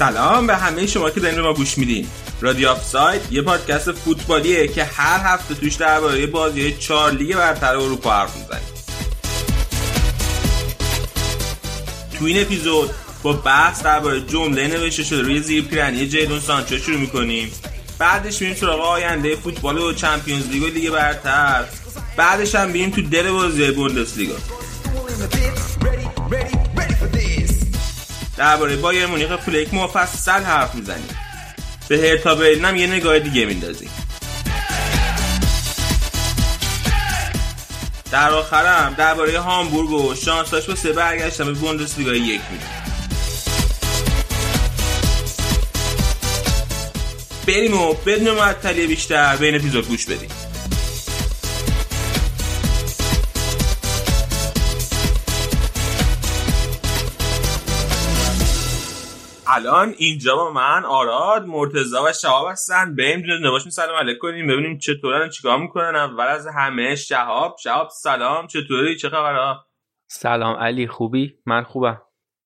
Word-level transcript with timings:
سلام 0.00 0.46
به 0.46 0.56
همه 0.56 0.86
شما 0.86 1.10
که 1.10 1.20
دارین 1.20 1.36
به 1.36 1.42
ما 1.42 1.52
گوش 1.52 1.78
میدین. 1.78 2.06
رادیو 2.40 2.68
آف 2.68 2.84
ساید 2.84 3.22
یه 3.30 3.42
پادکست 3.42 3.92
فوتبالیه 3.92 4.68
که 4.68 4.84
هر 4.84 5.34
هفته 5.34 5.54
توش 5.54 5.74
درباره 5.74 6.26
بازی 6.26 6.72
چهار 6.72 7.12
لیگ 7.12 7.36
برتر 7.36 7.76
اروپا 7.76 8.12
حرف 8.12 8.36
می‌زنیم. 8.36 8.62
تو 12.18 12.24
این 12.24 12.40
اپیزود 12.40 12.90
با 13.22 13.32
بحث 13.32 13.82
درباره 13.82 14.20
جمله 14.20 14.66
نوشته 14.66 15.02
شده 15.02 15.22
روی 15.22 15.40
زیر 15.40 15.64
پیرنی 15.64 16.08
جیدون 16.08 16.40
سانچو 16.40 16.78
شروع 16.78 16.98
می‌کنیم. 16.98 17.52
بعدش 17.98 18.40
میریم 18.40 18.56
سراغ 18.56 18.80
آینده 18.80 19.36
فوتبال 19.36 19.78
و 19.78 19.92
Champions 19.92 20.46
League 20.46 20.62
و 20.62 20.66
لیگ 20.66 20.90
برتر. 20.90 21.64
بعدش 22.16 22.54
هم 22.54 22.68
بریم 22.68 22.90
تو 22.90 23.02
دل 23.02 23.30
بازی 23.30 23.70
بوندسلیگا. 23.70 24.36
درباره 28.40 28.76
بایر 28.76 29.06
مونیخ 29.06 29.36
فلیک 29.36 29.74
مفصل 29.74 30.42
حرف 30.42 30.74
می‌زنیم. 30.74 31.08
به 31.88 31.98
هرتا 31.98 32.36
هم 32.68 32.76
یه 32.76 32.86
نگاه 32.86 33.18
دیگه 33.18 33.44
میندازیم. 33.44 33.90
در 38.10 38.30
آخرم 38.30 38.94
درباره 38.98 39.40
هامبورگ 39.40 39.90
و 39.90 40.14
شانساش 40.14 40.64
با 40.66 40.74
سه 40.74 40.92
برگشتن 40.92 41.44
به 41.44 41.52
بوندسلیگا 41.52 42.14
یک 42.14 42.40
میگیم 42.50 42.68
بریم 47.46 47.80
و 47.80 47.94
بدون 47.94 48.30
معطلی 48.34 48.86
بیشتر 48.86 49.36
به 49.36 49.46
این 49.46 49.54
اپیزود 49.54 49.88
گوش 49.88 50.06
بدیم. 50.06 50.30
الان 59.60 59.94
اینجا 59.98 60.36
با 60.36 60.52
من 60.52 60.84
آراد 60.84 61.46
مرتزا 61.46 62.04
و 62.04 62.12
شهاب 62.12 62.48
هستن. 62.50 62.96
بریم 62.96 63.20
دونه 63.20 63.48
نباشیم 63.48 63.70
سلام 63.70 63.96
علیک 63.96 64.18
کنیم 64.18 64.46
ببینیم 64.46 64.78
چطورن 64.78 65.28
چیکار 65.28 65.58
می‌کنن. 65.58 65.96
اول 65.96 66.26
از 66.26 66.46
همه 66.46 66.94
شهاب. 66.94 67.56
شهاب 67.62 67.88
سلام. 67.90 68.46
چطوری؟ 68.46 68.96
چه 68.96 69.08
خبره 69.08 69.56
سلام 70.06 70.56
علی 70.56 70.86
خوبی؟ 70.86 71.34
من 71.46 71.62
خوبم. 71.62 72.02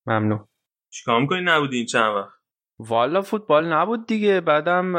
ممنون. 0.06 0.46
چیکار 0.90 1.20
می‌کنی؟ 1.20 1.40
نبودی 1.40 1.76
این 1.76 1.86
چند 1.86 2.14
وقت؟ 2.14 2.34
والا 2.78 3.22
فوتبال 3.22 3.72
نبود 3.72 4.06
دیگه. 4.06 4.40
بعدم 4.40 4.96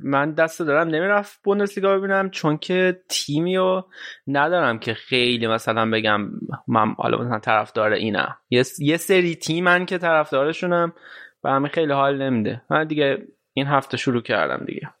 من 0.00 0.32
دست 0.32 0.62
دارم 0.62 0.88
نمی‌رفت 0.88 1.42
بوندسلیگا 1.42 1.98
ببینم 1.98 2.30
چون 2.30 2.58
که 2.58 3.02
تیمی 3.08 3.56
رو 3.56 3.88
ندارم 4.26 4.78
که 4.78 4.94
خیلی 4.94 5.46
مثلا 5.46 5.90
بگم 5.90 6.30
من 6.68 6.94
حالا 6.98 7.18
مثلا 7.18 7.38
طرفدار 7.38 7.92
اینم 7.92 8.36
یه, 8.50 8.64
یه 8.78 8.96
سری 8.96 9.36
تیمن 9.36 9.86
که 9.86 9.98
طرفدارشونم 9.98 10.92
و 11.44 11.48
همه 11.48 11.68
خیلی 11.68 11.92
حال 11.92 12.22
نمیده. 12.22 12.62
من 12.70 12.86
دیگه 12.86 13.26
این 13.52 13.66
هفته 13.66 13.96
شروع 13.96 14.22
کردم 14.22 14.64
دیگه. 14.64 14.94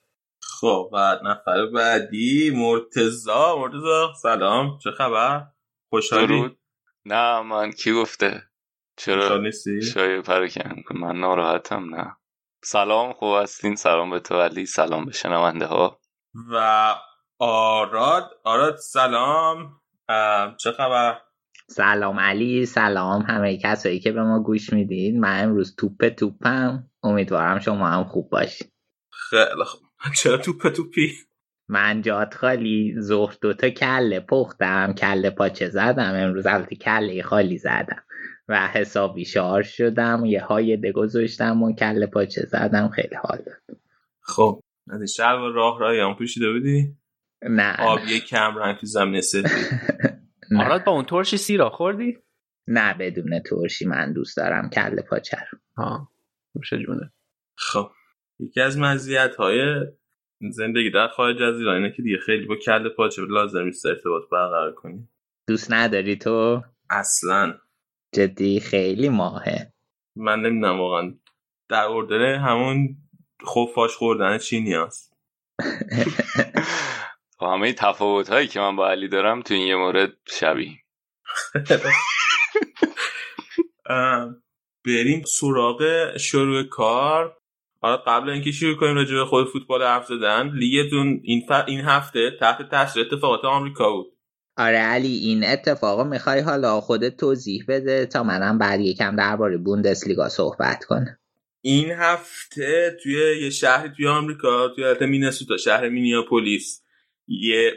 خب 0.60 0.90
بعد 0.92 1.20
نفر 1.24 1.66
بعدی 1.74 2.52
مرتزا 2.56 3.56
مرتزا 3.58 4.12
سلام. 4.22 4.78
چه 4.78 4.90
خبر؟ 4.90 5.46
خوشحالی؟ 5.90 6.56
نه 7.04 7.42
من 7.42 7.70
کی 7.70 7.92
گفته؟ 7.92 8.42
چرا 8.96 9.50
شایع 9.94 10.20
پرکن؟ 10.20 10.82
من 10.94 11.16
ناراحتم 11.16 11.94
نه. 11.94 12.16
سلام 12.66 13.12
خوب 13.12 13.42
هستین؟ 13.42 13.74
سلام 13.74 14.10
به 14.10 14.20
تو 14.20 14.40
علی 14.40 14.66
سلام 14.66 15.04
به 15.04 15.12
شنونده 15.12 15.66
ها 15.66 16.00
و 16.52 16.94
آراد 17.38 18.30
آراد 18.44 18.76
سلام. 18.76 19.80
چه 20.60 20.72
خبر؟ 20.72 21.20
سلام 21.68 22.20
علی 22.20 22.66
سلام 22.66 23.22
همه 23.22 23.58
کسایی 23.58 24.00
که 24.00 24.12
به 24.12 24.22
ما 24.22 24.42
گوش 24.42 24.72
می‌دید 24.72 25.16
من 25.16 25.42
امروز 25.42 25.76
توپ 25.76 26.08
توپم. 26.08 26.84
امیدوارم 27.02 27.58
شما 27.58 27.88
هم 27.88 28.04
خوب 28.04 28.30
باشید 28.30 28.72
خیلی 29.30 29.64
خوب. 29.66 29.80
چرا 30.16 30.36
توپ 30.36 30.68
توپی؟ 30.68 31.12
من 31.68 32.02
جات 32.02 32.34
خالی. 32.34 32.94
ظهر 33.00 33.34
دوتا 33.40 33.68
کله 33.68 34.20
پختم. 34.20 34.92
کله 34.92 35.30
پاچه 35.30 35.68
زدم. 35.68 36.14
امروز 36.14 36.46
البته 36.46 36.76
کله 36.76 37.22
خالی 37.22 37.58
زدم. 37.58 38.04
و 38.48 38.68
حسابی 38.68 39.24
شارژ 39.24 39.68
شدم 39.68 40.22
و 40.22 40.26
یه 40.26 40.40
های 40.40 40.92
گذاشتم 40.92 41.62
و 41.62 41.74
کله 41.74 42.06
پاچه 42.06 42.46
زدم 42.46 42.88
خیلی 42.88 43.16
حال 43.22 43.38
داد. 43.38 43.78
خب 44.20 44.60
نه 44.86 45.06
شب 45.06 45.38
راه 45.54 45.80
راه 45.80 45.96
هم 45.96 46.14
پوشیده 46.14 46.52
بودی؟ 46.52 46.96
نه. 47.42 47.76
آبی 47.80 48.20
کم 48.20 48.56
رنگ 48.56 48.76
تو 48.76 48.86
زمین 48.86 49.20
سفید. 49.20 49.80
آراد 50.60 50.84
با 50.84 50.92
اون 50.92 51.04
ترشی 51.04 51.36
سیرا 51.36 51.70
خوردی؟ 51.70 52.18
نه 52.66 52.94
بدون 52.94 53.40
ترشی 53.40 53.86
من 53.86 54.12
دوست 54.12 54.36
دارم 54.36 54.70
کله 54.70 55.02
پاچه 55.02 55.38
رو. 55.52 55.58
ها 55.76 56.08
جونه. 56.70 57.12
خب 57.56 57.90
یکی 58.38 58.60
از 58.60 58.78
مزیت 58.78 59.34
های 59.36 59.86
زندگی 60.50 60.90
در 60.90 61.08
خارج 61.08 61.42
از 61.42 61.58
ایران 61.58 61.76
اینه 61.76 61.92
که 61.96 62.02
دیگه 62.02 62.18
خیلی 62.18 62.46
با 62.46 62.56
کله 62.56 62.88
پاچه 62.88 63.22
لازم 63.22 63.64
نیست 63.64 63.86
ارتباط 63.86 64.22
برقرار 64.32 64.72
کنی. 64.74 65.08
دوست 65.48 65.72
نداری 65.72 66.16
تو؟ 66.16 66.62
اصلا. 66.90 67.54
جدی 68.14 68.60
خیلی 68.60 69.08
ماهه. 69.08 69.72
من 70.16 70.40
نمی‌دونم 70.40 70.80
واقعا. 70.80 71.14
در 71.68 71.84
اردن 71.84 72.38
همون 72.38 72.96
خفاش 73.46 73.96
خوردن 73.96 74.38
چینی 74.38 74.74
هست 74.74 75.12
با 77.38 77.52
همه 77.52 77.72
تفاوت 77.72 78.28
هایی 78.28 78.48
که 78.48 78.60
من 78.60 78.76
با 78.76 78.90
علی 78.90 79.08
دارم 79.08 79.42
تو 79.42 79.54
این 79.54 79.66
یه 79.66 79.76
مورد 79.76 80.12
شبیه. 80.28 80.78
بریم 84.86 85.22
سراغ 85.26 86.16
شروع 86.16 86.62
کار. 86.62 87.36
حالا 87.80 87.96
قبل 87.96 88.30
اینکه 88.30 88.52
شروع 88.52 88.76
کنیم 88.76 88.94
راجع 88.94 89.14
به 89.14 89.24
خود 89.24 89.48
فوتبال 89.48 89.82
حرف 89.82 90.06
زدن 90.06 90.50
لیگتون 90.54 91.20
این, 91.22 91.46
ف... 91.48 91.52
این 91.66 91.80
هفته 91.80 92.30
تحت 92.40 92.70
تاثیر 92.70 93.02
اتفاقات 93.02 93.44
آمریکا 93.44 93.92
بود. 93.92 94.13
آره 94.56 94.78
علی 94.78 95.16
این 95.16 95.44
اتفاق 95.44 96.06
می‌خوای 96.06 96.40
حالا 96.40 96.80
خودت 96.80 97.16
توضیح 97.16 97.64
بده 97.68 98.06
تا 98.06 98.22
منم 98.22 98.58
بعد 98.58 98.80
یکم 98.80 99.16
درباره 99.16 99.56
بوندسلیگا 99.56 100.28
صحبت 100.28 100.84
کنم. 100.84 101.18
این 101.60 101.90
هفته 101.90 102.96
توی 103.02 103.12
یه 103.42 103.50
شهری 103.50 103.88
توی 103.96 104.06
آمریکا 104.06 104.68
توی 104.68 104.84
حالت 104.84 105.02
مینسوتا 105.02 105.56
شهر 105.56 105.88
مینیاپولیس 105.88 106.82
یه 107.28 107.72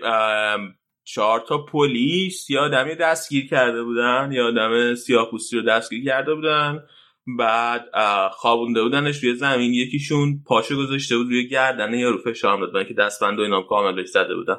چهار 1.03 1.43
تا 1.47 1.65
پلیس 1.65 2.49
یا 2.49 2.61
آدمی 2.61 2.95
دستگیر 2.95 3.47
کرده 3.47 3.83
بودن 3.83 4.29
یا 4.31 4.47
آدم 4.47 4.95
سیاه‌پوستی 4.95 5.57
رو 5.57 5.61
دستگیر 5.61 6.05
کرده 6.05 6.35
بودن 6.35 6.83
بعد 7.27 7.85
خوابونده 8.31 8.83
بودنش 8.83 9.23
روی 9.23 9.35
زمین 9.35 9.73
یکیشون 9.73 10.43
پاشو 10.45 10.77
گذاشته 10.77 11.17
بود 11.17 11.27
روی 11.27 11.47
گردن 11.47 11.93
یا 11.93 12.09
رو 12.09 12.17
فشار 12.17 12.67
داد 12.67 12.87
که 12.87 12.93
دستبند 12.93 13.39
و 13.39 13.41
اینام 13.41 13.63
کاملش 13.63 14.07
زده 14.07 14.35
بودن 14.35 14.57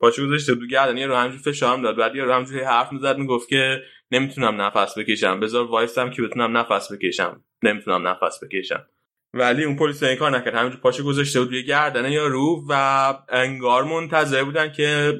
پاشو 0.00 0.26
گذاشته 0.26 0.54
بود 0.54 0.70
گردن 0.70 1.02
رو 1.02 1.14
همجوری 1.16 1.42
فشار 1.42 1.78
داد. 1.82 1.96
بعد 1.96 2.16
رو 2.16 2.32
همجوری 2.32 2.60
حرف 2.60 2.92
می‌زد 2.92 3.18
می‌گفت 3.18 3.48
که 3.48 3.82
نمی‌تونم 4.10 4.60
نفس 4.60 4.98
بکشم. 4.98 5.40
بذار 5.40 5.64
وایسم 5.64 6.10
که 6.10 6.22
بتونم 6.22 6.56
نفس 6.56 6.92
بکشم. 6.92 7.44
نمی‌تونم 7.62 8.08
نفس 8.08 8.44
بکشم. 8.44 8.86
ولی 9.34 9.64
اون 9.64 9.76
پلیس 9.76 10.02
این 10.02 10.16
کار 10.16 10.38
نکرد. 10.38 10.54
همینجور 10.54 10.80
پاشو 10.80 11.04
گذاشته 11.04 11.40
بود 11.40 11.48
روی 11.48 11.64
گردن 11.64 12.12
یا 12.12 12.26
رو 12.26 12.64
و 12.68 13.14
انگار 13.28 13.84
منتظر 13.84 14.44
بودن 14.44 14.72
که 14.72 15.18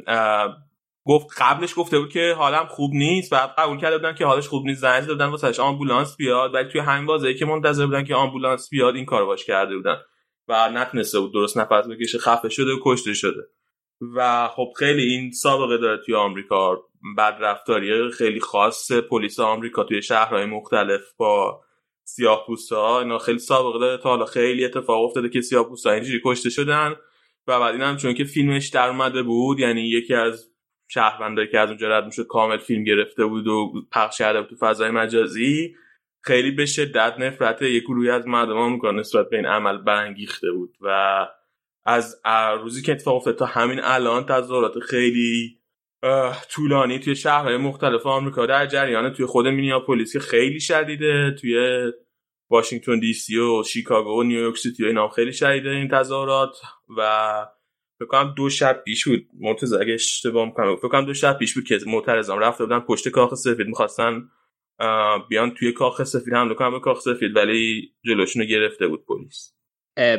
گفت 1.06 1.42
قبلش 1.42 1.74
گفته 1.76 1.98
بود 1.98 2.12
که 2.12 2.34
حالم 2.38 2.66
خوب 2.66 2.90
نیست 2.94 3.32
بعد 3.32 3.54
قبول 3.58 3.80
کرده 3.80 3.98
بودن 3.98 4.14
که 4.14 4.26
حالش 4.26 4.48
خوب 4.48 4.66
نیست. 4.66 4.80
زنگ 4.80 5.06
دادن 5.06 5.26
واسش 5.26 5.60
آمبولانس 5.60 6.16
بیاد. 6.16 6.54
ولی 6.54 6.68
توی 6.68 6.80
همین 6.80 7.06
بازی 7.06 7.34
که 7.34 7.46
منتظر 7.46 7.86
بودن 7.86 8.04
که 8.04 8.14
آمبولانس 8.14 8.70
بیاد 8.70 8.94
این 8.94 9.04
کارو 9.04 9.26
باش 9.26 9.44
کرده 9.44 9.76
بودن. 9.76 9.96
و 10.48 10.70
نتونسته 10.70 11.20
بود 11.20 11.32
درست 11.32 11.58
نفس 11.58 11.88
بکشه. 11.90 12.18
خفه 12.18 12.48
شده 12.48 12.72
و 12.72 12.78
کشته 12.84 13.14
شده. 13.14 13.42
و 14.16 14.48
خب 14.48 14.72
خیلی 14.76 15.02
این 15.02 15.30
سابقه 15.30 15.78
داره 15.78 16.02
توی 16.06 16.14
آمریکا. 16.14 16.76
بد 17.18 17.36
رفتاری 17.40 18.10
خیلی 18.10 18.40
خاص 18.40 18.92
پلیس 18.92 19.40
آمریکا 19.40 19.84
توی 19.84 20.02
شهرهای 20.02 20.44
مختلف 20.44 21.12
با 21.16 21.60
سیاه 22.04 22.46
ها 22.70 23.00
اینا 23.00 23.18
خیلی 23.18 23.38
سابقه 23.38 23.78
داره. 23.78 24.02
تا 24.02 24.08
حالا 24.08 24.24
خیلی 24.24 24.64
اتفاق 24.64 25.04
افتاده 25.04 25.28
که 25.28 25.40
سیاه 25.40 25.68
ها 25.84 25.92
اینجوری 25.92 26.20
کشته 26.24 26.50
شدن. 26.50 26.94
و 27.46 27.60
بعد 27.60 27.72
این 27.72 27.82
هم 27.82 27.96
چون 27.96 28.14
که 28.14 28.24
فیلمش 28.24 28.68
در 28.68 28.88
اومده 28.88 29.22
بود 29.22 29.60
یعنی 29.60 29.88
یکی 29.88 30.14
از 30.14 30.50
شهروندایی 30.88 31.48
که 31.48 31.58
از 31.58 31.68
اونجا 31.68 31.88
رد 31.88 32.04
می‌شد 32.04 32.26
کامل 32.26 32.58
فیلم 32.58 32.84
گرفته 32.84 33.24
بود 33.24 33.46
و 33.46 33.72
پخش 33.92 34.18
کرده 34.18 34.40
بود 34.40 34.50
تو 34.50 34.56
فضای 34.56 34.90
مجازی. 34.90 35.74
خیلی 36.22 36.50
به 36.50 36.66
شدت 36.66 37.14
نفرت 37.18 37.62
یک 37.62 37.82
گروهی 37.82 38.10
از 38.10 38.26
مردم 38.26 38.56
آمریکا 38.56 38.90
نسبت 38.90 39.28
به 39.30 39.36
این 39.36 39.46
عمل 39.46 39.78
برانگیخته 39.78 40.52
بود 40.52 40.76
و 40.80 41.26
از 41.88 42.20
روزی 42.62 42.82
که 42.82 42.92
اتفاق 42.92 43.16
افتاد 43.16 43.36
تا 43.36 43.46
همین 43.46 43.80
الان 43.82 44.26
تظاهرات 44.26 44.78
خیلی 44.78 45.58
طولانی 46.50 46.98
توی 46.98 47.16
شهرهای 47.16 47.56
مختلف 47.56 48.06
آمریکا 48.06 48.46
در 48.46 48.66
جریان 48.66 49.12
توی 49.12 49.26
خود 49.26 49.46
مینیاپولیس 49.46 50.12
که 50.12 50.18
خیلی 50.18 50.60
شدیده 50.60 51.36
توی 51.40 51.56
واشنگتن 52.50 52.98
دی 52.98 53.12
سی 53.12 53.38
و 53.38 53.62
شیکاگو 53.62 54.20
و 54.20 54.22
نیویورک 54.22 54.56
سیتی 54.56 54.84
و 54.84 54.86
اینا 54.86 55.08
خیلی 55.08 55.32
شدیده 55.32 55.70
این 55.70 55.88
تظاهرات 55.88 56.56
و 56.96 57.46
فکر 57.98 58.08
کنم 58.08 58.34
دو 58.36 58.50
شب 58.50 58.82
پیش 58.84 59.08
بود. 59.08 59.26
مرتضی 59.40 59.76
اگه 59.76 59.94
اشتباه 59.94 60.46
می‌کنم 60.46 60.76
فکر 60.76 60.88
کنم 60.88 61.06
دو 61.06 61.14
شب 61.14 61.38
پیش 61.38 61.54
بود 61.54 61.64
که 61.64 61.78
معترضان 61.86 62.38
رفته 62.38 62.64
بودن 62.64 62.80
پشت 62.80 63.08
کاخ 63.08 63.34
سفید 63.34 63.66
می‌خواستن 63.66 64.28
بیان 65.28 65.50
توی 65.50 65.72
کاخ 65.72 66.04
سفید 66.04 66.34
حمله 66.34 66.54
کنن 66.54 66.70
به 66.70 66.80
کاخ 66.80 67.00
سفید 67.00 67.36
ولی 67.36 67.92
جلوشونو 68.04 68.44
گرفته 68.44 68.88
بود 68.88 69.04
پلیس. 69.06 69.57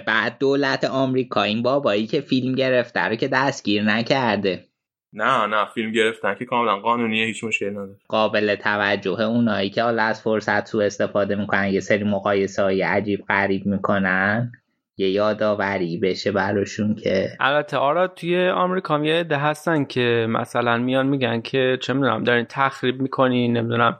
بعد 0.07 0.37
دولت 0.39 0.83
آمریکا 0.83 1.43
این 1.43 1.61
بابایی 1.61 2.07
که 2.07 2.21
فیلم 2.21 2.55
گرفته 2.55 2.99
رو 2.99 3.15
که 3.15 3.27
دستگیر 3.27 3.83
نکرده. 3.83 4.65
نه 5.13 5.45
نه 5.45 5.65
فیلم 5.65 5.91
گرفتن 5.91 6.35
که 6.35 6.45
کاملا 6.45 6.79
قانونیه 6.79 7.25
هیچ 7.25 7.43
مشکل 7.43 7.69
نداره. 7.69 7.95
قابل 8.07 8.55
توجه 8.55 9.21
اونایی 9.21 9.69
که 9.69 9.83
حالا 9.83 10.03
از 10.03 10.21
فرصت 10.21 10.67
سو 10.67 10.77
استفاده 10.77 11.35
می‌کنن 11.35 11.67
یه 11.67 11.79
سری 11.79 12.03
مقایسه 12.03 12.63
های 12.63 12.81
عجیب 12.81 13.25
غریب 13.29 13.65
می‌کنن 13.65 14.51
یه 14.97 15.09
یادآوری 15.09 15.97
بشه 15.97 16.31
براشون 16.31 16.95
که 16.95 17.29
البته 17.39 17.77
آرا 17.77 18.07
توی 18.07 18.49
آمریکا 18.49 19.05
یه 19.05 19.23
ده 19.23 19.37
هستن 19.37 19.85
که 19.85 20.27
مثلا 20.29 20.77
میان 20.77 21.07
میگن 21.07 21.41
که 21.41 21.77
چه 21.81 21.93
می‌دونم 21.93 22.23
دارین 22.23 22.45
تخریب 22.49 23.01
می‌کنین 23.01 23.57
نمی‌دونم 23.57 23.99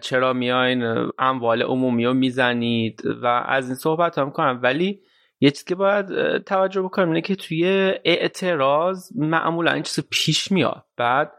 چرا 0.00 0.32
میاین 0.32 1.10
اموال 1.18 1.62
عمومی 1.62 2.04
رو 2.04 2.14
می‌زنید 2.14 3.02
و 3.22 3.26
از 3.26 3.66
این 3.66 3.74
صحبت 3.74 4.18
هم 4.18 4.30
کنم. 4.30 4.60
ولی 4.62 5.00
یه 5.40 5.50
چیزی 5.50 5.64
که 5.64 5.74
باید 5.74 6.38
توجه 6.38 6.82
بکنیم 6.82 7.08
اینه 7.08 7.20
که 7.20 7.36
توی 7.36 7.64
اعتراض 8.04 9.10
معمولا 9.16 9.72
این 9.72 9.82
چیز 9.82 10.04
پیش 10.10 10.52
میاد. 10.52 10.84
بعد 10.96 11.32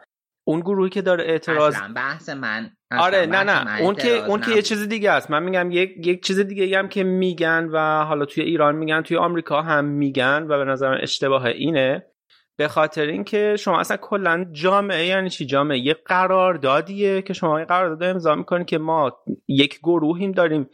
اون 0.47 0.59
گروهی 0.59 0.89
که 0.89 1.01
داره 1.01 1.23
اعتراض 1.23 1.75
بحث 1.95 2.29
من 2.29 2.71
آره 2.99 3.25
نه 3.25 3.43
نه. 3.43 3.81
اون 3.81 3.95
که 3.95 4.25
اون 4.25 4.41
که 4.41 4.51
یه 4.51 4.61
چیز 4.61 4.89
دیگه 4.89 5.11
است. 5.11 5.31
من 5.31 5.43
میگم 5.43 5.71
یک 5.71 6.07
یک 6.07 6.25
چیز 6.25 6.39
دیگه 6.39 6.79
هم 6.79 6.87
که 6.87 7.03
میگن 7.03 7.69
و 7.71 8.03
حالا 8.03 8.25
توی 8.25 8.43
ایران 8.43 8.75
میگن 8.75 9.01
توی 9.01 9.17
آمریکا 9.17 9.61
هم 9.61 9.85
میگن 9.85 10.45
و 10.49 10.57
به 10.57 10.65
نظر 10.65 10.97
اشتباه 11.01 11.45
اینه. 11.45 12.05
به 12.55 12.67
خاطر 12.67 13.01
اینکه 13.01 13.55
شما 13.59 13.79
اصلا 13.79 13.97
کلا 13.97 14.45
جامعه 14.51 15.05
یعنی 15.05 15.29
چی؟ 15.29 15.45
جامعه 15.45 15.77
یه 15.79 15.94
قراردادیه 16.05 17.21
که 17.21 17.33
شما 17.33 17.59
یه 17.59 17.65
قرارداد 17.65 18.03
امضا 18.03 18.35
می‌کنید 18.35 18.67
که 18.67 18.77
ما 18.77 19.17
یک 19.47 19.79
گروهیم 19.79 20.31
داریم 20.31 20.69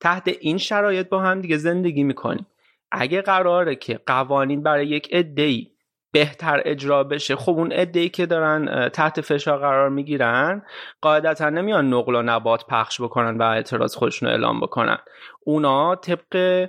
تحت 0.00 0.28
این 0.40 0.58
شرایط 0.58 1.08
با 1.08 1.20
هم 1.20 1.40
دیگه 1.40 1.56
زندگی 1.56 2.02
می‌کنیم. 2.02 2.46
اگه 2.92 3.22
قراره 3.22 3.76
که 3.76 4.00
قوانین 4.06 4.62
برای 4.62 4.86
یک 4.86 5.14
عده‌ای 5.14 5.66
بهتر 6.12 6.62
اجرا 6.64 7.04
بشه 7.04 7.36
خب 7.36 7.52
اون 7.52 7.72
ای 7.72 8.08
که 8.08 8.26
دارن 8.26 8.88
تحت 8.88 9.20
فشار 9.20 9.58
قرار 9.58 9.88
می‌گیرن 9.90 10.62
قاعدتا 11.00 11.50
نمیان 11.50 11.94
نقل 11.94 12.14
و 12.14 12.22
نبات 12.22 12.66
پخش 12.66 13.00
بکنن 13.00 13.38
و 13.38 13.42
اعتراض 13.42 13.94
خودشون 13.94 14.28
رو 14.28 14.34
اعلام 14.34 14.60
بکنن. 14.60 14.98
اونا 15.44 15.96
طبق 15.96 16.66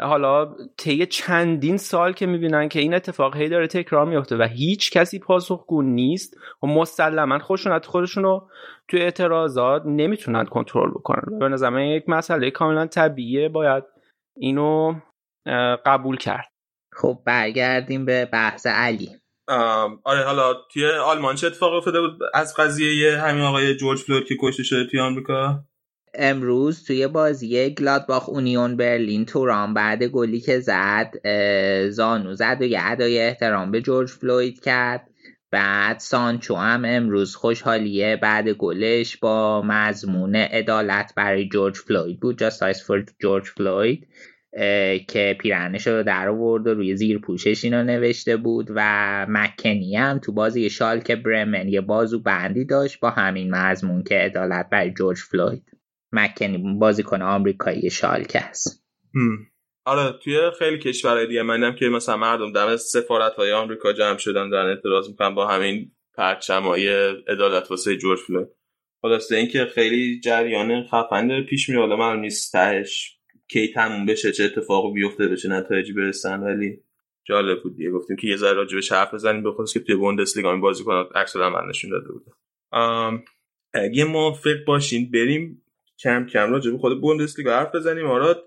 حالا 0.00 0.54
طی 0.76 1.06
چندین 1.06 1.76
سال 1.76 2.12
که 2.12 2.26
می‌بینن 2.26 2.68
که 2.68 2.80
این 2.80 2.94
اتفاق 2.94 3.36
هی 3.36 3.48
داره 3.48 3.66
تکرار 3.66 4.06
میفته 4.06 4.36
و 4.36 4.42
هیچ 4.42 4.90
کسی 4.90 5.18
پاسخگو 5.18 5.82
نیست 5.82 6.36
و 6.62 6.66
مسلما 6.66 7.38
خودشون 7.38 7.78
خودشون 7.78 8.22
رو 8.22 8.48
توی 8.88 9.00
اعتراضات 9.00 9.82
نمی‌تونن 9.86 10.44
کنترل 10.44 10.90
بکنن. 10.90 11.38
به 11.38 11.48
نظر 11.48 11.80
یک 11.80 12.08
مسئله 12.08 12.50
کاملا 12.50 12.86
طبیعیه 12.86 13.48
باید 13.48 13.84
اینو 14.36 14.94
قبول 15.86 16.16
کرد. 16.16 16.48
خب 16.92 17.18
برگردیم 17.26 18.04
به 18.04 18.28
بحث 18.32 18.66
علی. 18.66 19.10
آره 20.04 20.24
حالا 20.24 20.54
توی 20.72 20.86
آلمان 20.90 21.34
چه 21.34 21.46
اتفاق 21.46 21.74
افتاده 21.74 22.00
بود؟ 22.00 22.18
از 22.34 22.54
قضیه 22.56 23.18
همین 23.18 23.42
آقای 23.42 23.74
جورج 23.74 23.98
فلوید 23.98 24.24
که 24.24 24.34
کشته 24.40 24.62
شده 24.62 24.86
توی 24.86 25.00
آمریکا؟ 25.00 25.64
امروز 26.14 26.84
توی 26.84 27.06
بازی 27.06 27.70
گلادباخ 27.70 28.28
اونیون 28.28 28.76
برلین 28.76 29.24
توران 29.24 29.74
بعد 29.74 30.02
گلی 30.02 30.40
که 30.40 30.60
زد 30.60 31.14
زانو 31.88 32.34
زد 32.34 32.56
و 32.60 32.64
یه 32.64 32.80
ادای 32.82 33.20
احترام 33.20 33.70
به 33.70 33.80
جورج 33.80 34.08
فلوید 34.08 34.60
کرد. 34.60 35.10
بعد 35.50 35.98
سانچو 35.98 36.54
هم 36.54 36.82
امروز 36.86 37.36
خوشحالی 37.36 38.18
بعد 38.22 38.48
گلش 38.48 39.16
با 39.16 39.62
مضمون 39.62 40.36
عدالت 40.36 41.12
برای 41.16 41.48
جورج 41.48 41.76
فلوید 41.76 42.20
بود. 42.20 42.38
Justice 42.38 42.84
for 42.84 43.04
George 43.18 43.44
Floyd 43.44 44.08
که 45.08 45.36
پیرنش 45.40 45.86
رو 45.86 46.02
در 46.02 46.28
آورد 46.28 46.66
و 46.66 46.74
روی 46.74 46.96
زیر 46.96 47.18
پوشش 47.18 47.64
اینو 47.64 47.84
نوشته 47.84 48.36
بود. 48.36 48.70
و 48.74 49.26
مکنی 49.28 49.96
هم 49.96 50.18
تو 50.18 50.32
بازی 50.32 50.70
شالکه 50.70 51.10
برمن 51.10 51.68
یه 51.68 51.80
بازو 51.80 52.18
بندی 52.18 52.64
داشت 52.64 53.00
با 53.00 53.10
همین 53.10 53.54
مضمون 53.54 54.02
که 54.02 54.14
عدالت 54.14 54.68
برای 54.70 54.90
جورج 54.90 55.18
فلوید. 55.18 55.73
مکنی 56.14 56.78
بازیکن 56.78 57.22
آمریکایی 57.22 57.90
شالکه 57.90 58.32
است. 58.34 58.84
آره 59.84 60.18
توی 60.22 60.50
خیلی 60.58 60.78
کشورهای 60.78 61.26
دیگه 61.26 61.42
منم 61.42 61.74
که 61.74 61.88
مثلا 61.88 62.16
مردم 62.16 62.52
دم 62.52 62.76
سفارت 62.76 63.34
های 63.34 63.52
آمریکا 63.52 63.92
جمع 63.92 64.18
شدن 64.18 64.50
دارن 64.50 64.68
اعتراض 64.68 65.08
می‌کنن 65.08 65.34
با 65.34 65.46
همین 65.46 65.92
پرچم 66.16 66.62
های 66.62 66.88
عدالت 67.28 67.70
واسه 67.70 67.96
جورج 67.96 68.18
فلوید. 68.18 68.48
خلاصه 69.02 69.36
اینکه 69.36 69.66
خیلی 69.74 70.20
جریان 70.20 70.82
خفن 70.82 71.42
پیش 71.42 71.68
میره 71.68 71.80
حالا 71.80 71.96
من 71.96 72.20
نیست 72.20 72.52
تهش 72.52 73.18
کی 73.48 73.72
تموم 73.72 74.06
بشه 74.06 74.32
چه 74.32 74.44
اتفاقی 74.44 74.92
بیفته 74.92 75.28
بشه 75.28 75.48
نتایجی 75.48 75.92
برسن 75.92 76.40
ولی 76.40 76.80
جالب 77.24 77.62
بود 77.62 77.76
دیگه. 77.76 77.90
گفتیم 77.90 78.16
که 78.16 78.26
یه 78.26 78.36
ذره 78.36 78.52
راجع 78.52 78.76
به 78.76 78.96
حرف 78.96 79.14
بزنیم. 79.14 79.42
به 79.42 79.50
که 79.72 79.80
توی 79.80 79.94
بوندسلیگا 79.94 80.52
این 80.52 80.60
بازیکن 80.60 81.08
عکس 81.14 81.36
نشون 81.68 81.90
داده 81.90 82.08
بود. 82.12 82.26
اگه 83.74 84.04
موافق 84.04 84.64
باشین 84.66 85.10
بریم 85.10 85.63
کم 86.02 86.26
کم 86.26 86.50
راجع 86.50 86.70
به 86.70 86.78
خود 86.78 87.00
بوندسلیگا 87.00 87.58
حرف 87.58 87.74
بزنیم. 87.74 88.06
آراد 88.06 88.44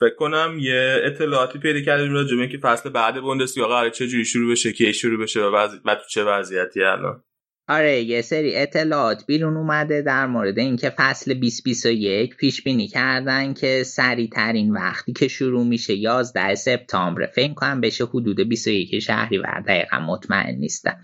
فکر 0.00 0.14
کنم 0.14 0.56
یه 0.60 1.00
اطلاعاتی 1.04 1.58
پیدا 1.58 1.80
کردیم 1.80 2.12
راجع 2.12 2.36
به 2.36 2.42
اینکه 2.42 2.58
فصل 2.58 2.90
بعد 2.90 3.20
بوندسلیگا 3.20 3.68
قرار 3.68 3.90
چه 3.90 4.06
جوری 4.06 4.24
شروع 4.24 4.52
بشه 4.52 4.72
کی 4.72 4.92
شروع 4.92 5.22
بشه 5.22 5.40
و, 5.40 5.68
و 5.84 5.94
تو 5.94 6.02
چه 6.10 6.24
وضعیتی 6.24 6.82
الان. 6.82 7.22
آره 7.70 8.00
یه 8.00 8.22
سری 8.22 8.56
اطلاعات 8.56 9.26
بیرون 9.26 9.56
اومده 9.56 10.02
در 10.02 10.26
مورد 10.26 10.58
اینکه 10.58 10.90
فصل 10.90 11.34
2021 11.34 12.36
پیش 12.36 12.62
بینی 12.62 12.88
کردن 12.88 13.54
که 13.54 13.82
سریع 13.82 14.28
ترین 14.28 14.72
وقتی 14.72 15.12
که 15.12 15.28
شروع 15.28 15.66
میشه 15.66 15.94
11 15.94 16.54
سپتامبر 16.54 17.26
فکر 17.26 17.54
کنم 17.54 17.80
بشه 17.80 18.04
حدود 18.04 18.40
21 18.40 18.98
شهریور 18.98 19.60
دقیقا 19.60 19.98
مطمئن 19.98 20.54
نیستم. 20.54 20.96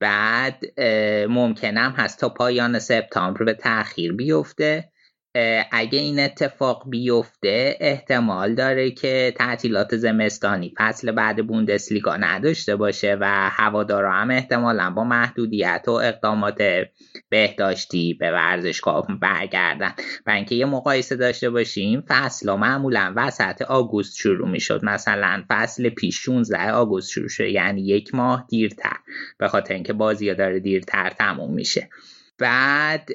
بعد 0.00 0.80
ممکنم 1.28 1.94
هست 1.96 2.20
تا 2.20 2.28
پایان 2.28 2.78
سپتامبر 2.78 3.44
به 3.44 3.54
تاخیر 3.54 4.12
بیفته. 4.12 4.91
اگه 5.70 5.98
این 5.98 6.20
اتفاق 6.20 6.90
بیفته 6.90 7.76
احتمال 7.80 8.54
داره 8.54 8.90
که 8.90 9.34
تعطیلات 9.36 9.96
زمستانی 9.96 10.74
فصل 10.78 11.12
بعد 11.12 11.46
بوندسلیگا 11.46 12.16
نداشته 12.16 12.76
باشه 12.76 13.16
و 13.20 13.50
هوادارا 13.50 14.12
هم 14.12 14.30
احتمالا 14.30 14.90
با 14.90 15.04
محدودیت 15.04 15.84
و 15.86 15.90
اقدامات 15.90 16.62
بهداشتی 17.28 18.14
به 18.14 18.32
ورزشگاه 18.32 19.06
برگردن. 19.20 19.94
و 20.26 20.30
اینکه 20.30 20.54
یه 20.54 20.66
مقایسه 20.66 21.16
داشته 21.16 21.50
باشیم 21.50 22.04
فصل 22.08 22.48
ها 22.48 22.56
معمولا 22.56 23.12
وسط 23.16 23.62
آگوست 23.62 24.16
شروع 24.16 24.48
می‌شد. 24.48 24.84
مثلا 24.84 25.44
فصل 25.48 25.88
پیش 25.88 26.18
16 26.18 26.72
آگوست 26.72 27.10
شروع 27.10 27.28
شد. 27.28 27.46
یعنی 27.46 27.82
یک 27.82 28.14
ماه 28.14 28.46
دیرتر. 28.48 28.96
به 29.38 29.48
خاطر 29.48 29.74
اینکه 29.74 29.92
بازی 29.92 30.34
داره 30.34 30.60
دیرتر 30.60 31.10
تموم 31.10 31.54
میشه. 31.54 31.88
بعد 32.42 33.08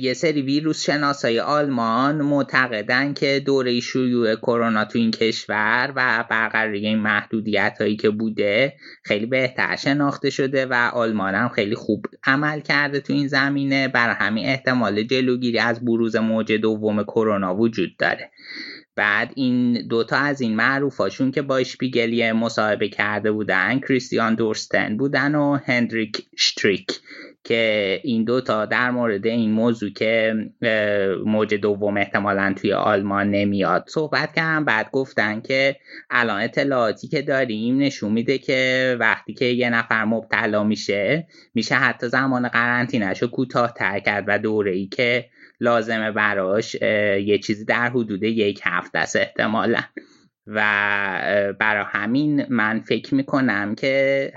یه 0.00 0.14
سری 0.14 0.42
ویروس 0.42 0.84
شناسای 0.84 1.40
آلمان 1.40 2.22
معتقدن 2.22 3.14
که 3.14 3.42
دوره 3.46 3.80
شیوع 3.80 4.36
کرونا 4.36 4.84
تو 4.84 4.98
این 4.98 5.10
کشور 5.10 5.92
و 5.96 6.24
برقراری 6.30 6.86
این 6.86 6.98
محدودیت 6.98 7.76
هایی 7.80 7.96
که 7.96 8.10
بوده 8.10 8.76
خیلی 9.04 9.26
بهتر 9.26 9.76
شناخته 9.76 10.30
شده 10.30 10.66
و 10.66 10.90
آلمان 10.94 11.34
هم 11.34 11.48
خیلی 11.48 11.74
خوب 11.74 12.06
عمل 12.24 12.60
کرده 12.60 13.00
تو 13.00 13.12
این 13.12 13.28
زمینه. 13.28 13.88
بر 13.88 14.10
همین 14.10 14.46
احتمال 14.46 15.02
جلوگیری 15.02 15.58
از 15.58 15.84
بروز 15.84 16.16
موج 16.16 16.52
دوم 16.52 17.02
کرونا 17.02 17.56
وجود 17.56 17.96
داره. 17.96 18.30
بعد 18.96 19.32
این 19.36 19.86
دوتا 19.88 20.16
از 20.16 20.40
این 20.40 20.56
معروفاشون 20.56 21.30
که 21.30 21.42
با 21.42 21.56
اشپیگلی 21.56 22.32
مصاحبه 22.32 22.88
کرده 22.88 23.32
بودن 23.32 23.78
کریستیان 23.78 24.34
دورستن 24.34 24.96
بودن 24.96 25.34
و 25.34 25.58
هندریک 25.66 26.26
شتریک. 26.36 27.00
که 27.44 28.00
این 28.04 28.24
دوتا 28.24 28.66
در 28.66 28.90
مورد 28.90 29.26
این 29.26 29.50
موضوع 29.50 29.90
که 29.90 30.34
موج 31.26 31.54
دوم 31.54 31.96
احتمالا 31.96 32.54
توی 32.56 32.72
آلمان 32.72 33.30
نمیاد 33.30 33.84
صحبت 33.88 34.34
کردن. 34.34 34.64
بعد 34.64 34.90
گفتن 34.90 35.40
که 35.40 35.76
الان 36.10 36.40
اطلاعاتی 36.40 37.08
که 37.08 37.22
داریم 37.22 37.78
نشون 37.78 38.12
میده 38.12 38.38
که 38.38 38.96
وقتی 39.00 39.34
که 39.34 39.44
یه 39.44 39.70
نفر 39.70 40.04
مبتلا 40.04 40.64
میشه 40.64 41.26
میشه 41.54 41.74
حتی 41.74 42.08
زمان 42.08 42.48
قرنطینهش 42.48 43.22
رو 43.22 43.28
کوتاهتر 43.28 43.98
کرد 43.98 44.24
و 44.26 44.38
دوره 44.38 44.72
ای 44.72 44.86
که 44.86 45.28
لازمه 45.60 46.12
براش 46.12 46.74
یه 46.74 47.38
چیزی 47.38 47.64
در 47.64 47.88
حدود 47.88 48.22
یک 48.22 48.60
هفته 48.64 48.98
است 48.98 49.16
احتمالا. 49.16 49.80
و 50.46 50.60
برای 51.60 51.84
همین 51.88 52.46
من 52.50 52.80
فکر 52.80 53.14
می‌کنم 53.14 53.74
که 53.74 54.32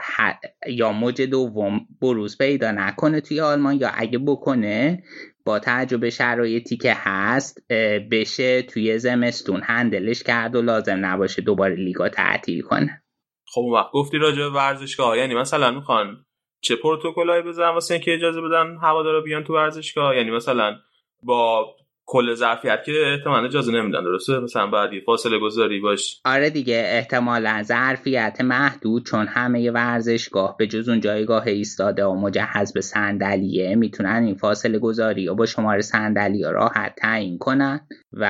یا 0.68 0.92
موج 0.92 1.22
دوم 1.22 1.88
بروز 2.02 2.38
پیدا 2.38 2.72
نکنه 2.72 3.22
توی 3.22 3.42
آلمان 3.42 3.76
یا 3.76 3.90
اگه 3.94 4.18
بکنه 4.18 5.04
با 5.46 5.60
تجربه 5.60 6.10
شرایطی 6.10 6.78
که 6.78 6.94
هست 6.96 7.72
بشه 8.12 8.62
توی 8.62 9.00
زمستون 9.00 9.62
هندلش 9.64 10.24
کرد 10.24 10.56
و 10.56 10.62
لازم 10.62 11.06
نباشه 11.06 11.42
دوباره 11.42 11.76
لیگا 11.76 12.10
تعطیل 12.10 12.62
کنه. 12.62 13.04
خب 13.48 13.62
وقت 13.62 13.92
گفتی 13.94 14.18
راجع 14.18 14.38
به 14.38 14.50
ورزشگاه. 14.50 15.18
یعنی 15.18 15.36
مثلا 15.36 15.72
می‌خوان 15.72 16.26
چه 16.62 16.76
پروتکلایی 16.76 17.44
بزنن 17.44 17.70
واسه 17.70 17.94
اینکه 17.94 18.14
اجازه 18.14 18.42
بدن 18.42 18.78
هوادارا 18.82 19.22
بیان 19.22 19.44
تو 19.44 19.54
ورزشگاه؟ 19.54 20.16
یعنی 20.16 20.32
مثلا 20.32 20.76
با 21.24 21.66
کل 22.08 22.34
ظرفیت 22.34 22.84
که 22.86 22.92
احتمالا 23.14 23.46
اجازه 23.46 23.72
نمیدن 23.72 24.04
درسته؟ 24.04 24.40
مثلا 24.40 24.68
بعد 24.68 24.90
فاصله 25.06 25.40
گذاری 25.40 25.80
باش. 25.80 26.22
آره 26.26 26.50
دیگه 26.50 26.84
احتمالا 26.88 27.64
ظرفیت 27.64 28.38
محدود 28.42 29.06
چون 29.06 29.28
همه 29.28 29.72
ورزشگاه 29.72 30.56
به 30.58 30.68
جز 30.68 30.90
اون 30.90 31.00
جایگاه 31.00 31.48
ایستاده 31.48 32.06
و 32.06 32.16
مجهز 32.16 32.74
به 32.74 32.82
صندلیه 32.82 33.76
می‌تونن 33.76 34.24
این 34.24 34.36
فاصله 34.36 34.80
گذاری 34.80 35.28
و 35.28 35.36
با 35.36 35.46
شماره 35.46 35.82
صندلی 35.82 36.44
راحت 36.44 36.96
تعیین 36.98 37.38
کنن 37.38 37.88
و 38.14 38.26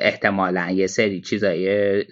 احتمالا 0.00 0.70
یه 0.70 0.86
سری 0.86 1.20
چیزای 1.20 2.04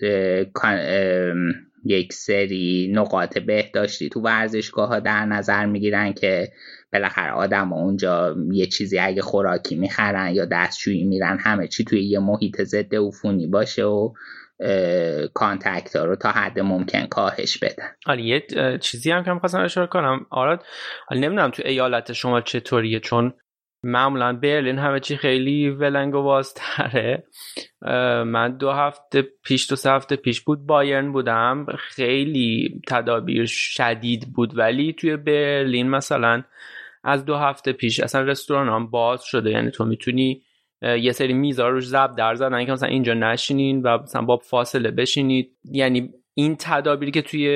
یک 1.85 2.13
سری 2.13 2.93
نقاط 2.95 3.39
بهداشتی 3.39 4.09
تو 4.09 4.21
ورزشگاه 4.21 4.89
ها 4.89 5.01
در 5.01 5.25
نظر 5.25 5.67
می‌گیرن 5.67 6.13
که 6.13 6.49
بالاخره 6.93 7.33
آدم 7.33 7.73
اونجا 7.73 8.37
یه 8.53 8.67
چیزی 8.67 8.99
اگه 8.99 9.23
خوراکی 9.23 9.77
می‌خرن 9.77 10.35
یا 10.35 10.45
دستشویی 10.45 11.05
میرن 11.05 11.39
همه 11.41 11.69
چی 11.69 11.85
توی 11.85 12.05
یه 12.05 12.19
محیط 12.19 12.63
ضد 12.63 12.95
عفونی 12.95 13.47
باشه 13.47 13.85
و 13.85 14.13
contact 15.35 15.97
ها 15.97 16.05
رو 16.05 16.17
تا 16.17 16.31
حد 16.31 16.61
ممکن 16.61 17.07
کاهش 17.07 17.59
بدن. 17.59 17.89
حالا 18.07 18.21
یه 18.21 18.47
چیزی 18.81 19.11
هم 19.11 19.25
که 19.25 19.33
می‌خواستم 19.33 19.61
اشاره 19.61 19.87
کنم. 19.87 20.27
آراد 20.31 20.65
حالا 21.09 21.21
نمی‌دونم 21.21 21.51
تو 21.51 21.63
ایالت 21.67 22.13
شما 22.13 22.41
چطوریه 22.41 23.01
چون 23.01 23.35
معمولا 23.83 24.33
برلین 24.33 24.79
همه 24.79 25.01
چی 25.01 25.17
خیلی 25.17 25.71
ولنگ 25.71 26.15
و 26.15 26.23
بازتره 26.23 27.25
من 28.27 28.57
دو 28.57 28.71
هفته 28.71 29.23
پیش 29.45 29.71
دو 29.71 29.77
سه 29.77 29.91
هفته 29.91 30.17
پیش 30.17 30.41
بود 30.41 30.67
بایرن 30.67 31.13
بودم. 31.13 31.67
خیلی 31.79 32.81
تدابیر 32.89 33.47
شدید 33.47 34.33
بود 34.35 34.59
ولی 34.59 34.93
توی 34.93 35.17
برلین 35.17 35.91
مثلا 35.91 36.43
از 37.09 37.25
دو 37.25 37.37
هفته 37.37 37.73
پیش 37.73 38.01
اصلا 38.01 38.21
رستوران 38.21 38.69
هم 38.69 38.91
باز 38.91 39.23
شده. 39.23 39.51
یعنی 39.51 39.71
تو 39.71 39.85
می‌تونی 39.85 40.43
یه 40.83 41.13
سری 41.13 41.33
میزا 41.33 41.69
روش 41.69 41.87
زب 41.87 42.15
در 42.17 42.35
زدن 42.35 42.67
که 42.67 42.73
مثلا 42.73 42.89
اینجا 42.89 43.15
نشینین 43.15 43.83
و 43.83 43.99
مثلا 44.03 44.23
با 44.23 44.37
فاصله 44.37 44.91
بشینید. 44.91 45.57
یعنی 45.65 46.11
این 46.35 46.57
تدابیری 46.61 47.13
که 47.13 47.23
توی 47.23 47.49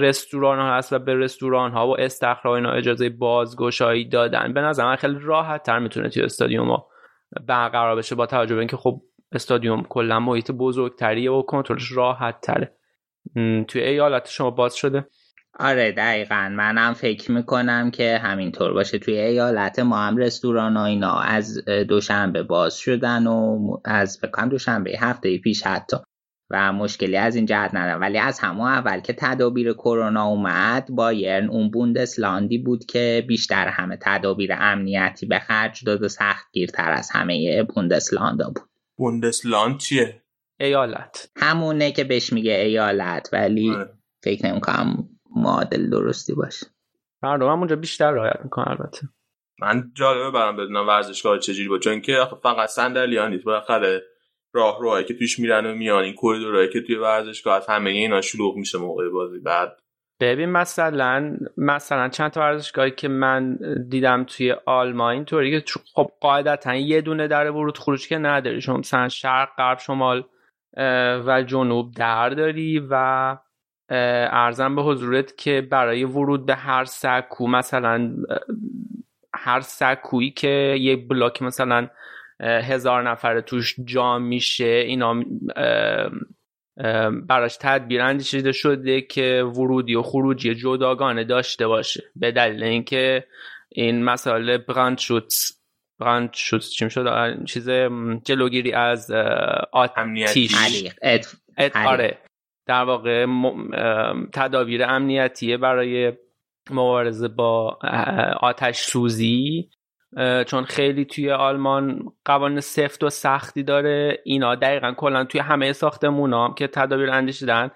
رستوران 0.00 0.58
ها 0.58 0.76
هست 0.76 0.92
و 0.92 0.98
به 0.98 1.14
رستوران 1.14 1.72
ها 1.72 1.88
و 1.88 2.00
استخرها 2.00 2.56
اینا 2.56 2.72
اجازه 2.72 3.08
بازگشایی 3.08 4.08
دادن 4.08 4.52
به 4.52 4.60
نظر 4.60 4.96
خیلی 4.96 5.18
راحت 5.20 5.62
تر 5.62 5.78
می‌تونه 5.78 6.08
توی 6.08 6.22
استادیوم 6.22 6.68
ها 6.68 6.88
برقرار 7.46 7.96
بشه 7.96 8.14
با 8.14 8.26
توجه 8.26 8.54
به 8.54 8.60
اینکه 8.60 8.76
خب 8.76 9.00
استادیوم 9.32 9.82
کلا 9.82 10.20
محیط 10.20 10.50
بزرگتریه 10.50 11.30
و 11.30 11.42
کنترلش 11.42 11.92
راحت 11.92 12.40
تره 12.40 12.76
توی 13.68 13.82
ایالت 13.82 14.28
شما 14.28 14.50
باز 14.50 14.76
شده. 14.76 15.06
آره 15.58 15.92
دقیقا. 15.92 16.52
منم 16.52 16.92
فکر 16.92 17.32
می‌کنم 17.32 17.90
که 17.90 18.18
همینطور 18.18 18.72
باشه. 18.72 18.98
توی 18.98 19.18
ایالت 19.18 19.78
ما 19.78 19.98
هم 19.98 20.16
رستوران 20.16 20.76
ها 20.76 20.84
اینا 20.84 21.18
از 21.18 21.64
دوشنبه 21.64 22.42
باز 22.42 22.78
شدن 22.78 23.26
و 23.26 23.76
از 23.84 24.20
بکنم 24.20 24.48
دوشنبه 24.48 24.98
هفته 25.00 25.38
پیش 25.38 25.62
حتی. 25.62 25.96
و 26.50 26.72
مشکلی 26.72 27.16
از 27.16 27.36
این 27.36 27.46
جهت 27.46 27.74
ندارم. 27.74 28.00
ولی 28.00 28.18
از 28.18 28.40
همون 28.40 28.68
اول 28.68 29.00
که 29.00 29.12
تدابیر 29.12 29.72
کرونا 29.72 30.24
اومد 30.24 30.88
بایرن 30.90 31.48
اون 31.48 31.70
بوندسلاندی 31.70 32.58
بود 32.58 32.84
که 32.84 33.24
بیشتر 33.28 33.68
همه 33.68 33.98
تدابیر 34.02 34.52
امنیتی 34.58 35.26
به 35.26 35.38
خرج 35.38 35.84
داد 35.84 36.02
و 36.02 36.08
سخت 36.08 36.46
گیرتر 36.52 36.92
از 36.92 37.10
همه 37.10 37.62
بوندسلاندا 37.62 38.46
بود. 38.46 38.68
بوندسلاند 38.96 39.78
چیه؟ 39.78 40.22
ایالت. 40.60 41.30
همونه 41.36 41.92
که 41.92 42.04
بهش 42.04 42.32
میگه 42.32 42.52
ایالت 42.52 43.28
ولی 43.32 43.70
آره. 43.70 43.90
فکر 44.24 44.46
نمی‌کنم 44.46 45.08
معادل 45.36 45.90
درستی 45.90 46.34
باشه. 46.34 46.66
مردم 47.22 47.46
هم 47.46 47.58
اونجا 47.58 47.76
بیشتر 47.76 48.10
رعایت 48.10 48.40
می‌کنه 48.44 48.68
البته. 48.68 49.08
من 49.60 49.90
جالبه 49.94 50.30
برام 50.30 50.56
بدونم 50.56 50.88
ورزشگاه 50.88 51.38
چجوری 51.38 51.68
بود 51.68 51.82
چون 51.82 52.00
که 52.00 52.18
فقط 52.42 52.68
صندلی 52.68 53.28
نیست 53.28 53.44
بالاخره 53.44 54.02
راه 54.52 54.80
روهایی 54.80 55.04
که 55.04 55.14
توش 55.14 55.38
میرن 55.38 55.66
و 55.66 55.74
میان 55.74 56.04
این 56.04 56.14
کوریدورایی 56.14 56.68
که 56.68 56.80
توی 56.80 56.96
ورزشگاه 56.96 57.56
از 57.56 57.66
همه 57.66 57.90
اینا 57.90 58.20
شلوغ 58.20 58.56
میشه 58.56 58.78
موقع 58.78 59.08
بازی 59.08 59.38
بعد. 59.38 59.78
ببین 60.20 60.48
مثلا 60.48 61.36
مثلا 61.56 62.08
چند 62.08 62.30
تا 62.30 62.40
ورزشگاهی 62.40 62.90
که 62.90 63.08
من 63.08 63.58
دیدم 63.88 64.24
توی 64.24 64.52
آلمان 64.66 65.24
طوری 65.24 65.60
که 65.60 65.80
خب 65.94 66.10
قاعدتا 66.20 66.74
یه 66.74 67.00
دونه 67.00 67.28
در 67.28 67.50
ورود 67.50 67.78
خروج 67.78 68.08
که 68.08 68.18
نداری 68.18 68.60
شما 68.60 68.76
مثلا 68.76 69.08
شرق 69.08 69.48
غرب 69.56 69.78
شمال 69.78 70.24
و 71.26 71.42
جنوب 71.46 71.94
در 71.94 72.28
داری 72.28 72.86
و 72.90 73.36
ارزم 73.88 74.76
به 74.76 74.82
حضورت 74.82 75.36
که 75.36 75.68
برای 75.70 76.04
ورود 76.04 76.46
به 76.46 76.54
هر 76.54 76.84
سکو 76.84 77.48
مثلا 77.48 78.16
هر 79.34 79.60
سکویی 79.60 80.30
که 80.30 80.76
یک 80.80 81.08
بلاک 81.08 81.42
مثلا 81.42 81.88
هزار 82.40 83.10
نفر 83.10 83.40
توش 83.40 83.74
جا 83.84 84.18
میشه 84.18 84.64
اینا 84.64 85.22
براش 87.28 87.56
تدبیر 87.60 88.02
اندیشیده 88.02 88.52
شده 88.52 89.00
که 89.00 89.42
ورودی 89.42 89.94
و 89.94 90.02
خروجی 90.02 90.54
جداگانه 90.54 91.24
داشته 91.24 91.66
باشه. 91.66 92.04
به 92.16 92.32
دلیل 92.32 92.62
اینکه 92.62 93.26
این 93.68 94.04
مسئله 94.04 94.58
براند 94.58 94.98
شوتس 94.98 95.60
براند 95.98 96.30
شوتس 96.32 96.70
چیم 96.70 96.88
شد 96.88 97.44
چیز 97.44 97.70
جلوگیری 98.24 98.72
از 98.72 99.10
آتیش. 99.72 100.54
آره. 101.74 102.18
در 102.66 102.84
واقع 102.84 103.26
تدابیر 104.32 104.84
امنیتیه 104.84 105.56
برای 105.56 106.12
مبارزه 106.70 107.28
با 107.28 107.78
آتش 108.40 108.76
سوزی. 108.76 109.70
چون 110.46 110.64
خیلی 110.64 111.04
توی 111.04 111.30
آلمان 111.30 112.12
قوانین 112.24 112.60
سفت 112.60 113.04
و 113.04 113.10
سختی 113.10 113.62
داره. 113.62 114.18
اینا 114.24 114.54
دقیقا 114.54 114.92
کلا 114.92 115.24
توی 115.24 115.40
همه 115.40 115.72
ساختمون 115.72 116.32
هم 116.32 116.54
که 116.54 116.66
تدابیر 116.66 117.10
اندیشیدن 117.10 117.70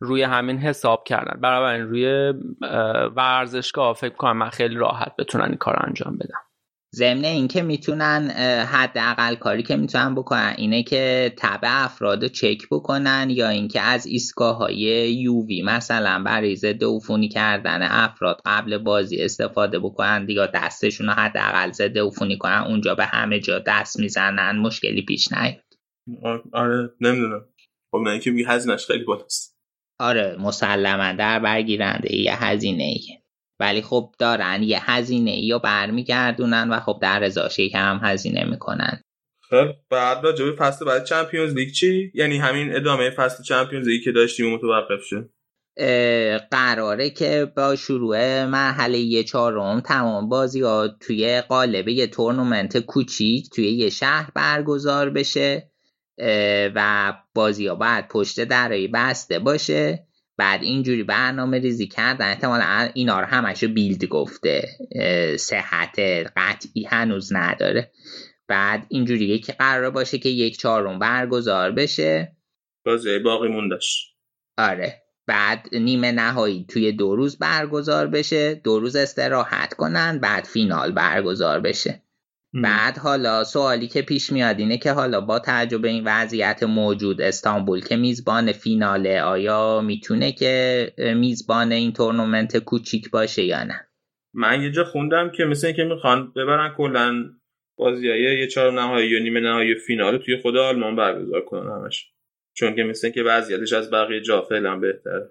روی 0.00 0.22
همین 0.22 0.58
حساب 0.58 1.04
کردن. 1.04 1.40
برای 1.40 1.80
روی 1.80 2.34
ورزشگاه 3.16 3.94
فکر 3.94 4.14
کنم 4.14 4.36
من 4.36 4.50
خیلی 4.50 4.74
راحت 4.74 5.16
بتونن 5.18 5.44
این 5.44 5.56
کار 5.56 5.86
انجام 5.86 6.16
بدم 6.16 6.43
ضمن 6.94 7.24
اینکه 7.24 7.62
می‌تونن 7.62 8.30
حداقل 8.72 9.34
کاری 9.34 9.62
که 9.62 9.76
می‌تونن 9.76 10.14
بکنن 10.14 10.54
اینه 10.58 10.82
که 10.82 11.32
تبع 11.38 11.84
افراد 11.84 12.26
چک 12.26 12.68
بکنن 12.70 13.26
یا 13.30 13.48
اینکه 13.48 13.80
از 13.80 14.06
ایستگاه 14.06 14.56
های 14.56 14.78
یووی 15.12 15.62
مثلا 15.62 16.22
برای 16.22 16.56
ضد 16.56 16.84
عفونی 16.84 17.28
کردن 17.28 17.82
افراد 17.82 18.40
قبل 18.44 18.78
بازی 18.78 19.22
استفاده 19.22 19.78
بکنن 19.78 20.26
یا 20.28 20.46
دستشون 20.46 21.06
رو 21.06 21.12
حداقل 21.12 21.72
ضد 21.72 21.98
عفونی 21.98 22.38
کنن 22.38 22.64
اونجا 22.68 22.94
به 22.94 23.04
همه 23.04 23.40
جا 23.40 23.58
دست 23.66 24.00
می‌زنن 24.00 24.58
مشکلی 24.58 25.02
پیش 25.02 25.32
نیاد. 25.32 25.64
آره 26.52 26.90
نمی‌دونم. 27.00 27.44
خب 27.90 27.98
نه 28.04 28.10
اینکه 28.10 28.30
هزینهش 28.46 28.86
خیلی 28.86 29.04
بالاست. 29.04 29.54
آره 30.00 30.36
مسلما 30.40 31.12
در 31.12 31.38
برگیرنده 31.38 32.16
یه 32.16 32.44
هزینه 32.44 32.84
ایه 32.84 33.23
ولی 33.60 33.82
خب 33.82 34.14
دارن 34.18 34.62
یه 34.62 34.90
هزینه 34.90 35.44
یا 35.44 35.58
برمیگردونن 35.58 36.70
و 36.70 36.80
خب 36.80 36.98
در 37.02 37.24
ازاشه 37.24 37.68
هم 37.74 38.00
هزینه 38.02 38.44
می‌کنن. 38.44 39.00
خب 39.50 39.66
بعد 39.90 40.24
راجع 40.24 40.52
فصل 40.58 40.84
بعد 40.84 41.04
چمپیونز 41.04 41.54
لیگ 41.54 41.72
چی؟ 41.72 42.12
یعنی 42.14 42.38
همین 42.38 42.76
ادامه 42.76 43.10
فصل 43.10 43.42
چمپیونز 43.42 43.88
لیگ 43.88 44.02
که 44.02 44.12
داشتیم 44.12 44.54
متوقف 44.54 45.02
شد. 45.02 45.30
قراره 46.50 47.10
که 47.10 47.52
با 47.56 47.76
شروع 47.76 48.44
مرحله 48.44 48.98
یه 48.98 49.24
چهارم 49.24 49.80
تمام 49.80 50.28
بازی 50.28 50.60
ها 50.62 50.88
توی 50.88 51.40
قالب 51.40 51.88
یه 51.88 52.06
تورنمنت 52.06 52.78
کوچیک 52.78 53.50
توی 53.50 53.70
یه 53.70 53.90
شهر 53.90 54.30
برگزار 54.34 55.10
بشه 55.10 55.70
و 56.74 57.12
بازی 57.34 57.66
ها 57.66 57.74
باید 57.74 58.08
پشت 58.08 58.44
درایی 58.44 58.88
بسته 58.88 59.38
باشه. 59.38 60.06
بعد 60.36 60.62
اینجوری 60.62 61.02
برنامه 61.02 61.58
ریزی 61.58 61.86
کردن 61.86 62.28
احتمالا 62.28 62.90
اینا 62.94 63.20
رو 63.20 63.26
همشو 63.26 63.68
بیلد 63.68 64.04
گفته. 64.04 64.68
صحت 65.38 66.00
قطعی 66.36 66.84
هنوز 66.84 67.32
نداره. 67.32 67.90
بعد 68.48 68.86
اینجوری 68.88 69.38
که 69.38 69.52
قرار 69.52 69.90
باشه 69.90 70.18
که 70.18 70.28
یک 70.28 70.58
چهارم 70.58 70.98
برگزار 70.98 71.72
بشه. 71.72 72.36
بازی 72.84 73.18
باقی 73.18 73.48
موندش 73.48 74.14
آره. 74.58 75.02
بعد 75.26 75.68
نیمه 75.72 76.12
نهایی 76.12 76.66
توی 76.68 76.92
دو 76.92 77.16
روز 77.16 77.38
برگزار 77.38 78.06
بشه. 78.06 78.54
دو 78.54 78.80
روز 78.80 78.96
استراحت 78.96 79.74
کنن. 79.74 80.18
بعد 80.18 80.44
فینال 80.44 80.92
برگزار 80.92 81.60
بشه. 81.60 82.03
بعد 82.62 82.98
حالا 82.98 83.44
سوالی 83.44 83.88
که 83.88 84.02
پیش 84.02 84.32
میاد 84.32 84.58
اینه 84.58 84.78
که 84.78 84.92
حالا 84.92 85.20
با 85.20 85.42
به 85.82 85.88
این 85.88 86.02
وضعیت 86.06 86.62
موجود 86.62 87.20
استانبول 87.20 87.80
که 87.80 87.96
میزبان 87.96 88.52
فیناله 88.52 89.22
آیا 89.22 89.80
می‌تونه 89.80 90.32
که 90.32 90.92
میزبان 91.16 91.72
این 91.72 91.92
تورنمنت 91.92 92.56
کوچیک 92.56 93.10
باشه 93.10 93.44
یا 93.44 93.64
نه؟ 93.64 93.88
من 94.34 94.62
یه 94.62 94.70
جا 94.70 94.84
خوندم 94.84 95.30
که 95.30 95.44
مثل 95.44 95.66
اینکه 95.66 95.84
می‌خوان 95.84 96.32
ببرن 96.32 96.74
کلا 96.76 97.24
بازی 97.78 98.08
یه 98.08 98.46
چهار 98.46 98.72
نهایی 98.72 99.10
یا 99.10 99.18
نیمه 99.18 99.40
نهایی 99.40 99.74
فینال 99.74 100.18
توی 100.18 100.36
خود 100.42 100.56
آلمان 100.56 100.96
برگزار 100.96 101.40
کنن 101.40 101.70
همش. 101.70 102.10
چون 102.56 102.76
که 102.76 102.82
مثل 102.82 103.06
اینکه 103.06 103.22
وضعیتش 103.22 103.72
از 103.72 103.90
بقیه 103.90 104.20
جا 104.20 104.42
فعلا 104.42 104.76
بهتره. 104.76 105.30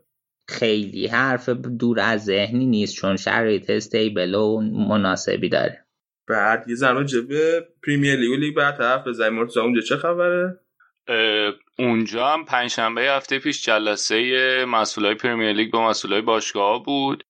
خیلی 0.49 1.07
حرف 1.07 1.49
دور 1.49 1.99
از 1.99 2.25
ذهنی 2.25 2.65
نیست 2.65 2.95
چون 2.95 3.15
شرایط 3.15 3.69
استیبل 3.69 4.35
و 4.35 4.61
مناسبی 4.61 5.49
داره. 5.49 5.82
بعد 6.27 6.69
یه 6.69 6.75
زمان 6.75 7.07
به 7.29 7.67
Premier 7.83 8.15
League 8.15 8.31
و 8.31 8.35
لیگ 8.35 8.55
برتر 8.55 9.03
به 9.03 9.29
مرتضی 9.29 9.59
اونجا 9.59 9.81
چه 9.81 9.97
خبره؟ 9.97 10.59
اونجا 11.79 12.27
هم 12.27 12.45
پنجشنبه 12.45 13.01
هفته 13.01 13.39
پیش 13.39 13.65
جلسه 13.65 14.65
مسئولای 14.67 15.15
Premier 15.15 15.53
League 15.53 15.71
با 15.71 15.89
مسئولای 15.89 16.21
باشگاه 16.21 16.83
بود 16.83 17.23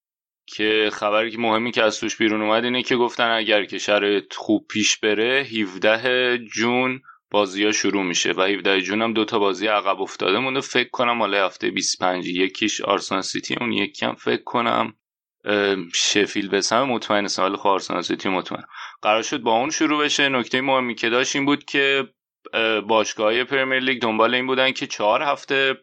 که 0.45 0.89
خبری 0.93 1.31
که 1.31 1.37
مهمی 1.37 1.71
که 1.71 1.83
از 1.83 1.99
توش 1.99 2.17
بیرون 2.17 2.41
اومد 2.41 2.63
اینه 2.63 2.83
که 2.83 2.95
گفتن 2.95 3.31
اگر 3.31 3.65
که 3.65 3.77
شرایط 3.77 4.33
خوب 4.33 4.67
پیش 4.67 4.97
بره 4.97 5.43
17 5.43 6.37
June 6.37 7.01
بازی 7.31 7.65
ها 7.65 7.71
شروع 7.71 8.03
میشه 8.03 8.31
و 8.31 8.41
17 8.41 8.81
June 8.81 9.01
هم 9.01 9.13
دوتا 9.13 9.39
بازی 9.39 9.67
عقب 9.67 10.01
افتاده 10.01 10.39
مونده. 10.39 10.61
فکر 10.61 10.89
کنم 10.89 11.19
حالا 11.19 11.45
هفته 11.45 11.69
25 11.69 12.27
یکیش 12.27 12.81
آرسنال 12.81 13.21
سیتی 13.21 13.55
اون 13.61 13.71
یکی 13.71 14.05
هم 14.05 14.15
فکر 14.15 14.43
کنم. 14.43 14.93
شفیل 15.93 16.49
بسم. 16.49 16.83
مطمئن 16.83 17.27
سال 17.27 17.55
آرسنال 17.55 18.01
سیتی 18.01 18.29
مطمئن. 18.29 18.63
قرار 19.01 19.21
شد 19.21 19.39
با 19.41 19.51
اون 19.51 19.69
شروع 19.69 20.03
بشه. 20.03 20.29
نکته 20.29 20.61
مهمی 20.61 20.95
که 20.95 21.09
داشت 21.09 21.35
این 21.35 21.45
بود 21.45 21.65
که 21.65 22.07
باشگاه 22.87 23.43
پرمیر 23.43 23.79
لیگ 23.79 24.01
دنبال 24.01 24.35
این 24.35 24.47
بودن 24.47 24.71
که 24.71 24.87
چهار 24.87 25.21
هفته 25.21 25.77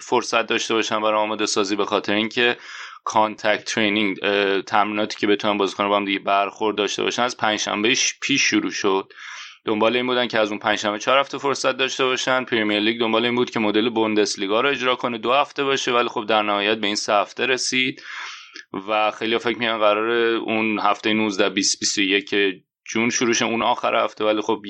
فرصت 0.00 0.46
داشته 0.46 0.74
باشن 0.74 1.00
برای 1.00 1.20
آماده 1.20 1.46
سازی 1.46 1.76
به 1.76 1.84
خاطر 1.84 2.12
اینکه 2.12 2.56
contact 3.04 3.64
training 3.64 4.18
تمریناتی 4.62 5.16
که 5.16 5.26
بتونن 5.26 5.58
بازیکن 5.58 5.88
با 5.88 5.96
هم 5.96 6.04
دیگه 6.04 6.18
برخورد 6.18 6.76
داشته 6.76 7.02
باشن 7.02 7.22
از 7.22 7.36
پنجشنبه 7.36 7.96
پیش 8.22 8.42
شروع 8.42 8.70
شد. 8.70 9.12
دنبال 9.64 9.96
این 9.96 10.06
بودن 10.06 10.28
که 10.28 10.38
از 10.38 10.50
اون 10.50 10.58
پنجشنبه 10.58 10.98
چهار 10.98 11.18
هفته 11.18 11.38
فرصت 11.38 11.76
داشته 11.76 12.04
باشن. 12.04 12.44
پریمیر 12.44 12.80
لیگ 12.80 13.00
دنبال 13.00 13.24
این 13.24 13.34
بود 13.34 13.50
که 13.50 13.60
مدل 13.60 13.90
بوندسلیگا 13.90 14.60
رو 14.60 14.68
اجرا 14.68 14.96
کنه. 14.96 15.18
دو 15.18 15.32
هفته 15.32 15.64
باشه 15.64 15.92
ولی 15.92 16.08
خب 16.08 16.26
در 16.26 16.42
نهایت 16.42 16.78
به 16.78 16.86
این 16.86 16.96
سه 16.96 17.12
هفته 17.12 17.46
رسید. 17.46 18.02
و 18.88 19.10
خیلی 19.10 19.38
فکر 19.38 19.58
می‌کنن 19.58 19.78
قرار 19.78 20.10
اون 20.36 20.78
هفته 20.78 21.12
19 21.12 21.50
20 21.50 21.80
21 21.80 22.34
جون 22.84 23.10
شروعش 23.10 23.42
اون 23.42 23.62
آخر 23.62 24.04
هفته. 24.04 24.24
ولی 24.24 24.40
خب 24.40 24.62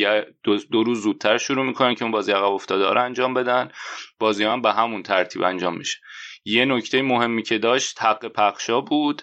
دو, 0.42 0.56
دو 0.56 0.84
روز 0.84 1.02
زودتر 1.02 1.38
شروع 1.38 1.66
می‌کنن 1.66 1.94
که 1.94 2.02
اون 2.02 2.12
بازی 2.12 2.32
عقب 2.32 2.52
افتاده 2.52 2.90
رو 2.90 3.04
انجام 3.04 3.34
بدن. 3.34 3.70
بازی 4.18 4.44
هم 4.44 4.62
به 4.62 4.72
همون 4.72 5.02
ترتیب 5.02 5.42
انجام 5.42 5.76
میشه. 5.76 5.98
یه 6.44 6.64
نکته 6.64 7.02
مهمی 7.02 7.42
که 7.42 7.58
داشت 7.58 8.02
حق 8.02 8.26
پخشا 8.26 8.80
بود 8.80 9.22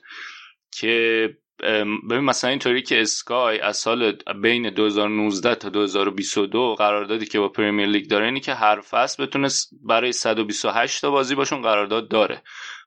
که 0.71 1.29
ببین 2.09 2.19
مثلا 2.19 2.49
اینطوری 2.49 2.81
که 2.81 3.01
اسکای 3.01 3.59
از 3.59 3.77
سال 3.77 4.17
بین 4.41 4.69
2019 4.69 5.55
تا 5.55 5.69
2022 5.69 6.75
قراردادی 6.75 7.25
که 7.25 7.39
با 7.39 7.49
پریمیر 7.49 7.87
لیگ 7.87 8.09
داره 8.09 8.25
اینی 8.25 8.39
که 8.39 8.53
هر 8.53 8.81
فصل 8.81 9.25
بتونه 9.25 9.47
برای 9.83 10.11
128 10.11 11.01
تا 11.01 11.11
بازی 11.11 11.35
باشون 11.35 11.61
قرارداد 11.61 12.09
داره. 12.09 12.41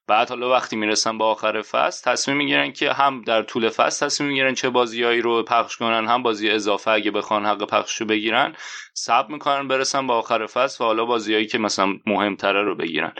بعد 0.09 0.29
حالا 0.29 0.51
وقتی 0.51 0.77
می‌رسن 0.77 1.19
به 1.19 1.25
آخر 1.25 1.63
فصل 1.63 2.13
تصمیم 2.13 2.37
می‌گیرن 2.37 2.73
که 2.73 2.93
هم 2.93 3.23
در 3.23 3.43
طول 3.43 3.69
فصل 3.69 4.07
تصمیم 4.07 4.29
می‌گیرن 4.29 4.55
چه 4.55 4.71
بازیهایی 4.71 5.21
رو 5.21 5.43
پخش 5.43 5.77
کنن 5.77 6.07
هم 6.07 6.23
بازی 6.23 6.51
اضافه 6.51 6.91
اگه 6.91 7.11
بخوان 7.11 7.47
حق 7.47 7.67
پخش 7.67 8.01
رو 8.01 8.07
بگیرن 8.07 8.55
سب 8.95 9.27
می‌کنن 9.29 9.69
برسن 9.69 10.07
به 10.07 10.13
آخر 10.13 10.47
فصل 10.47 10.85
و 10.85 10.87
حالا 10.87 11.05
بازیهایی 11.05 11.47
که 11.47 11.59
مثلا 11.59 11.95
مهمتره 12.07 12.63
رو 12.63 12.75
بگیرن. 12.75 13.13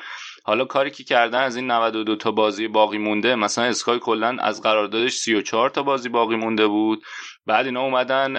حالا 0.45 0.65
کاری 0.65 0.91
که 0.91 1.05
کردن 1.05 1.41
از 1.43 1.57
این 1.57 1.71
92 1.71 2.17
تا 2.17 2.31
بازی 2.31 2.69
باقی 2.69 2.99
مونده 2.99 3.35
مثلا 3.35 3.65
اسکای 3.65 3.99
کلا 3.99 4.37
از 4.41 4.63
قراردادش 4.63 5.13
34 5.13 5.71
تا 5.71 5.83
بازی 5.83 6.09
باقی 6.09 6.37
مونده 6.37 6.67
بود. 6.67 7.05
بعد 7.47 7.67
اینا 7.67 7.81
اومدن 7.81 8.35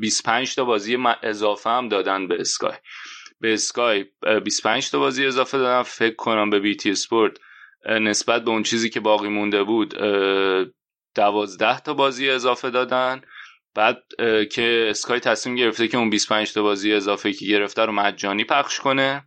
25 0.00 0.54
تا 0.54 0.64
بازی 0.64 0.98
اضافه 1.22 1.70
هم 1.70 1.88
دادن 1.88 2.28
به 2.28 2.36
اسکای. 2.40 2.72
به 3.40 3.52
اسکای 3.52 4.04
25 4.44 4.90
تا 4.90 4.98
بازی 4.98 5.26
اضافه 5.26 5.58
دادن 5.58 5.82
فکر 5.82 6.14
کنم 6.14 6.50
به 6.50 6.60
بی 6.60 6.75
تی 6.75 6.90
اسپورت. 6.90 7.32
نسبت 7.86 8.44
به 8.44 8.50
اون 8.50 8.62
چیزی 8.62 8.90
که 8.90 9.00
باقی 9.00 9.28
مونده 9.28 9.62
بود 9.62 9.94
12 11.14 11.80
تا 11.80 11.94
بازی 11.94 12.30
اضافه 12.30 12.70
دادن. 12.70 13.20
بعد 13.74 14.02
که 14.52 14.86
اسکای 14.90 15.20
تصمیم 15.20 15.56
گرفته 15.56 15.88
که 15.88 15.96
اون 15.96 16.10
25 16.10 16.52
تا 16.52 16.62
بازی 16.62 16.92
اضافه 16.92 17.32
که 17.32 17.46
گرفته 17.46 17.84
رو 17.84 17.92
مجانی 17.92 18.44
پخش 18.44 18.80
کنه. 18.80 19.24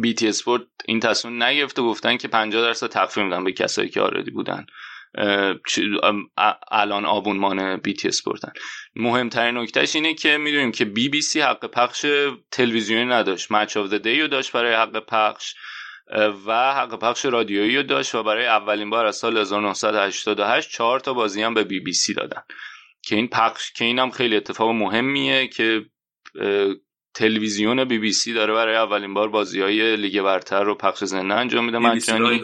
بی 0.00 0.14
تی 0.14 0.28
اسپورت 0.28 0.62
این 0.84 1.00
تصمیم 1.00 1.42
نگرفته 1.42 1.82
گفتن 1.82 2.16
که 2.16 2.28
50 2.28 2.62
درصد 2.62 2.86
تخفیف 2.86 3.24
میدن 3.24 3.44
به 3.44 3.52
کسایی 3.52 3.88
که 3.88 4.00
already 4.00 4.30
بودن. 4.30 4.66
الان 6.70 7.04
آبونمان 7.04 7.76
بی 7.76 7.94
تی 7.94 8.08
اسپورتن 8.08 8.52
مهمترین 8.96 9.58
نکتهش 9.58 9.94
اینه 9.94 10.14
که 10.14 10.36
می‌دونیم 10.36 10.72
که 10.72 10.84
بی 10.84 11.08
بی 11.08 11.20
سی 11.20 11.40
حق 11.40 11.66
پخش 11.66 12.06
تلویزیونی 12.50 13.04
نداشت. 13.04 13.52
Match 13.52 13.76
of 13.76 13.92
the 13.92 14.06
Day 14.06 14.20
رو 14.20 14.28
داشت 14.28 14.52
برای 14.52 14.74
حق 14.74 15.06
پخش 15.06 15.54
و 16.46 16.74
حق 16.74 16.98
پخش 16.98 17.24
رادیویی 17.24 17.76
رو 17.76 17.82
داشت 17.82 18.14
و 18.14 18.22
برای 18.22 18.46
اولین 18.46 18.90
بار 18.90 19.06
از 19.06 19.16
سال 19.16 19.36
1988 19.36 20.70
چهار 20.70 21.00
تا 21.00 21.14
بازی 21.14 21.42
هم 21.42 21.54
به 21.54 21.64
بی 21.64 21.80
بی 21.80 21.92
سی 21.92 22.14
دادن. 22.14 22.42
که 23.02 23.16
این 23.16 23.28
پخش 23.28 23.72
که 23.72 23.84
اینم 23.84 24.10
خیلی 24.10 24.36
اتفاق 24.36 24.70
مهمیه 24.70 25.48
که 25.48 25.84
تلویزیون 27.14 27.84
بی 27.84 27.98
بی 27.98 28.12
سی 28.12 28.32
داره 28.32 28.54
برای 28.54 28.76
اولین 28.76 29.14
بار 29.14 29.28
بازی 29.28 29.60
های 29.60 29.96
لیگ 29.96 30.22
برتر 30.22 30.64
رو 30.64 30.74
پخش 30.74 31.04
زنده 31.04 31.34
انجام 31.34 31.64
میده. 31.64 31.78
مجانی 31.78 32.40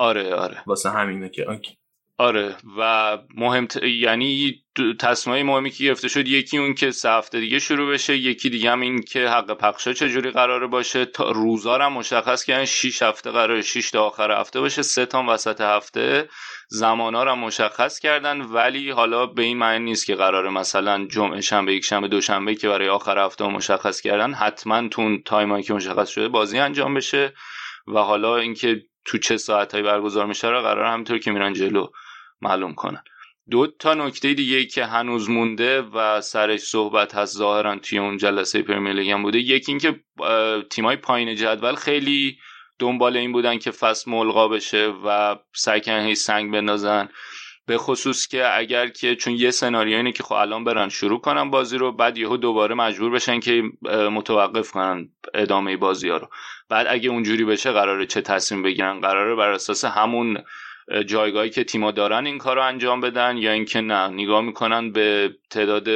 آره 0.00 0.34
آره. 0.34 0.62
واسه 0.66 0.90
همینه 0.90 1.28
که 1.28 1.44
okay. 1.44 1.76
آره 2.18 2.56
و 2.78 3.18
مهم 3.34 3.68
یعنی 3.82 4.62
تصمیم 5.00 5.46
مهمی 5.46 5.70
که 5.70 5.84
گرفته 5.84 6.08
شد 6.08 6.28
یکی 6.28 6.58
اون 6.58 6.74
که 6.74 6.90
سه 6.90 7.10
هفته 7.10 7.40
دیگه 7.40 7.58
شروع 7.58 7.92
بشه 7.92 8.16
یکی 8.16 8.50
دیگه 8.50 8.70
هم 8.70 8.80
این 8.80 9.02
که 9.02 9.28
حق 9.28 9.56
پخشا 9.56 9.92
چجوری 9.92 10.30
قراره 10.30 10.66
باشه. 10.66 11.04
تا 11.04 11.30
روزا 11.30 11.78
هم 11.78 11.92
مشخص 11.92 12.44
کردن 12.44 12.64
6 12.64 13.02
هفته 13.02 13.30
قراره 13.30 13.62
6 13.62 13.90
تا 13.90 14.04
آخر 14.06 14.40
هفته 14.40 14.60
باشه 14.60 14.82
سه 14.82 15.06
تا 15.06 15.24
وسط 15.28 15.60
هفته. 15.60 16.28
زمانا 16.68 17.24
رو 17.24 17.34
مشخص 17.34 17.98
کردن 17.98 18.40
ولی 18.40 18.90
حالا 18.90 19.26
به 19.26 19.42
این 19.42 19.58
معنی 19.58 19.84
نیست 19.84 20.06
که 20.06 20.14
قراره 20.14 20.50
مثلا 20.50 21.06
جمعه 21.06 21.40
شنبه 21.40 21.74
یک 21.74 21.84
شنبه 21.84 22.08
دوشنبه 22.08 22.54
که 22.54 22.68
برای 22.68 22.88
آخر 22.88 23.18
هفته 23.18 23.46
مشخص 23.46 24.00
کردن 24.00 24.32
حتما 24.34 24.88
تون 24.88 25.22
تایمایی 25.22 25.64
که 25.64 25.74
مشخص 25.74 26.08
شده 26.08 26.28
بازی 26.28 26.58
انجام 26.58 26.94
بشه. 26.94 27.32
و 27.94 27.98
حالا 27.98 28.36
اینکه 28.36 28.82
تو 29.04 29.18
چه 29.18 29.36
ساعتهایی 29.36 29.86
برگزار 29.86 30.26
میشه 30.26 30.48
رو 30.48 30.62
قرار 30.62 30.84
همینطور 30.84 31.18
که 31.18 31.30
میرن 31.30 31.52
جلو 31.52 31.86
معلوم 32.40 32.74
کنن. 32.74 33.02
دو 33.50 33.66
تا 33.66 33.94
نکته 33.94 34.34
دیگه 34.34 34.64
که 34.64 34.84
هنوز 34.84 35.30
مونده 35.30 35.82
و 35.82 36.20
سرش 36.20 36.60
صحبت 36.60 37.14
هست 37.14 37.36
ظاهرا 37.36 37.78
توی 37.78 37.98
اون 37.98 38.16
جلسه 38.16 38.62
پرمیر 38.62 38.92
لیگ 38.92 39.10
هم 39.10 39.22
بوده 39.22 39.38
یکی 39.38 39.72
اینکه 39.72 40.00
تیمای 40.70 40.96
پایین 40.96 41.34
جدول 41.34 41.74
خیلی 41.74 42.38
دنبال 42.78 43.16
این 43.16 43.32
بودن 43.32 43.58
که 43.58 43.70
فصل 43.70 44.10
ملغا 44.10 44.48
بشه 44.48 44.92
و 45.04 45.36
سعی 45.54 45.80
هی 45.86 46.14
سنگ 46.14 46.52
بندازن. 46.52 47.08
به 47.66 47.78
خصوص 47.78 48.26
که 48.26 48.58
اگر 48.58 48.88
که 48.88 49.16
چون 49.16 49.32
یه 49.32 49.50
سناریو 49.50 49.96
اینه 49.96 50.12
که 50.12 50.22
خب 50.22 50.32
الان 50.32 50.64
برن 50.64 50.88
شروع 50.88 51.20
کنن 51.20 51.50
بازی 51.50 51.78
رو 51.78 51.92
بعد 51.92 52.18
یهو 52.18 52.36
دوباره 52.36 52.74
مجبور 52.74 53.10
بشن 53.10 53.40
که 53.40 53.62
متوقف 54.12 54.70
کنن 54.70 55.08
ادامه 55.34 55.76
بازی 55.76 56.08
ها 56.08 56.16
رو. 56.16 56.28
بعد 56.70 56.86
اگه 56.90 57.10
اونجوری 57.10 57.44
بشه 57.44 57.72
قراره 57.72 58.06
چه 58.06 58.20
تصمیم 58.20 58.62
بگیرن؟ 58.62 59.00
قراره 59.00 59.34
بر 59.34 59.50
اساس 59.50 59.84
همون 59.84 60.38
جایگاهی 61.06 61.50
که 61.50 61.64
تیما 61.64 61.90
دارن 61.90 62.26
این 62.26 62.38
کار 62.38 62.56
رو 62.56 62.62
انجام 62.62 63.00
بدن 63.00 63.36
یا 63.36 63.52
اینکه 63.52 63.80
نه 63.80 64.08
نگاه 64.08 64.40
می‌کنن 64.40 64.92
به 64.92 65.34
تعداد 65.50 65.88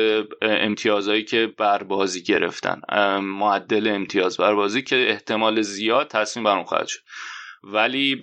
امتیازهایی 0.42 1.24
که 1.24 1.52
بر 1.58 1.82
بازی 1.82 2.22
گرفتن. 2.22 2.80
معدل 3.20 3.88
امتیاز 3.88 4.36
بر 4.36 4.54
بازی 4.54 4.82
که 4.82 5.10
احتمال 5.10 5.62
زیاد 5.62 6.08
تصمیم 6.08 6.44
بر 6.44 6.54
اون 6.56 6.64
خواهد 6.64 6.86
شد. 6.86 7.00
ولی 7.62 8.20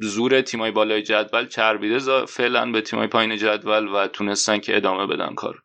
زور 0.00 0.40
تیمای 0.40 0.70
بالای 0.70 1.02
جدول 1.02 1.46
چربیده 1.46 2.24
فعلا 2.26 2.70
به 2.70 2.80
تیمای 2.80 3.06
پایین 3.06 3.36
جدول 3.36 3.88
و 3.88 4.06
تونستن 4.06 4.58
که 4.58 4.76
ادامه 4.76 5.06
بدن 5.06 5.34
کار 5.34 5.62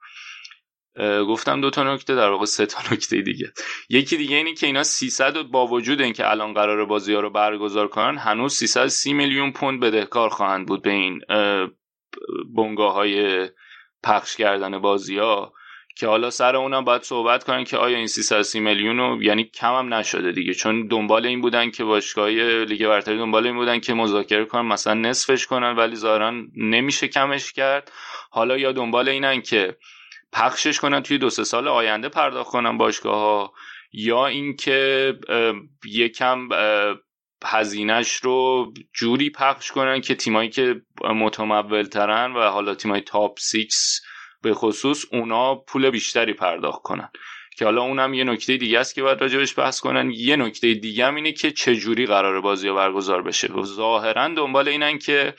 گفتم 1.27 1.61
دو 1.61 1.69
تا 1.69 1.93
نکته 1.93 2.15
در 2.15 2.29
واقع 2.29 2.45
سه 2.45 2.65
تا 2.65 2.79
نکته 2.91 3.21
دیگه. 3.21 3.51
یکی 3.89 4.17
دیگه 4.17 4.35
اینه 4.35 4.53
که 4.53 4.67
اینا 4.67 4.83
300 4.83 5.41
با 5.41 5.67
وجود 5.67 6.01
اینکه 6.01 6.29
الان 6.31 6.53
قرار 6.53 6.85
بازی 6.85 7.13
ها 7.13 7.19
رو 7.19 7.29
برگزار 7.29 7.87
کنن 7.87 8.17
هنوز 8.17 8.53
330 8.53 9.13
میلیون 9.13 9.51
پوند 9.51 9.79
بدهکار 9.79 10.29
خواهند 10.29 10.67
بود 10.67 10.81
به 10.81 10.89
این 10.89 11.21
بنگاه 12.55 12.93
های 12.93 13.47
پخش 14.03 14.35
کردن 14.35 14.79
بازی 14.79 15.17
ها 15.17 15.53
که 15.99 16.07
حالا 16.07 16.29
سر 16.29 16.55
اونم 16.55 16.83
باید 16.83 17.01
صحبت 17.01 17.43
کنن 17.43 17.63
که 17.63 17.77
آیا 17.77 17.97
این 17.97 18.07
330 18.07 18.59
میلیون 18.59 18.97
رو 18.97 19.23
یعنی 19.23 19.43
کم 19.43 19.73
هم 19.73 19.93
نشده 19.93 20.31
دیگه. 20.31 20.53
چون 20.53 20.87
دنبال 20.87 21.25
این 21.25 21.41
بودن 21.41 21.71
که 21.71 21.83
باشگاه 21.83 22.29
لیگ 22.63 22.87
برتری 22.87 23.17
دنبال 23.17 23.47
این 23.47 23.55
بودن 23.55 23.79
که 23.79 23.93
مذاکره 23.93 24.45
کنن 24.45 24.65
مثلا 24.65 24.93
نصفش 24.93 25.47
کنن 25.47 25.75
ولی 25.75 25.95
ظاهرا 25.95 26.33
نمیشه 26.55 27.07
کمش 27.07 27.53
کرد. 27.53 27.91
حالا 28.29 28.57
یا 28.57 28.71
دنبال 28.71 29.09
اینن 29.09 29.41
که 29.41 29.77
پخشش 30.33 30.79
کنن 30.79 31.03
توی 31.03 31.17
دو 31.17 31.29
سه 31.29 31.43
سال 31.43 31.67
آینده 31.67 32.09
پرداخت 32.09 32.51
کنن 32.51 32.77
باشگاه 32.77 33.15
ها 33.15 33.53
یا 33.91 34.27
اینکه 34.27 35.13
یکم 35.85 36.49
هزینهش 37.43 38.13
رو 38.13 38.73
جوری 38.93 39.29
پخش 39.29 39.71
کنن 39.71 40.01
که 40.01 40.15
تیمایی 40.15 40.49
که 40.49 40.81
متمول 41.15 41.83
ترن 41.83 42.33
و 42.33 42.41
حالا 42.41 42.75
تیمای 42.75 43.01
تاپ 43.01 43.39
6 43.39 43.99
به 44.41 44.53
خصوص 44.53 45.05
اونا 45.11 45.55
پول 45.55 45.89
بیشتری 45.89 46.33
پرداخت 46.33 46.81
کنن. 46.81 47.09
که 47.57 47.65
حالا 47.65 47.81
اونم 47.81 48.13
یه 48.13 48.23
نکته 48.23 48.57
دیگه 48.57 48.79
است 48.79 48.95
که 48.95 49.03
باید 49.03 49.21
راجبش 49.21 49.59
بحث 49.59 49.79
کنن. 49.79 50.11
یه 50.11 50.35
نکته 50.35 50.73
دیگه 50.73 51.05
هم 51.05 51.15
اینه 51.15 51.31
که 51.31 51.51
چه 51.51 51.75
جوری 51.75 52.05
قرار 52.05 52.41
بازی 52.41 52.71
برگزار 52.71 53.21
بشه. 53.21 53.49
ظاهرا 53.63 54.27
دنبال 54.27 54.67
اینن 54.67 54.97
که 54.97 55.33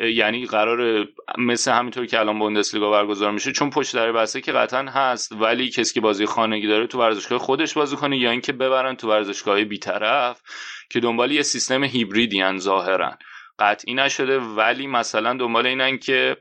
یعنی 0.00 0.46
قرار 0.46 1.08
مثل 1.38 1.72
همینطور 1.72 2.06
که 2.06 2.20
الان 2.20 2.38
بوندسلیگا 2.38 2.90
برگزار 2.90 3.32
میشه 3.32 3.52
چون 3.52 3.70
پشت 3.70 3.94
در 3.94 4.12
بسته 4.12 4.40
که 4.40 4.52
قطعا 4.52 4.82
هست 4.82 5.32
ولی 5.32 5.70
کسی 5.70 5.94
که 5.94 6.00
بازی 6.00 6.26
خانگی 6.26 6.66
داره 6.66 6.86
تو 6.86 6.98
ورزشگاه 6.98 7.38
خودش 7.38 7.74
بازی 7.74 7.96
کنه 7.96 8.18
یا 8.18 8.30
اینکه 8.30 8.52
ببرن 8.52 8.96
تو 8.96 9.08
ورزشگاه 9.08 9.64
بیطرف 9.64 10.42
که 10.90 11.00
دنبال 11.00 11.30
یه 11.30 11.42
سیستم 11.42 11.84
هیبریدی 11.84 12.58
ظاهرا. 12.58 13.18
قطعی 13.58 13.94
نشده 13.94 14.38
ولی 14.38 14.86
مثلا 14.86 15.34
دنبال 15.34 15.66
اینن 15.66 15.98
که 15.98 16.36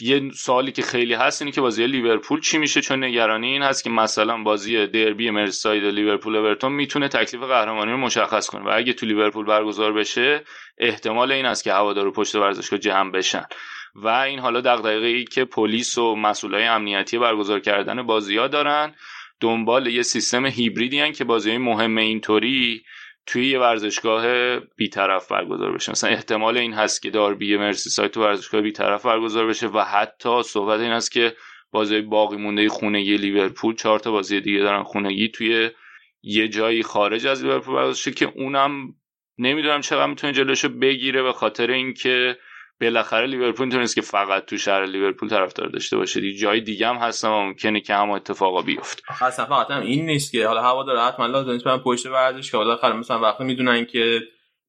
یه 0.00 0.30
سوالی 0.34 0.72
که 0.72 0.82
خیلی 0.82 1.14
هست 1.14 1.42
اینه 1.42 1.52
که 1.52 1.60
بازی 1.60 1.86
لیورپول 1.86 2.40
چی 2.40 2.58
میشه؟ 2.58 2.80
چون 2.80 3.04
نگرانی 3.04 3.46
این 3.46 3.62
هست 3.62 3.84
که 3.84 3.90
مثلا 3.90 4.42
بازی 4.42 4.86
دربی 4.86 5.30
مرساید 5.30 5.84
لیورپول 5.84 6.36
اورتون 6.36 6.72
می‌تونه 6.72 7.08
تکلیف 7.08 7.42
قهرمانی 7.42 7.90
رو 7.90 7.96
مشخص 7.96 8.46
کنه. 8.46 8.64
و 8.64 8.70
اگه 8.74 8.92
تو 8.92 9.06
لیورپول 9.06 9.46
برگزار 9.46 9.92
بشه 9.92 10.44
احتمال 10.78 11.32
این 11.32 11.46
است 11.46 11.64
که 11.64 11.72
هوادارو 11.72 12.12
پشت 12.12 12.34
ورزشگاه 12.34 12.78
جمع 12.78 13.10
بشن. 13.10 13.44
و 13.94 14.08
این 14.08 14.38
حالا 14.38 14.60
دغدغه 14.60 15.06
ای 15.06 15.24
که 15.24 15.44
پلیس 15.44 15.98
و 15.98 16.16
مسئولای 16.16 16.64
امنیتی 16.64 17.18
برگزار 17.18 17.60
کردن 17.60 18.02
بازی 18.02 18.36
ها 18.36 18.48
دارن. 18.48 18.94
دنبال 19.40 19.86
یه 19.86 20.02
سیستم 20.02 20.46
هیبریدی 20.46 21.12
که 21.12 21.24
بازی 21.24 21.56
مهم 21.56 21.96
اینطوری 21.96 22.82
توی 23.28 23.48
یه 23.48 23.58
ورزشگاه 23.58 24.58
بیطرف 24.58 25.32
برگزار 25.32 25.72
بشه. 25.72 25.92
مثلا 25.92 26.10
احتمال 26.10 26.58
این 26.58 26.72
هست 26.72 27.02
که 27.02 27.10
داربی 27.10 27.56
مرسی 27.56 27.90
سایت 27.90 28.10
تو 28.10 28.22
ورزشگاه 28.22 28.60
بیطرف 28.60 29.06
برگزار 29.06 29.46
بشه 29.46 29.66
و 29.66 29.80
حتی 29.80 30.42
صحبت 30.42 30.80
این 30.80 30.92
هست 30.92 31.12
که 31.12 31.36
بازی 31.70 32.00
باقی 32.00 32.36
مونده 32.36 32.68
خونگی 32.68 33.16
لیورپول 33.16 33.74
چهار 33.74 33.98
تا 33.98 34.10
بازی 34.10 34.40
دیگه 34.40 34.58
دارن 34.58 34.82
خونگی 34.82 35.28
توی 35.28 35.70
یه 36.22 36.48
جایی 36.48 36.82
خارج 36.82 37.26
از 37.26 37.44
لیورپول 37.44 37.74
برگزار 37.74 38.14
که 38.14 38.32
اونم 38.36 38.94
نمی‌دونم 39.38 39.80
چقدر 39.80 40.06
می‌تونه 40.06 40.32
جلوشو 40.32 40.68
بگیره 40.68 41.22
به 41.22 41.32
خاطر 41.32 41.70
اینکه 41.70 42.38
بالاخره 42.80 43.26
لیورپول 43.26 43.70
تونست 43.70 43.94
که 43.94 44.00
فقط 44.00 44.44
تو 44.44 44.56
شهر 44.56 44.86
لیورپول 44.86 45.28
طرفدار 45.28 45.68
داشته 45.68 45.96
باشه. 45.96 46.20
دیگه 46.20 46.38
جای 46.38 46.60
دیگه 46.60 46.88
هم 46.88 46.96
هستن 46.96 47.28
و 47.28 47.40
ممکنه 47.40 47.80
که 47.80 47.94
هم 47.94 48.10
اتفاقا 48.10 48.62
بیفته. 48.62 49.02
اصلا 49.22 49.46
فقط 49.46 49.70
هم 49.70 49.82
این 49.82 50.06
نیست 50.06 50.32
که 50.32 50.46
حالا 50.46 50.62
هوا 50.62 50.82
داره 50.82 51.00
حتما 51.00 51.26
لازم 51.26 51.50
نیست 51.50 51.64
برن 51.64 51.78
پشت 51.78 52.06
ورزش 52.06 52.50
که 52.50 52.56
حالا 52.56 52.76
خیلی 52.76 52.92
مثلا 52.92 53.20
وقتی 53.20 53.44
می‌دونن 53.44 53.84
که 53.84 54.20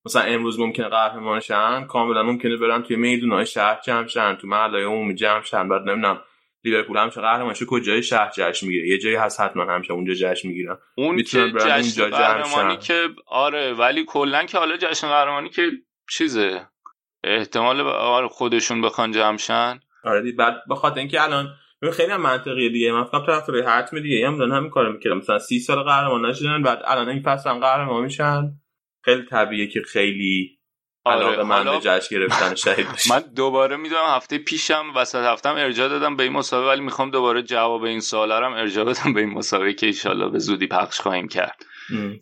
مثلا 0.06 0.22
امروز 0.22 0.60
ممکنه 0.60 0.88
قهرمان 0.88 1.40
شن 1.40 1.86
کاملا 1.86 2.24
ممکنه 2.24 2.58
برن 2.58 2.84
توی 2.84 2.96
میدونای 2.96 3.46
شهر 3.46 3.80
جمع 3.86 4.08
شن 4.08 4.36
تو 4.36 4.48
محلای 4.48 4.84
عمومی 4.84 5.16
جمع 5.16 5.42
شن. 5.42 5.70
بعد 5.70 5.82
نمی‌دونم 5.82 6.22
لیورپول 6.64 6.98
هم 6.98 7.10
چه 7.10 7.22
قهرمانش 7.22 7.64
کجای 7.68 8.04
شهر 8.04 8.32
جشن 8.36 8.68
می‌گیره؟ 8.68 8.88
یه 8.88 8.98
جایی 8.98 9.16
هست 9.16 9.42
حتما 9.42 9.74
همیشه 9.74 9.94
اونجا 9.94 10.14
جشن 10.14 10.48
می‌گیرن. 10.48 10.78
اون 10.98 11.24
که 11.24 11.52
جشن 11.52 12.10
قهرمانی 12.10 12.78
که 12.78 13.08
آره 13.28 13.74
ولی 13.74 14.06
کلا 14.06 14.44
که 14.44 14.58
حالا 14.58 14.78
جشن 14.78 15.08
قهرمانی 15.08 15.50
که 15.50 15.72
چیزه؟ 16.12 16.68
احتمال 17.24 18.28
خودشون 18.28 18.82
بخوان 18.82 19.12
جمشن 19.12 19.80
آره 20.04 20.32
بعد 20.32 20.64
بخاطر 20.70 21.00
اینکه 21.00 21.24
الان 21.24 21.48
خیلی 21.94 22.12
هم 22.12 22.22
منطقیه 22.22 22.70
دیگه. 22.70 22.92
من 22.92 23.04
فکر 23.04 23.26
طرفدار 23.26 23.64
حتم 23.64 24.00
دیگه 24.00 24.28
هم 24.28 24.38
دارن 24.38 24.52
همین 24.52 24.70
کارو 24.70 24.94
می‌کردن. 24.94 25.18
مثلا 25.18 25.40
30 25.40 25.60
سال 25.60 25.84
قهرمان 25.84 26.26
نشدن 26.26 26.62
بعد 26.64 26.82
الان 26.86 27.10
این 27.10 27.22
فصل 27.22 27.50
هم 27.50 27.60
قهرمان 27.60 28.04
میشن. 28.04 28.52
خیلی 29.02 29.26
طبیعیه 29.26 29.68
که 29.68 29.82
خیلی 29.82 30.60
آره 31.06 31.26
علاقه 31.26 31.44
من 31.44 31.64
به 31.64 31.80
جشن 31.82 32.16
گرفتن 32.16 32.56
شهید 32.56 32.88
من 33.12 33.20
دوباره 33.36 33.76
می‌دونم 33.76 34.06
هفته 34.08 34.38
پیشم 34.38 34.86
وسط 34.96 35.24
هفتم 35.24 35.56
ارجاع 35.56 35.88
دادم 35.88 36.16
به 36.16 36.24
این 36.24 36.32
مسابقه 36.32 36.70
ولی 36.70 36.82
می‌خوام 36.82 37.12
دوباره 37.12 37.44
جواب 37.44 37.84
این 37.84 38.00
سوالا 38.00 38.46
هم 38.46 38.54
ارجاع 38.54 38.86
بدم 38.86 39.14
به 39.14 39.20
این 39.20 39.30
مسابقه 39.30 39.74
که 39.74 39.94
ان 40.06 40.32
به 40.32 40.40
زودی 40.40 40.68
پخش 40.68 41.00
خواهیم 41.00 41.28
کرد. 41.28 41.66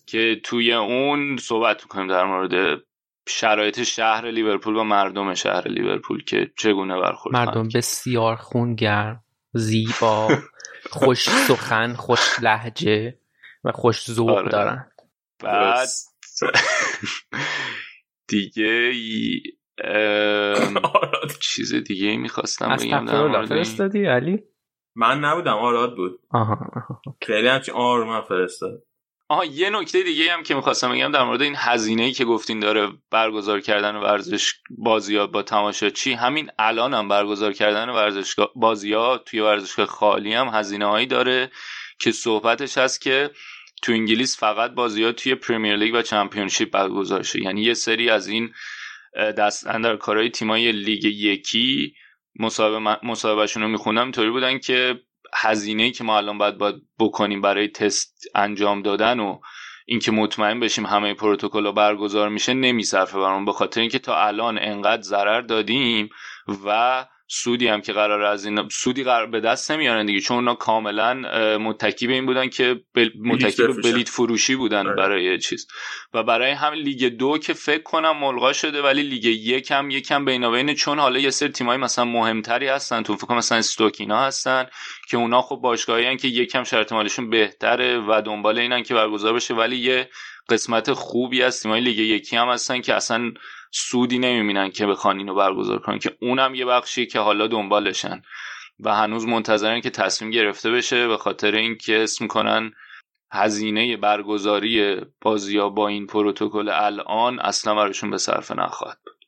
که 0.07 0.41
توی 0.43 0.73
اون 0.73 1.37
صحبت 1.37 1.83
می‌کنیم 1.83 2.07
در 2.07 2.25
مورد 2.25 2.81
شرایط 3.27 3.83
شهر 3.83 4.31
لیورپول 4.31 4.75
و 4.75 4.83
مردم 4.83 5.33
شهر 5.33 5.67
لیورپول 5.67 6.23
که 6.23 6.51
چگونه 6.57 6.99
برخورد 6.99 7.35
مردم 7.35 7.67
بسیار 7.75 8.35
خونگرم 8.35 9.23
زیبا 9.53 10.27
خوش 10.99 11.29
سخن 11.29 11.93
خوش 11.93 12.39
لحجه 12.41 13.19
و 13.63 13.71
خوش 13.71 14.11
ذوق 14.11 14.29
آره. 14.29 14.49
دارن. 14.49 14.91
بعد 15.43 15.87
دیگه 18.27 18.91
چیز 21.39 21.73
دیگه 21.73 22.07
ای 22.07 22.17
می‌خواستم 22.17 22.75
بگم 22.75 23.05
در 23.05 23.45
فرستادی 23.45 24.05
علی؟ 24.05 24.43
من 24.95 25.19
نبودم 25.19 25.53
آراد 25.53 25.95
بود. 25.95 26.19
آها 26.31 26.83
خیلی 27.21 27.47
همچین 27.47 27.75
آروم 27.75 28.21
فرستاد. 28.21 28.83
آها 29.29 29.45
یه 29.45 29.69
نکته 29.69 30.03
دیگه 30.03 30.33
هم 30.33 30.43
که 30.43 30.55
می‌خواستم 30.55 30.91
بگم 30.91 31.11
در 31.11 31.23
مورد 31.23 31.41
این 31.41 31.55
هزینه 31.57 32.03
ای 32.03 32.11
که 32.11 32.25
گفتین 32.25 32.59
داره 32.59 32.89
برگزار 33.11 33.61
کردن 33.61 33.95
ورزش 33.95 34.53
بازی 34.69 35.27
با 35.27 35.43
تماشاچی 35.43 36.13
همین 36.13 36.51
الان 36.59 36.93
هم 36.93 37.07
برگزار 37.07 37.53
کردن 37.53 37.89
ورزش 37.89 38.35
بازی 38.55 38.93
ها 38.93 39.17
توی 39.17 39.39
ورزشگاه 39.39 39.85
خالی 39.85 40.33
هم 40.33 40.47
هزینه 40.47 40.85
هایی 40.85 41.05
داره 41.05 41.51
که 41.99 42.11
صحبتش 42.11 42.77
هست 42.77 43.01
که 43.01 43.31
تو 43.83 43.91
انگلیس 43.91 44.39
فقط 44.39 44.71
بازی 44.71 45.03
ها 45.03 45.11
توی 45.11 45.35
پریمیر 45.35 45.75
لیگ 45.75 45.95
و 45.95 46.01
چمپیونشیپ 46.01 46.71
برگزار 46.71 47.23
شه. 47.23 47.43
یعنی 47.43 47.61
یه 47.61 47.73
سری 47.73 48.09
از 48.09 48.27
این 48.27 48.53
دست 49.37 49.67
اندر 49.67 49.95
کارهای 49.95 50.29
تیمای 50.29 50.71
لیگ 50.71 51.05
یکی 51.05 51.93
مصاحبه 52.39 52.79
مصاحبهشون 53.03 53.63
رو 53.63 53.69
می‌خونم 53.69 54.03
اینطوری 54.03 54.29
بودن 54.29 54.59
که 54.59 54.99
هزینه 55.35 55.91
که 55.91 56.03
ما 56.03 56.17
الان 56.17 56.37
باید, 56.37 56.57
باید 56.57 56.75
بکنیم 56.99 57.41
برای 57.41 57.67
تست 57.67 58.25
انجام 58.35 58.81
دادن 58.81 59.19
و 59.19 59.39
اینکه 59.85 60.11
مطمئن 60.11 60.59
بشیم 60.59 60.85
همه 60.85 61.13
پروتکل 61.13 61.71
برگزار 61.71 62.29
میشه 62.29 62.53
نمیصرفه 62.53 63.17
برامون 63.17 63.45
به 63.45 63.51
خاطر 63.51 63.81
اینکه 63.81 63.99
تا 63.99 64.25
الان 64.27 64.57
انقدر 64.61 65.01
ضرر 65.01 65.41
دادیم 65.41 66.09
و 66.65 67.05
سودی 67.29 67.67
هم 67.67 67.81
که 67.81 67.93
قرار 67.93 68.21
از 68.21 68.45
این 68.45 68.69
سودی 68.69 69.03
قرار 69.03 69.27
به 69.27 69.39
دست 69.39 69.71
نمیارن 69.71 70.05
دیگه 70.05 70.19
چون 70.19 70.37
اونا 70.37 70.55
کاملا 70.55 71.13
متکی 71.57 72.07
به 72.07 72.13
این 72.13 72.25
بودن 72.25 72.49
که 72.49 72.81
بل... 72.93 73.09
متکی 73.19 73.63
به 73.63 73.73
بلیت 73.73 74.09
فروشی 74.09 74.55
بودن 74.55 74.87
آره. 74.87 74.95
برای 74.95 75.39
چیز. 75.39 75.67
و 76.13 76.23
برای 76.23 76.51
هم 76.51 76.73
لیگ 76.73 77.05
دو 77.05 77.37
که 77.37 77.53
فکر 77.53 77.83
کنم 77.83 78.17
ملغا 78.17 78.53
شده 78.53 78.81
ولی 78.81 79.03
لیگ 79.03 79.25
یک 79.25 79.71
هم 79.71 79.89
یکم 79.89 80.25
بینابین 80.25 80.73
چون 80.73 80.99
حالا 80.99 81.19
یه 81.19 81.29
سری 81.29 81.49
تیمایی 81.49 81.79
مثلا 81.79 82.05
مهمتری 82.05 82.67
هستن 82.67 83.03
تو 83.03 83.15
فکر 83.15 83.33
مثلا 83.33 83.57
استوکینا 83.57 84.19
هستن 84.19 84.65
که 85.09 85.17
اونا 85.17 85.41
خب 85.41 85.55
باشگاهی 85.55 86.17
که 86.17 86.27
یکم 86.27 86.63
شرط 86.63 86.91
مالشون 86.91 87.29
بهتره 87.29 87.97
و 88.07 88.21
دنبال 88.25 88.59
اینن 88.59 88.83
که 88.83 88.93
برگزار 88.93 89.33
بشه. 89.33 89.53
ولی 89.53 89.77
یه 89.77 90.09
قسمت 90.49 90.93
خوبی 90.93 91.43
از 91.43 91.61
تیمای 91.61 91.81
لیگ 91.81 91.97
یکی 91.97 92.35
هم 92.35 92.49
هستن 92.49 92.81
که 92.81 92.93
اصلا 92.93 93.31
سودی 93.71 94.19
نمی‌بینن 94.19 94.69
که 94.69 94.85
بخوان 94.85 95.17
اینو 95.17 95.35
برگزار 95.35 95.79
کنن 95.79 95.99
که 95.99 96.17
اونم 96.21 96.55
یه 96.55 96.65
بخشی 96.65 97.05
که 97.05 97.19
حالا 97.19 97.47
دنبالشن. 97.47 98.21
و 98.79 98.95
هنوز 98.95 99.25
منتظرن 99.25 99.81
که 99.81 99.89
تصمیم 99.89 100.31
گرفته 100.31 100.71
بشه 100.71 101.07
به 101.07 101.17
خاطر 101.17 101.55
اینکه 101.55 102.03
اسم 102.03 102.27
کنن 102.27 102.71
هزینه 103.31 103.97
برگزاری 103.97 105.01
بازی 105.21 105.59
با 105.59 105.87
این 105.87 106.07
پروتکل 106.07 106.69
الان 106.69 107.39
اصلا 107.39 107.75
براشون 107.75 108.09
به 108.09 108.17
صرفه 108.17 108.55
نخواهد 108.55 108.97
بود. 109.05 109.25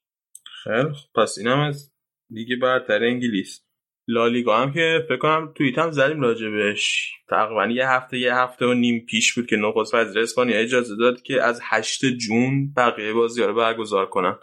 خیلی 0.63 0.95
پس 1.15 1.35
اینم 1.37 1.59
از 1.59 1.93
لیگ 2.29 2.61
برتر 2.61 3.03
انگلیس. 3.03 3.68
لالیگا 4.11 4.57
هم 4.57 4.73
که 4.73 5.05
فکر 5.07 5.17
کنم 5.17 5.51
توییت 5.55 5.77
هم 5.77 5.91
زدیم 5.91 6.21
راجبش 6.21 7.11
تقریبا 7.29 7.65
یه 7.65 7.89
هفته 7.89 8.17
یه 8.17 8.35
هفته 8.35 8.65
و 8.65 8.73
نیم 8.73 9.05
پیش 9.05 9.33
بود 9.33 9.47
که 9.47 9.55
نخست 9.55 9.93
وزیر 9.93 10.19
اسپانیا 10.19 10.57
اجازه 10.57 10.95
داد 10.95 11.21
که 11.21 11.43
از 11.43 11.59
8 11.63 12.05
جون 12.05 12.73
بقیه 12.73 13.13
بازی 13.13 13.43
رو 13.43 13.53
برگزار 13.53 14.05
کنن. 14.05 14.35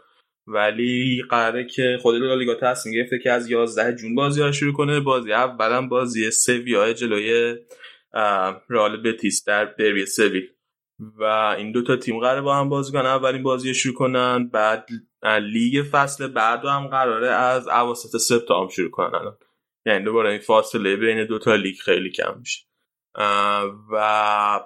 ولی 0.47 1.23
قراره 1.31 1.65
که 1.65 1.99
خود 2.03 2.15
لالیگا 2.15 2.55
تصمیم 2.55 2.95
گرفته 2.95 3.19
که 3.19 3.33
از 3.33 3.51
11 3.51 3.97
جون 3.97 4.15
بازی 4.15 4.43
ها 4.43 4.53
شروع 4.53 4.73
کنه. 4.73 5.01
بازی 5.01 5.33
اولم 5.33 5.89
بازی 5.89 6.31
سویا 6.31 6.93
جلوی 6.93 7.57
رئال 8.71 9.03
بتیس 9.03 9.45
در 9.45 9.65
دربی 9.65 10.07
سویل. 10.07 10.49
و 11.19 11.25
این 11.59 11.73
دوتا 11.73 11.97
تیم 11.97 12.21
قراره 12.21 12.41
با 12.41 12.57
هم 12.57 12.69
بازی 12.69 12.93
کنن. 12.93 13.07
اولین 13.07 13.43
بازی 13.43 13.75
شروع 13.75 13.95
کنن 13.95 14.49
بعد 14.49 14.89
لیگ 15.43 15.85
فصل 15.91 16.27
بعد 16.27 16.65
هم 16.65 16.87
قراره 16.87 17.29
از 17.29 17.69
اواسط 17.69 18.17
سپتامبر 18.17 18.73
شروع 18.73 18.91
کنن 18.91 19.37
یعنی 19.87 20.05
دوباره 20.05 20.31
این 20.31 20.39
فاصله 20.39 20.97
بین 20.97 21.25
دوتا 21.25 21.55
لیگ 21.55 21.77
خیلی 21.77 22.11
کم 22.11 22.39
میشه. 22.39 22.67
و 23.93 24.61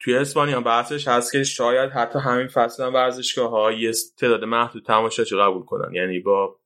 توی 0.00 0.16
اسپانیا 0.16 0.60
بحثش 0.60 1.08
هست 1.08 1.32
که 1.32 1.44
شاید 1.44 1.90
حتی 1.90 2.18
همین 2.18 2.46
فصل 2.46 2.84
هم 2.84 2.94
ورزشگاه 2.94 3.50
ها 3.50 3.72
یه 3.72 3.92
تعداد 4.18 4.44
محدود 4.44 4.84
تماشاچی 4.84 5.36
قبول 5.36 5.62
کنن. 5.64 5.94
یعنی 5.94 6.20
با 6.20 6.60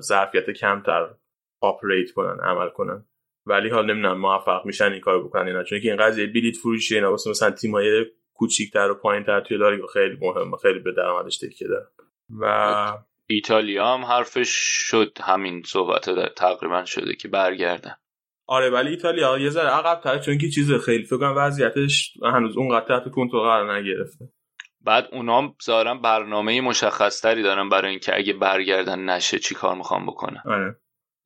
ظرفیت 0.00 0.50
کمتر 0.50 1.14
operate 1.60 2.10
کنن 2.10 2.40
عمل 2.40 2.68
کنن. 2.68 3.06
ولی 3.46 3.68
حال 3.68 3.86
نمی‌دونم 3.86 4.18
موفق 4.18 4.66
میشن 4.66 4.92
این 4.92 5.00
کار 5.00 5.24
بکنن 5.24 5.46
اینا 5.46 5.64
چون 5.64 5.80
که 5.80 5.88
این 5.88 5.96
قضیه 5.96 6.26
بلیت 6.26 6.56
فروشی 6.56 6.94
اینا 6.94 7.10
واسه 7.10 7.30
مثلا 7.30 7.50
تیمای 7.50 8.06
کوچیک‌تر 8.34 8.90
و 8.90 8.94
پایین‌تر 8.94 9.40
توی 9.40 9.56
لالیگا 9.56 9.86
خیلی 9.86 10.18
مهمه 10.20 10.56
خیلی 10.56 10.78
به 10.78 10.92
درآمدش 10.92 11.38
تکیه 11.38 11.68
داره 11.68 11.86
و 12.40 12.98
ایتالیا 13.28 13.94
هم 13.94 14.04
حرفش 14.04 14.48
شد 14.88 15.18
همین 15.22 15.62
صحبت 15.66 16.34
تقریبا 16.34 16.84
شده 16.84 17.14
که 17.14 17.28
برگردن. 17.28 17.96
آره 18.48 18.70
ولی 18.70 18.90
ایتالیا 18.90 19.38
یه 19.38 19.50
ذره 19.50 19.68
عقب 19.68 20.00
تر 20.00 20.18
چون 20.18 20.38
که 20.38 20.48
چیز 20.48 20.72
خیلی 20.72 21.04
فکر 21.04 21.18
کنم 21.18 21.34
وضعیتش 21.36 22.12
هنوز 22.22 22.56
اون 22.56 22.80
تحت 22.80 23.10
کنترل 23.10 23.40
قرار 23.40 23.76
نگرفته. 23.76 24.28
بعد 24.80 25.08
اونام 25.12 25.54
ظاهرا 25.64 25.94
برنامه 25.94 26.60
مشخص 26.60 27.20
تری 27.20 27.42
دارن 27.42 27.68
برای 27.68 27.90
اینکه 27.90 28.16
اگه 28.16 28.32
برگردن 28.32 28.98
نشه 28.98 29.38
چی 29.38 29.54
کار 29.54 29.74
می‌خوام 29.74 30.06
بکنن. 30.06 30.42
آره. 30.46 30.76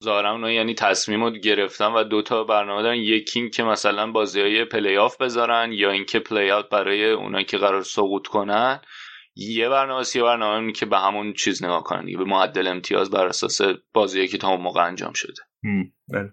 ظاهرا 0.04 0.32
اونا 0.32 0.50
یعنی 0.50 0.74
تصمیم 0.74 1.24
رو 1.24 1.30
گرفتن 1.30 1.92
و 1.92 2.04
دوتا 2.04 2.44
برنامه 2.44 2.82
دارن 2.82 2.96
یکی 2.96 3.40
این 3.40 3.50
که 3.50 3.62
مثلا 3.62 4.10
بازی 4.12 4.40
های 4.40 4.64
پلی 4.64 4.96
آف 4.96 5.16
بذارن 5.16 5.72
یا 5.72 5.90
اینکه 5.90 6.18
play-out 6.18 6.68
برای 6.68 7.10
اونایی 7.10 7.44
که 7.44 7.58
قرار 7.58 7.82
سقوط 7.82 8.26
کنن 8.26 8.80
یه 9.34 9.68
برنامه 9.68 10.04
یه 10.14 10.22
برنامه 10.22 10.72
که 10.72 10.86
به 10.86 10.98
همون 10.98 11.32
چیز 11.32 11.64
نگاه 11.64 11.84
کنن 11.84 12.16
به 12.16 12.24
معدل 12.24 12.66
امتیاز 12.66 13.10
بر 13.10 13.26
اساس 13.26 13.60
بازی 13.92 14.28
که 14.28 14.38
تا 14.38 14.48
اون 14.48 14.60
موقع 14.60 14.86
انجام 14.86 15.12
شده. 15.12 15.42
بله. 16.08 16.32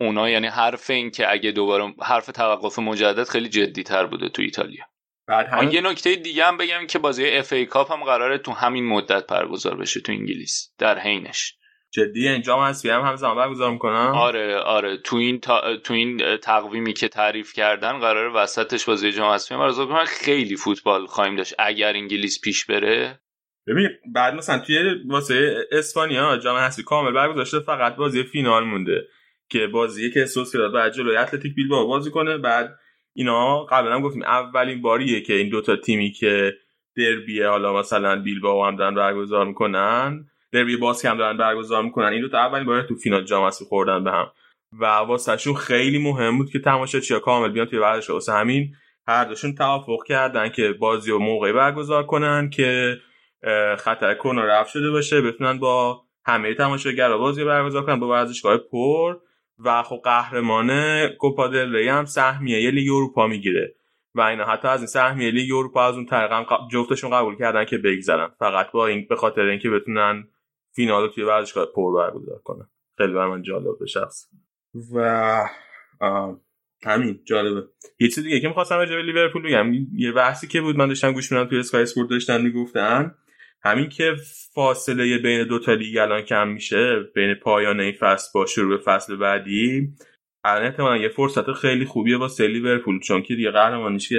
اونا 0.00 0.30
یعنی 0.30 0.46
حرف 0.46 0.90
این 0.90 1.10
که 1.10 1.32
اگه 1.32 1.50
دوباره 1.50 1.94
حرف 2.02 2.26
توقف 2.26 2.78
مجدد 2.78 3.24
خیلی 3.24 3.48
جدی 3.48 3.82
تر 3.82 4.06
بوده 4.06 4.28
تو 4.28 4.42
ایتالیا. 4.42 4.84
بعد 5.26 5.74
یه 5.74 5.80
نکته 5.80 6.16
دیگه 6.16 6.44
هم 6.44 6.56
بگم 6.56 6.86
که 6.86 6.98
بازی 6.98 7.28
اف 7.28 7.52
ای 7.52 7.66
کاپ 7.66 7.92
هم 7.92 8.04
قراره 8.04 8.38
تو 8.38 8.52
همین 8.52 8.88
مدت 8.88 9.26
برگزار 9.26 9.76
بشه 9.76 10.00
تو 10.00 10.12
انگلیس 10.12 10.72
در 10.78 10.98
حینش. 10.98 11.57
جدی 11.90 12.28
انجام 12.28 12.60
حذفی 12.60 12.90
هم 12.90 13.00
همزمان 13.00 13.36
برگزار 13.36 13.70
می‌کنن؟ 13.70 14.12
آره 14.14 14.56
آره. 14.56 14.96
تو 14.96 15.16
این 15.16 15.40
تا... 15.40 15.76
تو 15.76 15.94
این 15.94 16.36
تقویمی 16.36 16.92
که 16.92 17.08
تعریف 17.08 17.52
کردن 17.52 17.98
قرار 17.98 18.32
وسطش 18.34 18.84
بازی 18.84 19.12
جام 19.12 19.30
حذفی 19.30 19.54
هم 19.54 19.60
برگزار 19.60 19.86
کنن 19.86 20.04
خیلی 20.04 20.56
فوتبال 20.56 21.06
خواهیم 21.06 21.36
داشت. 21.36 21.54
اگر 21.58 21.92
انگلیس 21.92 22.40
پیش 22.40 22.66
بره. 22.66 23.20
ببین 23.66 23.88
بعد 24.14 24.34
مثلا 24.34 24.58
توی 24.58 24.78
واسه 25.08 25.56
اسپانیا 25.72 26.36
جام 26.36 26.56
حذفی 26.56 26.82
کامل 26.82 27.12
برگزار 27.12 27.44
شده 27.44 27.60
فقط 27.60 27.96
بازی 27.96 28.22
فینال 28.22 28.64
مونده 28.64 29.08
که 29.48 29.66
بازی 29.66 30.10
که 30.10 30.26
سوسیداد 30.26 30.72
بعد 30.72 30.92
جلوی 30.92 31.16
اتلتیک 31.16 31.54
بیلبائو 31.54 31.86
بازی 31.86 32.10
کنه. 32.10 32.38
بعد 32.38 32.74
اینا 33.14 33.64
قبلا 33.64 33.94
هم 33.94 34.02
گفتیم 34.02 34.22
اولین 34.22 34.82
باریه 34.82 35.20
که 35.20 35.34
این 35.34 35.48
دوتا 35.48 35.76
تیمی 35.76 36.10
که 36.10 36.54
دربیه 36.96 37.48
حالا 37.48 37.78
مثلا 37.78 38.22
بیلبائو 38.22 38.64
هم 38.64 38.76
دارن 38.76 38.94
برگزار 38.94 39.46
می‌کنن. 39.46 40.30
دربی 40.52 40.76
باز 40.76 41.06
هم 41.06 41.18
دارن 41.18 41.36
برگزار 41.36 41.82
می‌کنن. 41.82 42.06
این 42.06 42.20
دو 42.20 42.28
تا 42.28 42.38
اولین 42.38 42.66
بار 42.66 42.82
تو 42.82 42.94
فینال 42.94 43.24
جام 43.24 43.46
حذفی 43.46 43.64
خوردن 43.64 44.04
به 44.04 44.10
هم. 44.10 44.26
و 44.80 44.84
واسهشون 44.86 45.54
خیلی 45.54 45.98
مهم 45.98 46.38
بود 46.38 46.50
که 46.50 46.58
تماشاچی‌ها 46.58 47.20
کامل 47.20 47.48
بیان 47.48 47.66
توی 47.66 47.78
ورزش 47.78 48.10
واسه 48.10 48.32
همین 48.32 48.74
هر 49.06 49.24
دوشون 49.24 49.54
توافق 49.54 49.98
کردن 50.06 50.48
که 50.48 50.72
بازی 50.72 51.10
و 51.10 51.18
موقعی 51.18 51.52
برگزار 51.52 52.06
کنن 52.06 52.50
که 52.50 52.96
خطر 53.78 54.14
کرونا 54.14 54.44
رفت 54.44 54.70
شده 54.70 54.90
باشه 54.90 55.20
بتونن 55.20 55.58
با 55.58 56.02
همه 56.26 56.54
تماشاگرها 56.54 57.18
بازی 57.18 57.44
برگزار 57.44 57.86
کنن 57.86 58.00
با 58.00 58.08
ورزشگاه 58.08 58.56
پر. 58.56 59.16
و 59.64 59.82
خب 59.82 60.00
قهرمان 60.04 61.08
کوپا 61.08 61.48
دل 61.48 61.76
ری 61.76 61.88
هم 61.88 62.04
سهمیه 62.04 62.70
لیگ 62.70 62.90
اروپا 62.92 63.26
می‌گیره. 63.26 63.74
و 64.14 64.20
اینا 64.20 64.44
حتی 64.44 64.68
از 64.68 64.80
این 64.80 64.86
سهمیه 64.86 65.30
لیگ 65.30 65.52
اروپا 65.52 65.86
از 65.86 65.94
اون 65.94 66.06
طریق 66.06 66.32
جفتشون 66.72 67.10
قبول 67.10 67.36
کردن 67.36 67.64
که 67.64 67.78
بگذرن. 67.78 68.30
فقط 68.38 68.70
با 68.70 68.86
این 68.86 69.06
به 69.08 69.16
خاطر 69.16 69.42
اینکه 69.42 69.70
بتونن 69.70 70.28
فینال 70.78 71.08
توی 71.08 71.24
ورزشگاه 71.24 71.66
پر 71.74 71.94
برگزار 71.96 72.38
کنن 72.44 72.68
خیلی 72.98 73.12
برای 73.12 73.30
من 73.30 73.42
جالب 73.42 73.78
به 73.80 73.86
شخص. 73.86 74.28
و 74.94 75.44
همین 76.84 77.20
جالبه. 77.24 77.68
یه 78.00 78.08
چیز 78.08 78.24
دیگه 78.24 78.40
که 78.40 78.48
می‌خواستم 78.48 78.74
راجع 78.74 78.96
به 78.96 79.02
لیورپول 79.02 79.42
بگم 79.42 79.72
یه 79.92 80.12
بحثی 80.12 80.46
که 80.46 80.60
بود 80.60 80.76
من 80.76 80.88
داشتم 80.88 81.12
گوش 81.12 81.32
میدم 81.32 81.44
توی 81.44 81.58
اسکای 81.58 81.82
اسپورت 81.82 82.10
داشتن 82.10 82.42
می‌گفتن. 82.42 83.14
همین 83.62 83.88
که 83.88 84.14
فاصله 84.54 85.18
بین 85.18 85.44
دو 85.44 85.58
تا 85.58 85.74
لیگ 85.74 85.98
الان 85.98 86.22
کم 86.22 86.48
میشه 86.48 87.00
بین 87.14 87.34
پایان 87.34 87.80
این 87.80 87.92
فصل 88.00 88.30
با 88.34 88.46
شروع 88.46 88.78
فصل 88.78 89.16
بعدی 89.16 89.88
الان 90.44 90.66
احتمالا 90.66 90.96
یه 90.96 91.08
فرصت 91.08 91.52
خیلی 91.52 91.84
خوبیه 91.84 92.18
واسه 92.18 92.46
لیورپول 92.46 93.00
چون 93.00 93.22
که 93.22 93.34
دیگه 93.34 93.50
قهرمانیش 93.50 94.12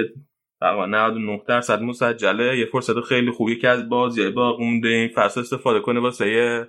تقریبا 0.60 0.86
99 0.86 1.42
درصد 1.48 1.80
مسجله. 1.82 2.58
یه 2.58 2.66
فرصت 2.66 3.00
خیلی 3.00 3.30
خوبی 3.30 3.58
که 3.58 3.68
از 3.68 3.88
بازی 3.88 4.30
با 4.30 4.56
مونده. 4.60 4.88
این 4.88 5.08
فصل 5.08 5.40
استفاده 5.40 5.80
کنه 5.80 6.00
واسه 6.00 6.30
یه 6.30 6.68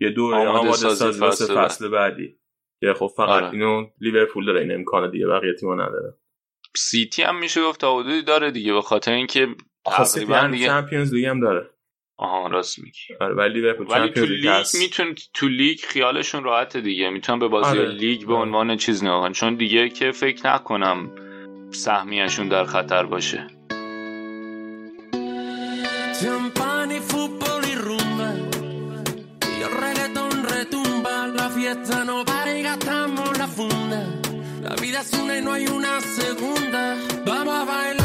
یه 0.00 0.10
دوره 0.10 0.36
آماده 0.36 0.72
سازی 0.72 1.20
واسه 1.20 1.54
فصل 1.54 1.88
بعدی. 1.88 2.38
که 2.80 2.94
خب 2.94 3.10
فقط 3.16 3.28
آره. 3.28 3.50
اینو 3.50 3.86
لیورپول 4.00 4.46
داره. 4.46 4.60
این 4.60 4.74
امکان 4.74 5.10
دیگه 5.10 5.26
بقیه 5.26 5.54
تیم‌ها 5.54 5.74
نداره. 5.74 6.14
سیتی 6.76 7.22
هم 7.22 7.38
میشه 7.38 7.62
گفت 7.62 7.80
تا 7.80 7.98
حدودی 7.98 8.22
داره 8.22 8.50
دیگه 8.50 8.72
به 8.72 8.82
خاطر 8.82 9.12
اینکه 9.12 9.48
تقریبا 9.84 10.48
دیگه 10.52 10.66
چمپیونز 10.66 11.14
لیگ 11.14 11.24
هم 11.24 11.40
داره. 11.40 11.70
آها 12.16 12.48
راست 12.48 12.78
میگی. 12.78 13.00
آره 13.20 13.34
ولی 13.34 13.54
لیورپول 13.54 13.86
ولی 13.90 14.10
تو 14.10 14.24
لیگ 14.24 14.66
میتون 14.80 15.14
تو 15.34 15.48
لیگ 15.48 15.78
خیالشون 15.80 16.44
راحته 16.44 16.80
دیگه. 16.80 17.10
می‌تونن 17.10 17.38
به 17.38 17.48
بازی 17.48 17.78
آره. 17.78 17.88
لیگ 17.88 18.26
به 18.26 18.34
عنوان 18.34 18.76
چیز 18.76 19.04
نگاه 19.04 19.32
چون 19.32 19.54
دیگه 19.54 19.88
که 19.88 20.10
فکر 20.10 20.54
نکنم 20.54 21.27
سهمیشون 21.70 22.48
در 22.48 22.64
خطر 22.64 23.06
باشه 23.06 23.46
La 34.68 34.74
vida 34.76 35.00
es 35.00 35.12
una 35.12 35.38
y 35.38 35.42
no 35.42 35.52
hay 35.52 35.66
una 35.66 36.00
segunda 36.00 36.96
Vamos 37.24 37.54
a 37.54 37.64
bailar 37.64 37.97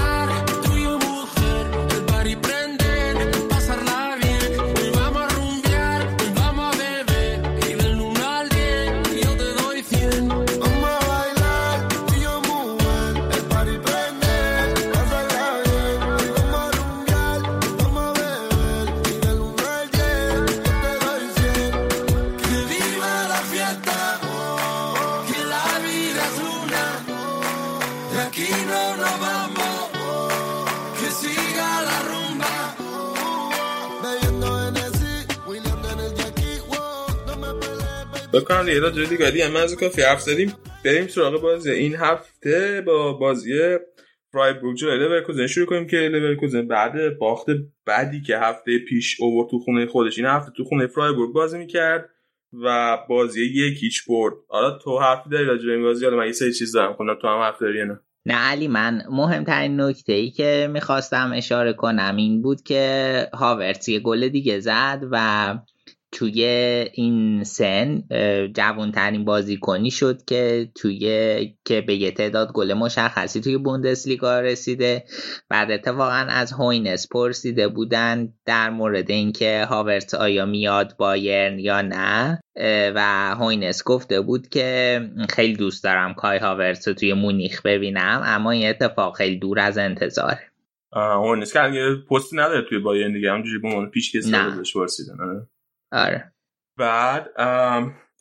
بکنم 38.33 38.65
دیگه 38.65 38.79
راجع 38.79 39.05
دیگه. 39.05 39.31
دیگه 39.31 39.49
من 39.49 39.61
از 39.61 39.75
کافی 39.75 40.01
حرف 40.01 40.21
زدیم. 40.21 40.53
بریم 40.85 41.07
سراغ 41.07 41.41
بازی. 41.41 41.71
این 41.71 41.95
هفته 41.95 42.83
با 42.85 43.13
بازی 43.13 43.77
فرایبورگ 44.31 44.77
جلوی 44.77 44.97
لورکوزن 44.97 45.47
شروع 45.47 45.65
کنیم 45.65 45.87
که 45.87 45.97
لورکوزن 45.97 46.67
بعد 46.67 47.17
باخت 47.19 47.45
بدی 47.86 48.21
که 48.21 48.37
هفته 48.37 48.79
پیش 48.89 49.21
آورد 49.21 49.49
تو 49.49 49.59
خونه 49.59 49.85
خودش. 49.85 50.17
این 50.17 50.27
هفته 50.27 50.51
تو 50.57 50.63
خونه 50.63 50.87
فرایبورگ 50.87 51.33
بازی 51.33 51.57
می‌کرد 51.57 52.09
و 52.63 52.97
بازی 53.09 53.45
یک 53.45 53.83
هیچ 53.83 54.03
برد. 54.07 54.33
حالا 54.47 54.77
تو 54.77 54.99
حرفی 54.99 55.29
داری 55.29 55.45
راجع 55.45 55.69
این 55.69 55.81
بازی؟ 55.81 56.05
حالا 56.05 56.17
من 56.17 56.27
یه 56.27 56.33
چیز 56.33 56.71
دارم. 56.71 56.93
کنم 56.93 57.15
تو 57.21 57.27
هم 57.27 57.39
حرف 57.39 57.59
داری 57.59 57.85
نه؟ 57.85 57.99
نه 58.25 58.35
علی 58.35 58.67
من 58.67 59.01
مهمترین 59.11 59.81
نکته 59.81 60.13
ای 60.13 60.31
که 60.31 60.69
می‌خواستم 60.71 61.31
اشاره 61.35 61.73
کنم 61.73 62.15
این 62.17 62.41
بود 62.41 62.61
که 62.61 63.27
هاورتس 63.33 63.89
یه 63.89 63.99
گل 63.99 64.27
دیگه 64.29 64.59
زد 64.59 64.99
و 65.11 65.57
توی 66.13 66.43
این 66.93 67.43
سن 67.43 68.04
جوانترین 68.56 69.26
بازیکنی 69.26 69.91
شد 69.91 70.26
که 70.26 70.71
توی 70.76 71.08
که 71.65 71.82
به 71.82 71.95
یه 71.95 72.12
تعداد 72.12 72.52
گل 72.54 72.73
مشخصی 72.73 73.41
توی 73.41 73.58
بوندسلیگا 73.58 74.39
رسیده. 74.39 75.04
بعد 75.49 75.71
اتفاقا 75.71 76.26
از 76.30 76.52
هوینس 76.52 77.08
پرسیده 77.12 77.67
بودن 77.67 78.34
در 78.45 78.69
مورد 78.69 79.12
اینکه 79.12 79.65
هاورتس 79.69 80.13
آیا 80.13 80.45
میاد 80.45 80.95
بایرن 80.97 81.60
یا 81.60 81.82
نه. 81.82 82.39
و 82.95 82.99
هوینس 83.36 83.84
گفته 83.84 84.21
بود 84.21 84.47
که 84.49 84.99
خیلی 85.30 85.56
دوست 85.56 85.84
دارم 85.84 86.13
کای 86.13 86.38
هاورتس 86.38 86.88
رو 86.88 86.93
توی 86.93 87.13
مونیخ 87.13 87.62
ببینم 87.62 88.21
اما 88.26 88.52
این 88.52 88.69
اتفاق 88.69 89.17
خیلی 89.17 89.39
دور 89.39 89.60
از 89.60 89.78
انتظاره. 89.78 90.39
هوینس 90.95 91.54
که 91.54 91.60
پستی 92.10 92.36
نداره 92.36 92.65
توی 92.69 92.80
بایرن 92.80 93.13
دیگه 93.13 93.32
همونجوری 93.32 93.60
به 93.60 93.67
عنوان 93.67 93.89
پیش 93.89 94.15
کسی 94.15 94.32
بهش 94.32 94.73
آره. 95.93 96.34
بعد 96.77 97.29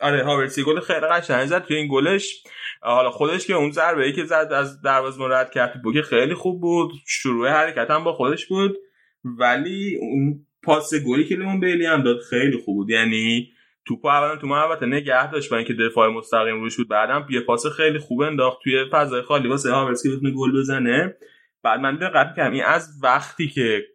آره 0.01 0.23
هاورتسی 0.23 0.63
گل 0.63 0.79
خیلی 0.79 0.99
قشنگ 0.99 1.45
زد 1.45 1.63
توی 1.63 1.75
این 1.77 1.87
گلش. 1.91 2.43
حالا 2.81 3.11
خودش 3.11 3.47
که 3.47 3.53
اون 3.53 3.71
ضربه 3.71 4.05
ای 4.05 4.13
که 4.13 4.23
زد 4.23 4.49
از 4.51 4.81
دروازه 4.81 5.23
رد 5.29 5.51
کرد 5.51 5.81
بوگه 5.81 6.01
خیلی 6.01 6.33
خوب 6.33 6.61
بود. 6.61 6.91
شروع 7.07 7.49
حرکت 7.49 7.91
هم 7.91 8.03
با 8.03 8.13
خودش 8.13 8.45
بود. 8.45 8.77
ولی 9.23 9.97
اون 10.01 10.47
پاس 10.63 10.93
گلی 10.93 11.25
که 11.25 11.35
لیون 11.35 11.59
بیلی 11.59 11.85
هم 11.85 12.03
داد 12.03 12.19
خیلی 12.29 12.57
خوب 12.57 12.75
بود. 12.75 12.89
یعنی 12.89 13.49
توپو 13.85 14.07
اولا 14.07 14.35
تو 14.35 14.47
محوطه 14.47 14.85
نگه 14.85 15.31
داشت 15.31 15.49
برای 15.49 15.65
اینکه 15.65 15.83
دفاع 15.83 16.09
مستقیم 16.09 16.61
روش 16.61 16.77
بود. 16.77 16.87
بعدم 16.87 17.27
یه 17.29 17.41
پاس 17.41 17.67
خیلی 17.67 17.99
خوب 17.99 18.21
انداخت 18.21 18.57
توی 18.63 18.85
فضای 18.91 19.21
خالی 19.21 19.47
واسه 19.47 19.71
هاورتس 19.71 20.03
که 20.03 20.09
بتونه 20.09 20.31
گل 20.31 20.59
بزنه. 20.59 21.15
بعد 21.63 21.79
من 21.79 21.95
دقت 21.95 22.35
کردم 22.35 22.51
این 22.51 22.63
از 22.63 22.99
وقتی 23.03 23.47
که 23.47 23.92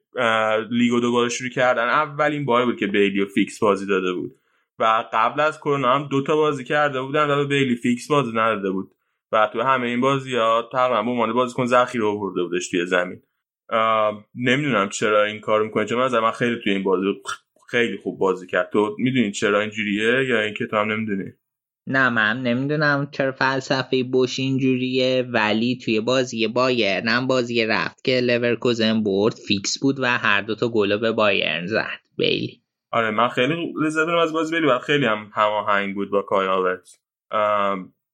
لیگو 0.71 1.01
دوباره 1.01 1.29
شروع 1.29 1.51
کردن. 1.51 1.89
اولین 1.89 2.45
بار 2.45 2.65
بود 2.65 2.77
که 2.77 2.87
بیلی 2.87 3.21
و 3.21 3.27
فیکس 3.27 3.59
بازی 3.59 3.87
داده 3.87 4.13
بود. 4.13 4.35
و 4.79 5.05
قبل 5.13 5.41
از 5.41 5.59
کرونا 5.59 5.95
هم 5.95 6.09
دوتا 6.09 6.37
بازی 6.37 6.65
کرده 6.65 7.03
بودن 7.03 7.31
و 7.31 7.45
بیلی 7.45 7.77
فیکس 7.77 8.09
بازی 8.09 8.31
نداده 8.31 8.71
بود. 8.71 8.91
و 9.33 9.51
تو 9.53 9.63
همه 9.63 9.87
این 9.87 10.01
بازی 10.01 10.37
ها 10.37 10.69
تقریبا 10.73 11.03
به 11.03 11.11
عنوان 11.11 11.33
بازیکن 11.33 11.67
ذخیره 11.67 12.05
آورده 12.05 12.43
بودش 12.43 12.69
توی 12.69 12.87
زمین. 12.87 13.23
نمی‌دونم 14.35 14.89
چرا 14.89 15.25
این 15.25 15.41
کارو 15.41 15.65
می‌کنه. 15.65 15.85
چون 15.85 15.99
من 15.99 16.19
من 16.19 16.31
خیلی 16.31 16.57
توی 16.65 16.73
این 16.73 16.83
بازی 16.83 17.07
خیلی 17.71 17.97
خوب 17.97 18.19
بازی 18.19 18.47
کرد. 18.47 18.71
تو 18.73 18.97
می‌دونی 18.99 19.33
چرا 19.33 19.61
اینجوریه 19.61 20.25
یا 20.25 20.41
اینکه 20.41 20.67
تو 20.67 20.77
هم 20.77 20.93
نمی‌دونی؟ 20.93 21.33
نه 21.89 22.09
من 22.09 22.43
نمی‌دونم 22.43 23.09
چرا 23.13 23.33
فلسفه 23.33 24.03
بوش 24.03 24.39
اینجوریه 24.39 25.29
ولی 25.33 25.79
توی 25.85 26.01
بازی 26.01 26.49
بایرن 26.49 27.27
بازی 27.27 27.67
رفت 27.67 28.05
که 28.05 28.21
لورکوزن 28.21 29.03
برد 29.03 29.35
فیکس 29.35 29.79
بود 29.79 30.01
و 30.01 30.05
هر 30.05 30.41
دوتا 30.41 30.69
گلو 30.69 30.99
به 30.99 31.13
بایرن 31.13 31.67
زد. 31.67 32.01
بیلی 32.19 32.63
آره 32.91 33.11
من 33.11 33.29
خیلی 33.29 33.73
لذت 33.83 34.09
از 34.23 34.33
بازی 34.33 34.55
بیلی 34.55 34.67
و 34.67 34.79
خیلی 34.79 35.07
هم 35.07 35.31
هماهنگ 35.35 35.95
بود 35.95 36.11
با 36.11 36.23
کای 36.23 36.47
هاورتس 36.47 36.89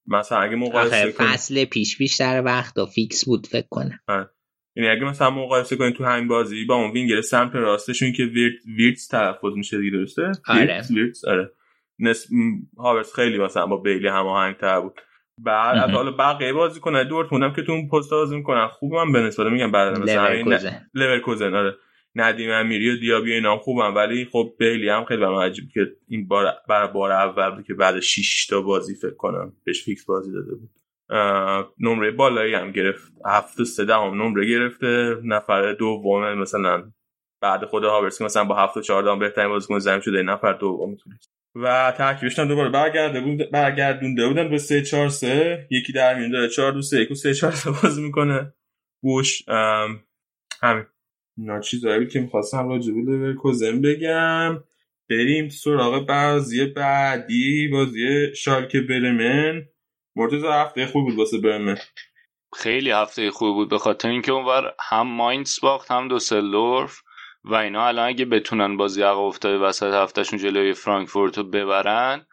مثلا 0.06 0.38
اگه 0.38 0.56
مقایسه 0.56 1.10
فصل 1.10 1.64
پیش 1.64 1.98
بیشتر 1.98 2.42
وقت 2.44 2.78
و 2.78 2.87
فیکس 2.87 3.24
بود 3.24 3.46
فکر 3.46 3.66
کنم. 3.70 3.98
آره. 4.08 4.30
یعنی 4.76 4.88
اگه 4.90 5.04
مثلا 5.04 5.30
مقایسه 5.30 5.76
کنید 5.76 5.94
تو 5.94 6.04
همین 6.04 6.28
بازی 6.28 6.64
با 6.64 6.74
اون 6.74 6.90
وینگر 6.90 7.20
سمت 7.20 7.54
راستشون 7.54 8.12
که 8.12 8.22
ویرت 8.22 8.54
ویرتس 8.76 9.06
تلفظ 9.08 9.56
میشه 9.56 9.78
دیگه 9.78 9.90
درسته؟ 9.90 10.32
آره. 10.48 10.82
ویرتس 10.90 11.24
آره. 11.24 11.50
نس... 11.98 12.26
هاورتس 12.78 13.14
خیلی 13.14 13.38
مثلا 13.38 13.66
با 13.66 13.76
بیلی 13.76 14.09
هماهنگ 14.09 14.57
تر 14.57 14.80
بود. 14.80 15.00
بعد 15.38 15.78
از 15.78 15.90
حالا 15.90 16.11
بقیه 16.11 16.52
بازیکنا. 16.52 17.04
دورتموند 17.04 17.44
هم 17.44 17.52
که 17.52 17.62
تو 17.62 17.72
اون 17.72 17.88
پست 17.88 18.11
بازی 18.11 18.37
می‌کنن. 18.37 18.68
خوبم 18.68 19.12
به 19.12 19.20
نسبت 19.20 19.46
میگم 19.46 19.72
بعد 19.72 19.98
مثلا 19.98 20.59
لورکوزن 20.94 21.54
آره. 21.54 21.76
ندیم 22.16 22.50
امیری 22.50 22.90
و 22.90 22.96
دیابی 22.96 23.33
اینا 23.33 23.59
خوبم 23.59 23.94
ولی 23.94 24.28
خب 24.33 24.54
بیلی 24.59 24.88
هم 24.88 25.04
خیلی 25.04 25.20
برام 25.20 25.38
عجیب 25.38 25.64
که 25.74 25.87
این 26.09 26.28
بار 26.28 26.52
برای 26.68 26.88
بار 26.92 27.12
اول 27.12 27.50
بود 27.50 27.66
که 27.66 27.74
بعد 27.74 28.00
6 28.00 28.46
تا 28.46 28.61
بازی 28.61 28.94
فکر 28.94 29.14
کنم 29.14 29.52
بهش 29.64 29.85
فیکس 29.85 30.07
بازی 30.07 30.33
داده 30.33 30.54
بود. 30.54 30.70
نمره 31.80 32.11
بالایی 32.11 32.54
هم 32.54 32.72
گرفت. 32.72 33.12
هفت 33.26 33.64
سه 33.64 33.85
دهم 33.85 34.22
نمره 34.22 34.46
گرفته. 34.46 35.16
نفر 35.24 35.72
دوم 35.72 36.35
مثلا 36.35 36.92
بعد 37.42 37.64
خود 37.64 37.85
هاورتس 37.85 38.22
مثلا 38.22 38.44
با 38.44 38.54
هفت 38.54 38.76
و 38.76 38.80
چهار 38.80 39.02
دهم 39.02 39.18
بهترین 39.18 39.48
بازیکن 39.48 39.78
زمین 39.78 40.00
شده 40.00 40.22
نفر 40.22 40.52
دوم 40.52 40.90
می‌تونست. 40.90 41.34
و 41.54 41.94
ترکیبش 41.98 42.38
هم 42.38 42.48
دوباره 42.48 42.68
برگرده 42.68 43.20
بود 43.20 43.50
برگردونده 43.50 44.28
بودن 44.28 44.48
به 44.50 44.58
3 44.58 44.82
4 44.82 45.08
3 45.08 45.66
یکی 45.70 45.92
در 45.92 46.18
میون 46.18 46.30
داره 46.30 46.48
4 46.48 46.72
2 46.72 46.82
3 46.82 47.00
1 47.00 47.14
3 47.14 47.34
4 47.34 47.52
3 47.52 47.70
بازی 47.70 48.02
می‌کنه. 48.02 48.52
بوش 49.02 49.48
همین. 50.62 50.86
اینا 51.38 51.60
چیزایی 51.60 52.06
که 52.06 52.20
می‌خواستم 52.20 52.68
راجع 52.68 52.92
به 52.92 53.00
لورکوزن 53.00 53.80
بگم. 53.80 54.64
بریم 55.10 55.48
سراغ 55.48 56.06
بازی 56.06 56.66
بعدی 56.66 57.68
بازی 57.68 58.34
شالکه 58.36 58.80
برمن. 58.80 59.66
مرتضی 60.16 60.46
هفته 60.46 60.86
خوب 60.86 61.04
بود 61.04 61.18
واسه 61.18 61.38
برمن. 61.38 61.76
خیلی 62.56 62.90
هفته 62.90 63.30
خوب 63.30 63.54
بود 63.54 63.70
به 63.70 63.78
خاطر 63.78 64.08
اینکه 64.08 64.32
اونور 64.32 64.74
هم 64.80 65.06
ماینز 65.06 65.60
باخت 65.62 65.90
هم 65.90 66.08
دوسلدورف. 66.08 67.02
و 67.44 67.54
اینا 67.54 67.87
الان 67.87 68.09
اگه 68.09 68.24
بتونن 68.24 68.76
بازی 68.76 69.02
عقب 69.02 69.18
افتاده 69.18 69.59
وسط 69.59 69.94
هفتهشون 69.94 70.38
جلوی 70.38 70.72
فرانکفورت 70.72 71.38
رو 71.38 71.44
ببرن 71.44 72.26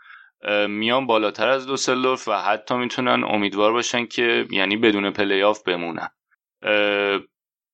میان 0.67 1.07
بالاتر 1.07 1.49
از 1.49 1.67
دوسلدورف 1.67 2.27
و 2.27 2.31
حتی 2.31 2.75
می‌تونن 2.75 3.23
امیدوار 3.23 3.73
باشن 3.73 4.05
که 4.05 4.47
یعنی 4.49 4.77
بدون 4.77 5.11
پلی 5.11 5.43
آف 5.43 5.63
بمونن 5.63 6.07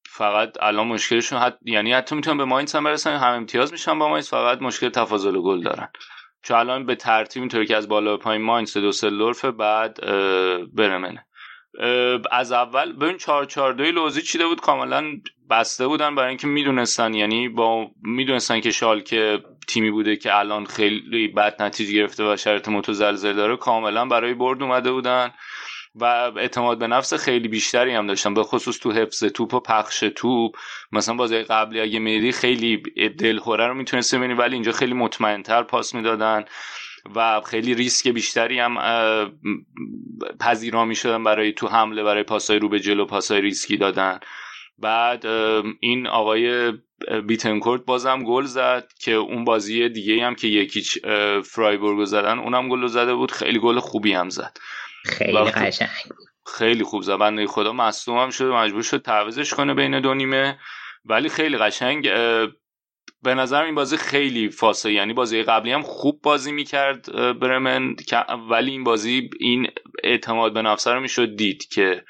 فقط 0.10 0.58
الان 0.62 0.88
مشکلشون 0.88 1.39
حت... 1.39 1.58
یعنی 1.62 1.93
حتی 1.93 2.15
می‌تونن 2.15 2.38
به 2.38 2.45
ماینز 2.45 2.76
هم 2.76 2.84
برسن 2.84 3.15
هم 3.15 3.34
امتیاز 3.34 3.71
میشن 3.71 4.00
با 4.00 4.10
ماینز 4.10 4.30
فقط 4.30 4.62
مشکل 4.62 4.89
تفاضل 4.89 5.41
گل 5.41 5.63
دارن. 5.63 5.89
چون 6.43 6.58
الان 6.58 6.86
به 6.86 6.95
ترتیب 6.95 7.41
اینطوری 7.41 7.65
که 7.65 7.78
از 7.78 7.88
بالا 7.88 8.17
به 8.17 8.23
پایین 8.23 8.41
ماینز 8.41 8.78
دوسلدورف 8.78 9.45
بعد 9.45 10.00
برمنه. 10.73 11.27
از 12.32 12.52
اول 12.52 12.94
ببین 12.94 13.18
4 13.18 13.46
4 13.46 13.74
2 13.74 13.84
لوزی 13.84 14.22
چیده 14.22 14.48
بود؟ 14.48 14.62
کاملا 14.62 15.04
بسته 15.50 15.88
بودن 15.88 16.16
برای 16.16 16.30
اینکه 16.30 16.48
می‌دونستن. 16.48 17.13
یعنی 17.13 17.50
با 17.50 17.88
می‌دونستن 18.04 18.60
که 18.60 18.72
شالکه 18.72 19.40
تیمی 19.68 19.92
بوده 19.92 20.16
که 20.16 20.40
الان 20.40 20.66
خیلی 20.66 21.28
بد 21.28 21.62
نتیجه 21.62 21.94
گرفته 21.94 22.34
و 22.34 22.38
شرط 22.38 22.70
متزلزل 22.70 23.34
داره. 23.34 23.58
کاملا 23.58 24.06
برای 24.06 24.34
برد 24.34 24.63
اومده 24.63 24.92
بودن 24.92 25.32
و 25.96 26.06
اعتماد 26.38 26.80
به 26.80 26.88
نفس 26.88 27.13
خیلی 27.13 27.48
بیشتری 27.48 27.94
هم 27.94 28.08
داشتن. 28.08 28.34
به 28.34 28.44
خصوص 28.44 28.80
تو 28.80 28.92
حفظ 28.92 29.24
توپ 29.24 29.54
و 29.54 29.60
پخش 29.60 30.00
توپ. 30.00 30.56
مثلا 30.92 31.16
بازی 31.16 31.38
قبلی 31.38 31.82
اگه 31.82 32.00
می‌دیدی 32.00 32.32
خیلی 32.32 32.78
دلهره 33.19 33.67
رو 33.68 33.74
می‌تونستی 33.74 34.18
ببینی 34.18 34.34
ولی 34.34 34.54
اینجا 34.54 34.72
خیلی 34.72 34.94
مطمئنتر 34.94 35.63
پاس 35.63 35.96
می‌دادن. 35.96 36.46
و 37.15 37.41
خیلی 37.41 37.74
ریسک 37.74 38.08
بیشتری 38.08 38.60
هم 38.60 38.76
پذیرا 40.39 40.86
می 40.86 40.96
شدن 40.96 41.24
برای 41.24 41.52
تو 41.54 41.67
حمله 41.67 42.04
برای 42.04 42.24
پاسای 42.24 42.60
رو 42.60 42.70
به 42.70 42.80
جلو 42.80 43.06
پاسای 43.06 43.41
ریسکی 43.41 43.78
دادن. 43.78 44.20
بعد 44.78 45.26
این 45.80 46.08
آقای 46.08 46.74
بیتنکورت 47.28 47.82
بازم 47.82 48.24
گل 48.24 48.43
زد 48.43 48.88
که 49.00 49.12
اون 49.12 49.46
بازی 49.46 49.89
دیگه 49.89 50.26
هم 50.26 50.36
که 50.36 50.48
یکیچ 50.48 50.98
فرایبورگ 51.43 52.06
زدن 52.06 52.39
اونم 52.39 52.70
گل 52.70 52.88
زده 52.88 53.13
بود. 53.13 53.32
خیلی 53.32 53.60
گل 53.60 53.80
خوبی 53.80 54.13
هم 54.13 54.30
زد. 54.30 54.58
خیلی 55.06 55.38
قشنگ. 55.38 55.89
خیلی 56.58 56.84
خوب 56.84 57.02
زد. 57.02 57.15
بنده 57.15 57.48
خدا 57.48 57.74
مصدوم 57.74 58.17
هم 58.17 58.30
شد 58.30 58.46
مجبور 58.46 58.84
شد 58.84 59.02
تعویزش 59.02 59.54
کنه 59.54 59.74
بین 59.74 60.00
دو 60.00 60.13
نیمه. 60.13 60.60
ولی 61.06 61.30
خیلی 61.30 61.58
قشنگ 61.58 62.10
به 63.23 63.34
نظر 63.34 63.63
این 63.63 63.75
بازی 63.75 63.97
خیلی 63.97 64.49
فاصله 64.49 64.93
یعنی 64.93 65.13
بازی 65.13 65.43
قبلی 65.43 65.71
هم 65.71 65.82
خوب 65.82 66.21
بازی 66.23 66.51
می‌کرد 66.51 67.12
برمن 67.39 67.95
ولی 68.49 68.71
این 68.71 68.84
بازی 68.84 69.30
این 69.39 69.67
اعتماد 70.03 70.53
به 70.53 70.62
نفسه 70.62 70.91
رو 70.91 70.99
می‌شد 70.99 71.36
دید 71.36 71.67
که 71.67 72.03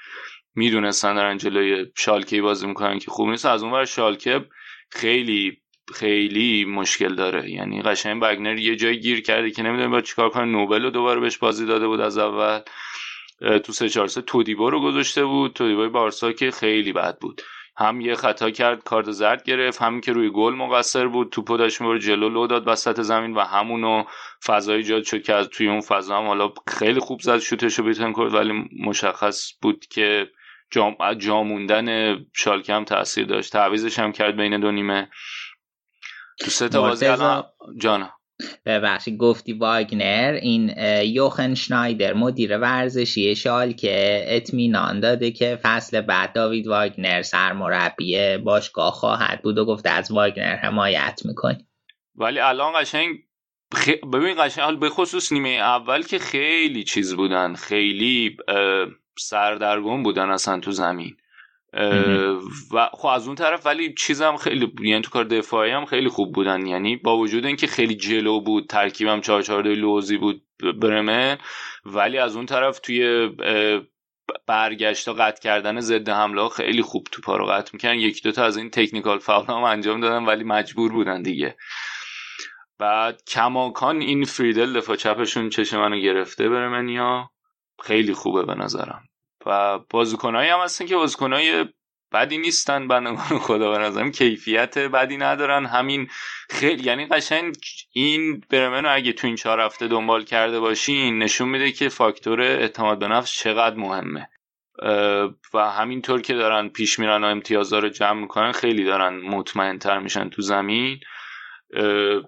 می‌دونستن 0.56 1.16
دارن 1.16 1.38
جلوی 1.38 1.86
شالکه 1.98 2.42
بازی 2.42 2.68
می‌کنن 2.68 3.00
که 3.00 3.12
خوب 3.12 3.30
نیست. 3.30 3.46
از 3.46 3.64
اون 3.64 3.86
شالکه 3.86 4.46
خیلی 4.92 5.58
خیلی 5.94 6.66
مشکل 6.66 7.16
داره. 7.16 7.52
یعنی 7.52 7.82
قشنگ 7.82 8.22
بگنر 8.22 8.58
یه 8.58 8.76
جای 8.76 9.00
گیر 9.00 9.22
کرده 9.22 9.52
که 9.52 9.64
نمی‌دونه 9.64 9.90
با 9.90 10.02
چیکار 10.02 10.30
کنه. 10.30 10.46
نوبل 10.46 10.84
رو 10.84 10.90
دوباره 10.90 11.20
بهش 11.20 11.38
بازی 11.38 11.66
داده 11.66 11.88
بود 11.88 12.00
از 12.00 12.18
اول. 12.18 12.60
تو 13.64 13.72
سه 13.72 13.90
چهار 13.90 14.08
سه 14.08 14.22
تودیبو 14.22 14.70
رو 14.70 14.82
گذاشته 14.82 15.26
بود. 15.26 15.54
تودیبوی 15.54 15.90
بارسا 15.90 16.32
که 16.32 16.52
خیلی 16.52 16.94
بد 16.94 17.18
بود. 17.20 17.42
هم 17.78 18.02
یه 18.02 18.16
خطا 18.16 18.50
کرد 18.50 18.84
کارت 18.84 19.12
زرد 19.12 19.44
گرفت 19.44 19.82
همین 19.82 20.02
که 20.02 20.12
روی 20.12 20.30
گل 20.30 20.54
مقصر 20.54 21.08
بود 21.08 21.30
توپو 21.30 21.58
داشت 21.58 21.82
می‌بره 21.82 22.00
جلو 22.00 22.30
لو 22.30 22.48
داد 22.48 22.68
وسط 22.68 23.02
زمین 23.02 23.34
و 23.34 23.40
همونو 23.40 24.04
فضای 24.46 24.78
ایجاد 24.78 25.04
شد 25.04 25.22
که 25.22 25.34
از 25.34 25.50
توی 25.50 25.68
اون 25.68 25.82
فضا 25.82 26.18
هم 26.18 26.28
حالا 26.28 26.54
خیلی 26.68 27.00
خوب 27.00 27.22
زد 27.22 27.38
شوتشو 27.38 27.84
بیتن 27.84 28.14
کرد 28.14 28.34
ولی 28.34 28.70
مشخص 28.86 29.52
بود 29.62 29.86
که 29.86 30.30
جام 30.72 30.96
جاموندن 31.18 32.18
شالکه 32.34 32.74
هم 32.74 32.84
تاثیر 32.84 33.26
داشت. 33.26 33.54
تعویزش 33.54 34.00
هم 34.00 34.12
کرد 34.12 34.36
بین 34.36 34.60
دو 34.60 34.72
نیمه. 34.72 35.10
تو 36.40 36.52
سه 36.52 36.70
تا 36.70 36.82
بازی 36.82 37.06
الان 37.06 37.44
جانا. 37.78 38.17
ببخشید 38.66 39.18
گفتی 39.18 39.54
واگنر 39.54 40.40
این 40.42 40.74
یوخن 41.04 41.54
شنایدر 41.54 42.14
مدیر 42.14 42.58
ورزشی 42.58 43.36
شال 43.36 43.72
که 43.72 44.26
اطمینان 44.28 45.00
داده 45.00 45.32
که 45.32 45.60
فصل 45.64 46.02
بعد 46.02 46.34
داوید 46.34 46.68
واگنر 46.68 47.22
سرمربی 47.22 48.38
باشگاه 48.38 48.92
خواهد 48.92 49.42
بود 49.42 49.58
و 49.58 49.66
گفته 49.66 49.90
از 49.90 50.12
واگنر 50.12 50.56
حمایت 50.56 51.22
می‌کنی. 51.26 51.68
ولی 52.16 52.40
الان 52.40 52.82
قشنگ 52.82 53.16
خ... 53.76 53.90
ببین 53.90 54.36
قشنگ 54.46 54.80
به 54.80 54.90
خصوص 54.90 55.32
نیمه 55.32 55.50
اول 55.50 56.02
که 56.02 56.20
خیلی 56.20 56.84
چیز 56.84 57.16
بودن 57.16 57.54
خیلی 57.54 58.38
سردرگم 59.20 60.04
بودن 60.04 60.30
اصلا 60.30 60.60
تو 60.60 60.72
زمین. 60.72 61.18
و 62.74 62.90
خب 62.94 63.08
از 63.08 63.28
اون 63.28 63.36
طرف 63.36 63.66
ولی 63.66 63.94
چیزم 63.94 64.38
خیلی 64.38 64.74
یعنی 64.82 65.02
تو 65.02 65.10
کار 65.10 65.24
دفاعی 65.24 65.72
هم 65.72 65.86
خیلی 65.86 66.10
خوب 66.10 66.34
بودن. 66.34 66.66
یعنی 66.66 66.96
با 66.96 67.18
وجود 67.18 67.46
اینکه 67.46 67.68
خیلی 67.68 67.96
جلو 67.96 68.42
بود 68.42 68.68
ترکیبم 68.70 69.22
4 69.22 69.42
4 69.42 69.68
لوزی 69.68 70.18
بود 70.18 70.42
برمن 70.82 71.38
ولی 71.86 72.18
از 72.18 72.36
اون 72.36 72.46
طرف 72.46 72.80
توی 72.80 73.30
برگشت 74.48 75.10
قطع 75.10 75.42
کردن 75.42 75.80
ضد 75.80 76.10
حمله 76.10 76.50
خیلی 76.50 76.82
خوب 76.82 77.08
تو 77.12 77.38
رو 77.38 77.46
قطع 77.46 77.70
می‌کنن 77.74 77.96
یک 77.96 78.24
دوتا 78.24 78.46
از 78.46 78.58
این 78.58 78.70
تکنیکال 78.70 79.20
فاول 79.20 79.46
هم 79.48 79.64
انجام 79.64 80.00
دادن 80.00 80.26
ولی 80.26 80.44
مجبور 80.44 80.92
بودن 80.92 81.22
دیگه. 81.22 81.58
بعد 82.80 83.24
کماکان 83.28 84.02
این 84.02 84.24
فریدل 84.24 84.74
دفاع 84.74 84.96
چپشون 84.96 85.50
چشم 85.50 85.80
منو 85.80 86.00
گرفته 86.00 86.50
برمنیا. 86.50 87.30
خیلی 87.84 88.14
خوبه 88.14 88.44
به 88.46 88.56
نظرم. 88.56 89.04
و 89.46 89.80
بازیکنایی 89.90 90.50
هم 90.50 90.60
هستن 90.60 90.86
که 90.86 90.96
بازیکنای 90.96 91.66
بدی 92.14 92.38
نیستن 92.38 92.88
بندگان 92.88 93.40
خدا 93.40 93.72
به 93.72 93.78
نظرم 93.78 94.12
کیفیت 94.12 94.78
بدی 94.78 95.18
ندارن. 95.18 95.66
همین 95.66 96.08
خیلی 96.50 96.84
یعنی 96.84 97.06
قشنگ 97.06 97.56
این 97.94 98.44
برمن 98.50 98.86
اگه 98.86 99.14
تو 99.14 99.28
این 99.28 99.36
چهار 99.36 99.60
هفته 99.60 99.88
دنبال 99.88 100.24
کرده 100.24 100.60
باشین 100.60 101.20
نشون 101.20 101.50
میده 101.50 101.72
که 101.72 101.90
فاکتور 101.90 102.42
اعتماد 102.42 103.00
به 103.00 103.08
نفس 103.08 103.32
چقدر 103.32 103.76
مهمه. 103.76 104.30
و 105.54 105.72
همینطور 105.72 106.22
که 106.22 106.34
دارن 106.34 106.70
پیش 106.70 107.00
میرن 107.00 107.24
و 107.24 107.28
امتیازها 107.28 107.80
رو 107.80 107.90
جمع 107.90 108.22
می‌کنن 108.22 108.52
خیلی 108.52 108.84
دارن 108.84 109.18
مطمئن 109.18 109.80
تر 109.80 110.00
میشن 110.00 110.30
تو 110.30 110.42
زمین. 110.42 111.00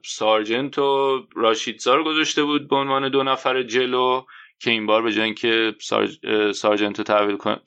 سارجنت 0.05 0.78
و 0.78 1.20
راشیدزا 1.36 1.95
رو 1.95 2.03
گذاشته 2.03 2.43
بود 2.43 2.70
به 2.70 2.76
عنوان 2.76 3.10
دو 3.10 3.24
نفر 3.24 3.64
جلو. 3.64 4.22
که 4.60 4.72
این 4.72 4.86
بار 4.86 5.01
به 5.01 5.12
جای 5.12 5.26
اینکه 5.26 5.76
سارج... 5.82 6.20
سارجنتو 6.51 7.03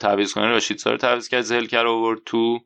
تعویض 0.01 0.33
کنه 0.33 0.47
راشید 0.47 0.87
رو 0.87 0.97
تعویض 0.97 1.29
کرد 1.29 1.41
زلکر 1.41 1.87
آورد 1.87 2.21
تو 2.25 2.59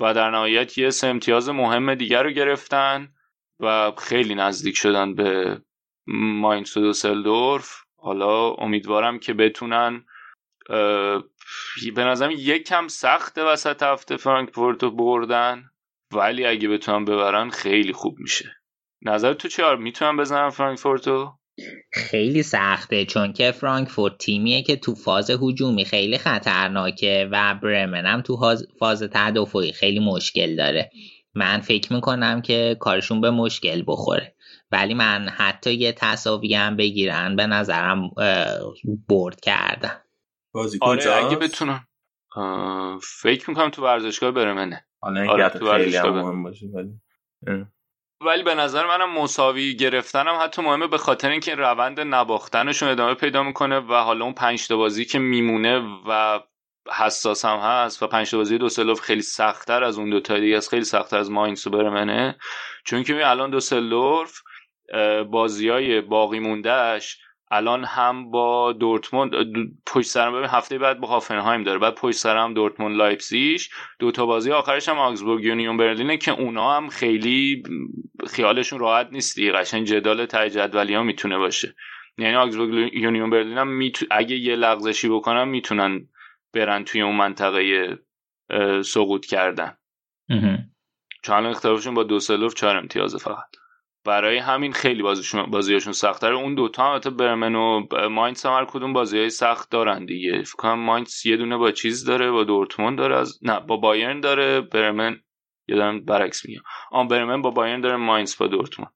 و 0.00 0.14
در 0.14 0.30
نهایت 0.30 0.78
یه 0.78 0.90
سه 0.90 1.06
امتیاز 1.06 1.48
مهم 1.48 1.94
دیگر 1.94 2.22
رو 2.22 2.30
گرفتن 2.30 3.12
و 3.60 3.92
خیلی 3.98 4.34
نزدیک 4.34 4.76
شدن 4.76 5.14
به 5.14 5.60
ماینس 6.06 6.76
و 6.76 6.92
سلدورف 6.92 7.84
حالا 7.96 8.50
امیدوارم 8.50 9.18
که 9.18 9.34
بتونن 9.34 10.04
به 11.94 12.04
نظرم 12.04 12.30
یک 12.30 12.68
کم 12.68 12.88
سخت 12.88 13.38
وسط 13.38 13.82
هفته 13.82 14.16
فرانکفورت 14.16 14.82
رو 14.82 14.90
بردن 14.90 15.70
ولی 16.14 16.46
اگه 16.46 16.68
بتونن 16.68 17.04
ببرن 17.04 17.50
خیلی 17.50 17.92
خوب 17.92 18.18
میشه. 18.18 18.56
نظر 19.02 19.32
تو 19.32 19.48
چیار 19.48 19.76
می‌تونن 19.76 20.16
بزنن 20.16 20.50
فرانکفورتو 20.50 21.39
خیلی 21.92 22.42
سخته 22.42 23.04
چون 23.04 23.32
که 23.32 23.52
فرانکفورت 23.52 24.18
تیمیه 24.18 24.62
که 24.62 24.76
تو 24.76 24.94
فاز 24.94 25.30
هجومی 25.30 25.84
خیلی 25.84 26.18
خطرناکه 26.18 27.28
و 27.32 27.54
برمن 27.62 28.06
هم 28.06 28.20
تو 28.20 28.56
فاز 28.78 29.02
تدافعی 29.02 29.72
خیلی 29.72 29.98
مشکل 29.98 30.56
داره. 30.56 30.90
من 31.34 31.60
فکر 31.60 31.92
می‌کنم 31.92 32.42
که 32.42 32.76
کارشون 32.80 33.20
به 33.20 33.30
مشکل 33.30 33.82
بخوره. 33.86 34.34
ولی 34.72 34.94
من 34.94 35.28
حتی 35.28 35.74
یه 35.74 35.92
تصاوی 35.92 36.54
هم 36.54 36.76
بگیرن 36.76 37.36
به 37.36 37.46
نظرم 37.46 38.10
برد 39.08 39.40
کردم 39.40 40.00
آره 40.80 41.12
اگه 41.12 41.36
بتونن. 41.36 41.86
فکر 43.02 43.50
می‌کنم 43.50 43.70
تو 43.70 43.82
ورزشگاه 43.82 44.30
برمنه. 44.30 44.86
آره 45.02 45.48
تو 45.48 45.66
ورزشگاه 45.66 46.10
مهم 46.10 46.42
باشه 46.42 46.66
ولی 46.66 47.00
به 48.20 48.54
نظر 48.54 48.86
منم 48.86 49.18
مساوی 49.18 49.76
گرفتنم 49.76 50.38
حتی 50.42 50.62
مهمه 50.62 50.86
به 50.86 50.98
خاطر 50.98 51.30
اینکه 51.30 51.54
روند 51.54 52.00
نباختنشون 52.00 52.88
ادامه 52.88 53.14
پیدا 53.14 53.42
می‌کنه 53.42 53.78
و 53.78 53.94
حالا 53.94 54.24
اون 54.24 54.34
پنج 54.34 54.68
تا 54.68 54.76
بازی 54.76 55.04
که 55.04 55.18
میمونه 55.18 55.82
و 56.08 56.40
حساس 56.92 57.44
هم 57.44 57.58
هست 57.58 58.02
و 58.02 58.06
پنج 58.06 58.30
تا 58.30 58.36
بازی 58.36 58.58
دوسلوف 58.58 59.00
خیلی 59.00 59.22
سختتر 59.22 59.84
از 59.84 59.98
اون 59.98 60.10
دو 60.10 60.20
تا 60.20 60.38
دیگه 60.38 60.60
خیلی 60.60 60.84
سختتر 60.84 61.18
از 61.18 61.30
ماینس 61.30 61.66
و 61.66 61.70
برمنه 61.70 62.38
چون 62.84 63.04
که 63.04 63.28
الان 63.28 63.50
دوسلوف 63.50 64.40
بازی 65.30 65.68
های 65.68 66.00
باقی 66.00 66.38
موندهش 66.38 67.18
الان 67.50 67.84
هم 67.84 68.30
با 68.30 68.72
دورتموند 68.72 69.32
پشت 69.86 70.08
سرم 70.08 70.32
ببین 70.32 70.48
هفته 70.48 70.78
بعد 70.78 71.00
با 71.00 71.08
هافنهایم 71.08 71.64
داره 71.64 71.78
بعد 71.78 71.94
پشت 71.94 72.16
سرم 72.18 72.54
دورتموند 72.54 72.96
لایپزیش 72.96 73.70
دو 73.98 74.10
تا 74.10 74.26
بازی 74.26 74.52
آخرش 74.52 74.88
هم 74.88 74.98
آگزبورگ 74.98 75.44
یونیون 75.44 75.76
برلینه 75.76 76.16
که 76.16 76.30
اونا 76.30 76.76
هم 76.76 76.88
خیلی 76.88 77.62
خیالشون 78.26 78.78
راحت 78.78 79.08
نیست 79.12 79.36
دیگه 79.36 79.52
قشنگ 79.52 79.86
جدال 79.86 80.26
ته 80.26 80.50
جدولی 80.50 80.94
ها 80.94 81.02
می‌تونه 81.02 81.38
باشه. 81.38 81.74
یعنی 82.18 82.36
آگزبورگ 82.36 82.94
یونیون 82.94 83.30
برلین 83.30 83.58
هم. 83.58 83.80
اگه 84.10 84.36
یه 84.36 84.56
لغزشی 84.56 85.08
بکنن 85.08 85.44
می‌تونن 85.44 86.08
برن 86.52 86.84
توی 86.84 87.00
اون 87.00 87.16
منطقه 87.16 87.98
سقوط 88.84 89.26
کردن. 89.26 89.76
چون 91.22 91.46
اختلافشون 91.46 91.94
با 91.94 92.02
دوسلدورف 92.02 92.54
چهار 92.54 92.76
امتیازه 92.76 93.18
فقط. 93.18 93.59
برای 94.10 94.38
همین 94.38 94.72
خیلی 94.72 95.02
بازیشون 95.02 95.42
بازیشون 95.42 95.92
سخت‌تره 95.92 96.34
اون 96.34 96.54
دوتا 96.54 96.84
هم 96.84 96.90
البته 96.90 97.10
برمن 97.10 97.54
و 97.54 97.86
ماینس 98.08 98.46
هم 98.46 98.52
هر 98.52 98.64
کدوم 98.64 98.92
بازیهای 98.92 99.30
سخت 99.30 99.70
دارن 99.70 100.04
دیگه. 100.04 100.42
فکر 100.42 100.56
کنم 100.56 100.78
ماینس 100.78 101.26
یه 101.26 101.36
دونه 101.36 101.56
با 101.56 101.70
چیز 101.70 102.04
داره 102.04 102.30
با 102.30 102.44
دورتموند 102.44 102.98
داره 102.98 103.16
از 103.16 103.38
نه 103.42 103.60
با 103.60 103.76
بایرن 103.76 104.20
داره 104.20 104.60
برمن 104.60 105.20
یادم 105.68 106.00
برعکس 106.00 106.46
میگم. 106.46 106.60
آن 106.90 107.08
برمن 107.08 107.42
با 107.42 107.50
بایرن 107.50 107.80
داره 107.80 107.96
ماینس 107.96 108.36
با 108.36 108.46
دورتموند. 108.46 108.92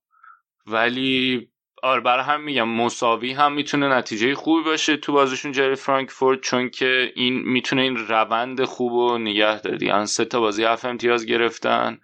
ولی 0.66 1.48
آره 1.82 2.00
برای 2.00 2.24
هم 2.24 2.40
میگم 2.40 2.68
مساوی 2.68 3.32
هم 3.32 3.52
می‌تونه 3.52 3.88
نتیجه 3.88 4.34
خوبی 4.34 4.64
باشه 4.64 4.96
تو 4.96 5.12
بازیشون 5.12 5.52
جلوی 5.52 5.74
فرانکفورت 5.74 6.40
چون 6.40 6.70
که 6.70 7.12
این 7.16 7.42
می‌تونه 7.42 7.82
این 7.82 7.96
روند 7.96 8.64
خوب 8.64 8.92
و 8.92 9.18
نگه 9.18 9.60
داره 9.60 9.84
یعنی 9.84 10.06
سه 10.06 10.24
تا 10.24 10.40
بازی 10.40 10.64
هفت 10.64 10.84
امتیاز 10.84 11.26
گرفتن. 11.26 11.98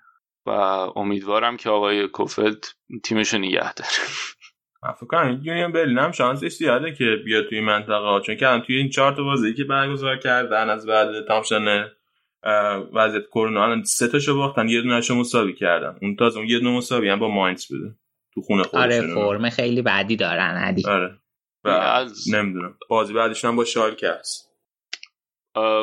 و 0.47 0.51
امیدوارم 0.97 1.57
که 1.57 1.71
آقای 1.71 2.09
کوفلد 2.09 2.67
تیمشو 3.05 3.39
نگه 3.39 3.75
داره. 3.75 3.91
من 4.83 4.93
فکر 4.93 5.07
کنم 5.07 5.41
یونیون 5.43 5.73
برلین 5.73 5.99
هم 5.99 6.13
شانسش 6.13 6.53
زیاده 6.53 6.95
که 6.95 7.05
بیاد 7.25 7.49
توی 7.49 7.61
منطقه 7.61 8.21
چون 8.27 8.37
که 8.37 8.63
توی 8.67 8.77
این 8.77 8.89
چهار 8.89 9.13
تا 9.13 9.23
بازی 9.23 9.55
که 9.55 9.65
برگزار 9.65 10.17
کردن 10.17 10.71
از 10.71 10.87
بعد 10.87 11.27
تامشن 11.29 11.87
وضعیت 12.93 13.27
کرونا 13.27 13.65
الان 13.65 13.83
سه 13.83 14.09
تاشو 14.09 14.37
باختن 14.37 14.69
یه 14.69 14.83
دونهشو 14.83 15.15
مساوی 15.15 15.55
کردن. 15.55 15.99
اون 16.03 16.17
تازه 16.17 16.39
اون 16.39 16.49
یه 16.49 16.59
دونه 16.59 16.77
مساوی 16.77 17.09
هم 17.09 17.19
با 17.19 17.29
ماینز 17.29 17.67
بوده. 17.67 17.95
تو 18.35 18.41
خونه 18.41 18.63
خودشون. 18.63 19.11
آره 19.11 19.15
فرم 19.15 19.51
خیلی 19.51 19.83
بعدی 19.83 20.17
دارن 20.17 20.57
عدی 20.57 20.87
آره. 20.87 21.19
و 21.65 21.69
از... 21.69 22.35
نمی‌دونم. 22.35 22.79
بازی 22.89 23.13
بعدشون 23.13 23.51
هم 23.51 23.57
با 23.57 23.65
شالکه 23.65 24.11
هست. 24.11 24.51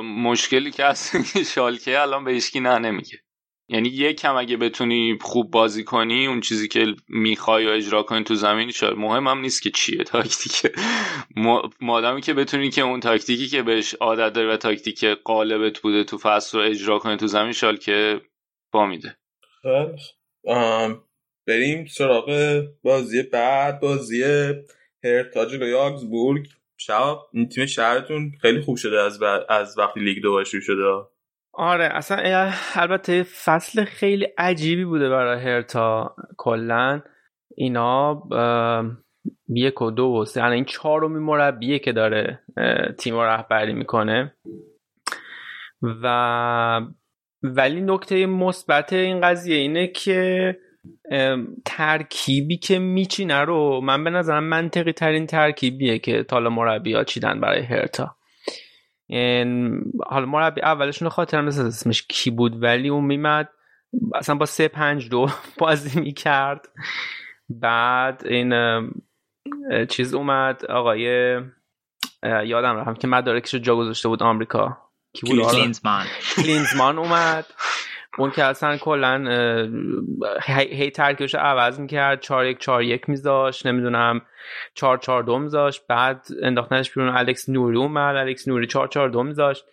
مشکلی 0.04 0.72
که 0.72 0.86
هست 0.86 1.44
شالکه 1.44 2.02
الان 2.02 2.24
به 2.24 2.32
هیچکی 2.32 2.60
نه 2.60 2.80
نمیگه. 2.80 3.18
یعنی 3.70 3.90
یک 3.90 4.20
کم 4.20 4.36
اگه 4.36 4.58
بتونی 4.58 5.18
خوب 5.22 5.52
بازی 5.52 5.84
کنی 5.84 6.28
اون 6.28 6.42
چیزی 6.42 6.68
که 6.68 6.96
می‌خوای 7.10 7.68
و 7.68 7.70
اجرا 7.70 8.04
کنی 8.04 8.24
تو 8.24 8.36
زمین 8.36 8.72
شاید 8.72 8.98
مهم 8.98 9.28
هم 9.28 9.40
نیست 9.40 9.62
که 9.62 9.70
چیه 9.70 10.04
تاکتیک. 10.04 10.72
مادامی 11.82 12.22
که 12.22 12.34
بتونی 12.34 12.70
که 12.70 12.82
اون 12.82 13.00
تاکتیکی 13.00 13.48
که 13.48 13.64
بهش 13.64 13.94
عادت 13.94 14.34
داری 14.34 14.48
و 14.48 14.58
تاکتیک 14.58 15.06
قالبت 15.06 15.80
بوده 15.80 16.04
تو 16.04 16.18
فصل 16.18 16.58
رو 16.58 16.64
اجرا 16.64 17.00
کنی 17.00 17.18
تو 17.18 17.28
زمین 17.28 17.52
شال 17.52 17.78
که 17.78 18.22
با 18.72 18.86
میده. 18.86 19.18
بریم 21.48 21.86
سراغ 21.86 22.62
بازی 22.84 23.24
بعد 23.24 23.80
بازی 23.80 24.24
هرتاج 25.04 25.54
و 25.54 25.78
آگزبورگ 25.78 26.48
شب 26.78 27.18
این 27.34 27.50
تیم 27.50 27.66
شهرتون 27.66 28.32
خیلی 28.42 28.62
خوب 28.62 28.78
شده 28.78 29.02
از, 29.02 29.20
از 29.50 29.78
وقتی 29.78 30.00
لیگ 30.00 30.24
دو 30.24 30.44
شروع 30.44 30.62
شده. 30.62 31.17
آره 31.60 31.86
اصلا 31.86 32.52
البته 32.76 33.24
فصل 33.24 33.84
خیلی 33.84 34.28
عجیبی 34.38 34.86
بوده 34.86 35.10
برای 35.10 35.40
هرتا 35.40 36.16
کلا. 36.38 37.02
اینا 37.56 38.24
یک 39.50 39.82
و 39.82 39.92
دو 39.92 40.06
و 40.06 40.26
سه 40.26 40.44
این 40.44 40.66
چهارمی 40.66 41.20
مربیه 41.20 41.80
که 41.80 41.92
داره 41.92 42.40
تیم 42.98 43.20
رهبری 43.20 43.74
می‌کنه. 43.74 44.34
و 45.82 46.82
ولی 47.44 47.82
نکته 47.82 48.26
مثبت 48.26 48.94
این 48.94 49.22
قضیه 49.22 49.56
اینه 49.56 49.88
که 49.88 50.58
ترکیبی 51.66 52.58
که 52.58 52.80
میچینه 52.80 53.40
رو 53.42 53.82
من 53.82 54.04
به 54.04 54.10
نظرم 54.10 54.44
منطقی 54.44 54.92
ترین 54.92 55.26
ترکیبیه 55.26 56.00
که 56.00 56.24
تالا 56.24 56.50
مربی 56.50 56.94
ها 56.94 57.04
چیدن 57.04 57.40
برای 57.40 57.62
هرتا. 57.62 58.17
حالا 60.08 60.26
مربی 60.26 60.62
اولشون 60.62 61.10
خاطرم 61.10 61.46
نیست 61.46 61.60
اسمش 61.60 62.06
کی 62.10 62.32
بود 62.32 62.64
ولی 62.64 62.90
اون 62.90 63.04
میمد 63.04 63.50
اصلا 64.16 64.36
با 64.36 64.46
سه 64.46 64.68
پنج 64.68 65.10
دو 65.10 65.30
بازی 65.60 66.00
می‌کرد. 66.00 66.68
بعد 67.50 68.22
این 68.26 68.54
چیز 69.90 70.14
اومد 70.14 70.66
آقای 70.66 71.02
یادم 72.24 72.76
رفتم 72.78 72.94
که 72.94 73.08
مدارکش 73.08 73.54
رو 73.54 73.60
جا 73.60 73.76
گذاشته 73.76 74.10
بود 74.10 74.24
آمریکا. 74.24 74.78
کی 75.14 75.26
بود؟ 75.26 75.52
کلینزمان. 75.52 76.06
کلینزمان 76.36 76.98
اومد. 77.00 77.46
اون 78.18 78.32
که 78.32 78.44
اصلا 78.44 78.78
کلا 78.78 79.26
هی 80.48 80.92
ترکیبش 80.92 81.36
عوض 81.36 81.80
می‌کرد 81.80 82.22
4 82.22 82.46
1 82.46 82.60
4 82.60 82.84
1 82.84 83.10
میذاش 83.10 83.66
نمی‌دونم 83.66 84.22
4 84.74 84.98
4 84.98 85.24
2 85.24 85.40
میذاش 85.40 85.80
بعد 85.80 86.28
انداختنش 86.42 86.92
بیرون 86.92 87.18
الکس 87.18 87.50
نوری 87.50 87.78
اومد 87.78 88.16
الکس 88.16 88.48
نوری 88.48 88.68
4 88.68 88.88
4 88.88 89.10
2 89.10 89.24
میذاشت. 89.24 89.66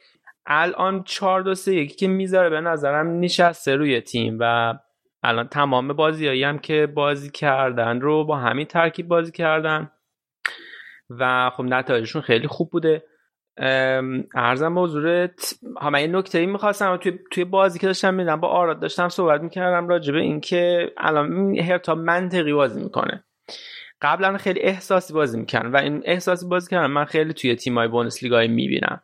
الان 0.47 1.05
4 1.05 1.42
2 1.42 1.55
3 1.55 1.74
1 1.74 1.97
که 1.97 2.09
می‌ذاره 2.09 2.49
به 2.51 2.61
نظرم 2.61 3.20
نشسته 3.20 3.76
روی 3.76 4.01
تیم 4.01 4.36
و 4.40 4.74
الان 5.22 5.49
تمام 5.49 5.88
بازیایی 5.88 6.45
هم 6.45 6.59
که 6.59 6.86
بازی 6.86 7.30
کردن 7.30 8.01
رو 8.01 8.24
با 8.24 8.36
همین 8.36 8.66
ترکیب 8.66 9.09
بازی 9.09 9.32
کردن 9.32 9.90
و 11.11 11.51
خب 11.51 11.62
نتایجشون 11.62 12.22
خیلی 12.22 12.49
خوب 12.49 12.70
بوده. 12.70 13.03
ارزم 14.34 14.74
به 14.74 14.80
حضورت 14.80 15.59
همه 15.80 15.98
این 15.98 16.16
نکته 16.16 16.38
ای 16.38 16.46
می‌خواستم 16.46 16.96
توی, 16.96 17.18
توی 17.30 17.44
بازی 17.44 17.78
که 17.78 17.86
داشتم 17.86 18.14
میدم 18.14 18.40
با 18.40 18.48
آراد 18.48 18.80
داشتم 18.80 19.09
صحبت 19.09 19.40
می‌کردم 19.40 19.88
راجبه 19.88 20.20
اینکه 20.20 20.92
الان 20.96 21.59
هرتا 21.59 21.94
منطقی 21.94 22.52
بازی 22.52 22.82
می‌کنه. 22.82 23.24
قبلا 24.02 24.36
خیلی 24.36 24.61
احساسی 24.61 25.12
بازی 25.12 25.38
می‌کنن 25.38 25.72
و 25.72 25.76
این 25.76 26.02
احساسی 26.05 26.46
بازی 26.46 26.70
کردن. 26.70 26.86
من 26.86 27.05
خیلی 27.05 27.32
توی 27.32 27.57
تیمای 27.57 27.88
بونس 27.88 28.22
لیگای 28.22 28.48
می‌بینم. 28.48 29.02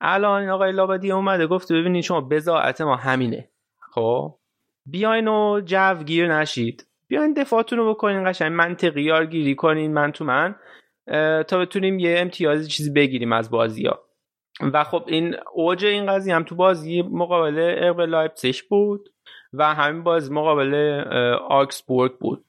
الان 0.00 0.40
این 0.40 0.50
آقای 0.50 0.72
لابادی 0.72 1.12
اومده 1.12 1.46
گفته 1.46 1.74
ببینید 1.74 2.04
شما 2.04 2.20
بزاعت 2.20 2.80
ما 2.80 2.96
همینه. 2.96 3.48
خب؟ 3.90 4.34
بیاین 4.86 5.28
و 5.28 5.60
جو 5.64 5.94
گیر 5.94 6.34
نشید. 6.34 6.86
بیاین 7.08 7.32
دفاعتون 7.32 7.78
رو 7.78 7.94
بکنین 7.94 8.30
قشنگ. 8.30 8.52
منطقی 8.52 9.02
یارگیری 9.02 9.54
کنین 9.54 9.92
من 9.92 10.12
تو 10.12 10.24
من. 10.24 10.54
تا 11.48 11.58
بتونیم 11.58 11.98
یه 11.98 12.18
امتیازی 12.18 12.68
چیزی 12.68 12.90
بگیریم 12.90 13.32
از 13.32 13.50
بازی 13.50 13.86
ها 13.86 14.00
و 14.72 14.84
خب 14.84 15.04
این 15.06 15.36
اوج 15.54 15.84
این 15.84 16.06
قضیه 16.06 16.34
هم 16.34 16.42
تو 16.42 16.54
بازی 16.54 17.02
مقابل 17.02 17.58
ارب 17.78 18.00
لایپسیش 18.00 18.62
بود 18.62 19.08
و 19.52 19.74
همین 19.74 20.02
بازی 20.02 20.34
مقابل 20.34 20.74
آگزبورگ 21.48 22.12
بود. 22.18 22.44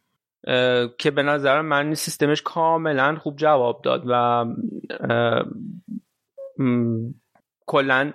که 0.97 1.11
به 1.11 1.23
نظر 1.23 1.61
من 1.61 1.93
سیستمش 1.93 2.41
کاملا 2.41 3.15
خوب 3.15 3.35
جواب 3.37 3.81
داد 3.81 4.03
و 4.07 4.45
کلا 7.65 8.13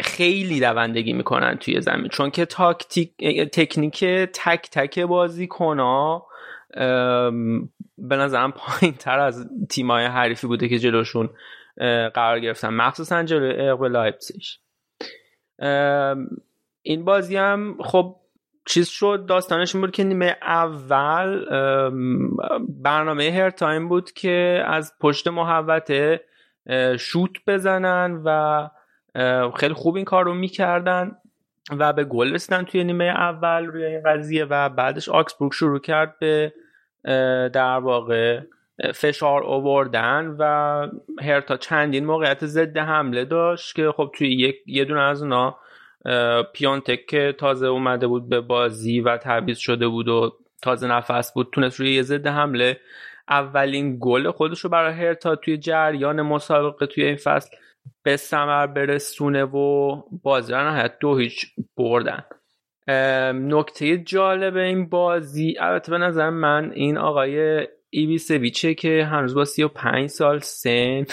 خیلی 0.00 0.60
دوندگی 0.60 1.12
می‌کنن 1.12 1.56
توی 1.56 1.80
زمین. 1.80 2.08
چون 2.08 2.30
که 2.30 2.44
تاکتیک 2.44 3.16
تکنیک 3.52 4.04
تک 4.32 4.68
تک 4.72 4.98
بازی 4.98 5.46
کنا 5.46 6.26
به 7.98 8.16
نظرم 8.16 8.52
پایین 8.52 8.94
تر 8.94 9.18
از 9.18 9.50
تیمای 9.70 10.04
حریفی 10.04 10.46
بوده 10.46 10.68
که 10.68 10.78
جلوشون 10.78 11.30
قرار 12.14 12.40
گرفتن. 12.40 12.68
مخصوصا 12.68 13.22
جلوی 13.22 13.60
ارب 13.60 13.84
لایپسیش 13.84 14.60
این 16.82 17.04
بازی 17.04 17.36
هم 17.36 17.76
خب 17.80 18.16
چیز 18.66 18.88
شد 18.88 19.24
داستانش 19.28 19.74
این 19.74 19.84
بود 19.84 19.90
که 19.90 20.04
نیمه 20.04 20.36
اول 20.42 21.44
برنامه 22.68 23.30
هرتا 23.30 23.50
این 23.50 23.88
بود 23.88 24.12
که 24.12 24.62
از 24.66 24.92
پشت 25.00 25.28
محوطه 25.28 26.20
شوت 26.98 27.30
بزنن 27.46 28.22
و 28.24 28.68
خیلی 29.56 29.74
خوب 29.74 29.96
این 29.96 30.04
کار 30.04 30.24
رو 30.24 30.34
می‌کردن 30.34 31.16
و 31.78 31.92
به 31.92 32.04
گل 32.04 32.34
رسیدن 32.34 32.64
توی 32.64 32.84
نیمه 32.84 33.04
اول 33.04 33.66
روی 33.66 33.84
این 33.84 34.02
قضیه 34.06 34.44
و 34.44 34.68
بعدش 34.68 35.08
آکسبورگ 35.08 35.52
شروع 35.52 35.80
کرد 35.80 36.18
به 36.18 36.52
در 37.52 37.78
واقع 37.78 38.40
فشار 38.94 39.44
آوردن 39.44 40.36
و 40.38 40.88
هرتا 41.22 41.56
چندین 41.56 42.06
موقعیت 42.06 42.46
ضد 42.46 42.76
حمله 42.76 43.24
داشت 43.24 43.74
که 43.74 43.92
خب 43.96 44.10
توی 44.14 44.34
یک 44.34 44.56
یه 44.66 44.84
دونه 44.84 45.00
از 45.00 45.22
اونا 45.22 45.58
پیانتک 46.52 47.06
که 47.06 47.34
تازه 47.38 47.66
اومده 47.66 48.06
بود 48.06 48.28
به 48.28 48.40
بازی 48.40 49.00
و 49.00 49.16
تعویض 49.16 49.58
شده 49.58 49.88
بود 49.88 50.08
و 50.08 50.32
تازه 50.62 50.86
نفس 50.86 51.32
بود 51.32 51.48
تونست 51.52 51.80
روی 51.80 51.94
یه 51.94 52.02
ضد 52.02 52.26
حمله. 52.26 52.80
اولین 53.28 53.96
گل 54.00 54.30
خودش 54.30 54.60
رو 54.60 54.70
برای 54.70 54.94
هرتا 54.94 55.36
توی 55.36 55.58
جریان 55.58 56.22
مسابقه 56.22 56.86
توی 56.86 57.04
این 57.04 57.16
فصل 57.16 57.56
به 58.02 58.16
ثمر 58.16 58.66
برسونه 58.66 59.44
و 59.44 59.96
بازی 60.22 60.52
رو 60.52 60.58
نهایت 60.58 60.98
دو 61.00 61.16
هیچ 61.16 61.46
بردن. 61.76 62.24
نکته 63.34 63.98
جالب 63.98 64.56
این 64.56 64.88
بازی 64.88 65.54
البته 65.60 65.90
به 65.90 65.98
نظر 65.98 66.30
من 66.30 66.72
این 66.74 66.98
آقای 66.98 67.66
ایوی 67.90 68.18
سویچه 68.18 68.74
که 68.74 69.04
هنوز 69.04 69.34
با 69.34 69.44
35 69.44 70.08
سال 70.08 70.38
سن 70.38 71.04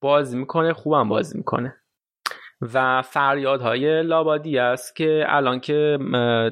بازی 0.00 0.38
می‌کنه 0.38 0.72
خوبم 0.72 1.08
بازی 1.08 1.38
می‌کنه. 1.38 1.76
و 2.74 3.02
فریادهای 3.02 4.02
لابادی 4.02 4.58
است 4.58 4.96
که 4.96 5.24
الان 5.28 5.60
که 5.60 5.98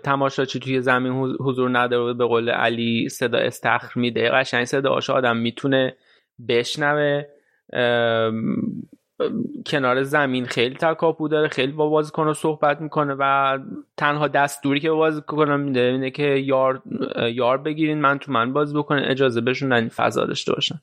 تماشاچی 0.05 0.61
توی 0.61 0.80
زمین 0.80 1.12
حضور 1.41 1.78
نداره 1.78 2.14
به 2.14 2.24
قول 2.24 2.51
علی 2.51 3.09
صدا 3.09 3.39
استخر 3.39 4.01
میده. 4.01 4.30
قشنگ 4.30 4.64
صداش 4.64 5.11
آدم 5.11 5.36
می‌تونه 5.36 5.97
بشنوه. 6.49 7.24
کنار 9.66 10.02
زمین 10.02 10.46
خیلی 10.46 10.74
تکاپو 10.74 11.28
داره 11.28 11.48
خیلی 11.48 11.72
با 11.72 11.88
بازیکن 11.88 12.32
صحبت 12.32 12.80
می‌کنه 12.80 13.16
و 13.18 13.58
تنها 13.96 14.28
دستوری 14.28 14.80
که 14.80 14.90
بازیکن 14.90 15.60
میده 15.60 15.80
اینه 15.80 16.10
که 16.10 16.26
یار 16.26 16.82
یار 17.32 17.58
بگیرین 17.58 18.00
من 18.00 18.18
تو 18.18 18.32
من 18.32 18.52
بازی 18.52 18.74
بکنین 18.78 19.04
اجازه 19.04 19.40
بهشون 19.40 19.72
این 19.72 19.88
فضا 19.88 20.24
داشته 20.24 20.52
باشن. 20.52 20.80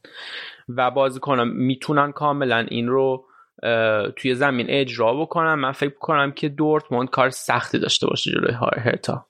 و 0.69 0.91
بازیکنان 0.91 1.47
می‌تونن 1.47 2.11
کاملا 2.11 2.57
این 2.57 2.87
رو 2.87 3.25
توی 4.15 4.35
زمین 4.35 4.65
اجرا 4.69 5.13
بکنن. 5.13 5.53
من 5.53 5.71
فکر 5.71 5.95
کنم 5.99 6.31
که 6.31 6.49
دورتموند 6.49 7.09
کار 7.09 7.29
سختی 7.29 7.79
داشته 7.79 8.07
باشه 8.07 8.31
جلوی 8.31 8.53
هرتا. 8.77 9.25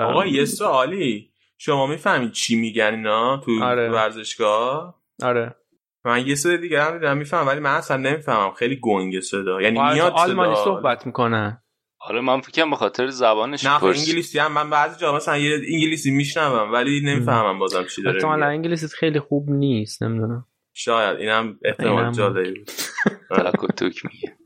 آقا 0.00 0.26
یه 0.26 0.44
سوالی. 0.44 1.30
شما 1.58 1.86
می‌فهمید 1.86 2.32
چی 2.32 2.56
میگن 2.56 2.94
اینا 2.94 3.36
تو 3.36 3.64
آره. 3.64 3.90
ورزشگاه؟ 3.90 5.00
آره. 5.22 5.56
من 6.04 6.26
یه 6.26 6.34
صدا 6.34 6.56
دیگه 6.56 6.82
هم 6.82 6.98
دیدم 6.98 7.16
می‌فهمم 7.16 7.46
ولی 7.46 7.60
من 7.60 7.74
اصلا 7.74 7.96
نمی‌فهمم. 7.96 8.52
خیلی 8.52 8.78
گنگ 8.82 9.20
صدا. 9.20 9.62
یعنی 9.62 9.78
آره 9.78 9.94
میاد 9.94 10.12
آلمانی 10.12 10.54
صحبت 10.54 11.06
می‌کنن 11.06 11.60
آره 12.00 12.20
من 12.20 12.40
فکرم 12.40 12.70
به 12.70 12.76
خاطر 12.76 13.06
زبانش 13.06 13.64
نه 13.64 13.84
انگلیسی 13.84 14.38
هم 14.38 14.52
من 14.52 14.70
بعضی 14.70 15.00
جا 15.00 15.16
مثلا 15.16 15.36
یه 15.38 15.60
انگلیسی 15.72 16.10
میشنوم 16.10 16.72
ولی 16.72 17.00
نمی‌فهمم 17.00 17.58
بازم 17.58 17.84
چی 17.84 18.02
داره 18.02 18.16
احتمالاً 18.16 18.46
انگلیسی 18.46 18.88
خیلی 18.88 19.20
خوب 19.20 19.50
نیست 19.50 20.02
نمی‌دونم. 20.02 20.46
شاید 20.76 21.18
اینم 21.18 21.58
احتمال 21.64 22.12
جالبی 22.12 22.58
بود. 22.58 22.70
تلکوتوک 23.36 24.02
میگه. 24.06 24.36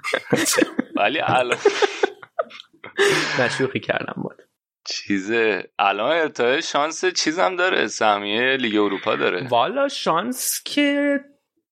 ولی 0.96 1.20
الان 1.24 1.58
نشوخی 3.40 3.80
کردم 3.80 4.22
بود. 4.22 4.42
چیزه. 4.84 5.70
الان 5.78 6.10
ارتای 6.10 6.62
شانس 6.62 7.04
چیزم 7.04 7.56
داره. 7.56 7.86
سهمیه 7.86 8.56
لیگ 8.56 8.76
اروپا 8.76 9.16
داره. 9.16 9.48
والا 9.48 9.88
شانس 9.88 10.62
که 10.64 11.20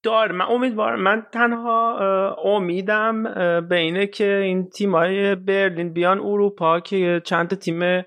دار. 0.07 0.33
من 0.33 0.45
امیدوارم 0.45 1.01
من 1.01 1.27
تنها 1.33 1.99
امیدم 2.45 3.23
به 3.69 3.77
اینه 3.77 4.07
که 4.07 4.37
این 4.37 4.71
تیمای 4.71 5.35
برلین 5.35 5.93
بیان 5.93 6.19
اروپا 6.19 6.81
که 6.81 7.23
چند 7.25 7.59
تیم 7.59 8.05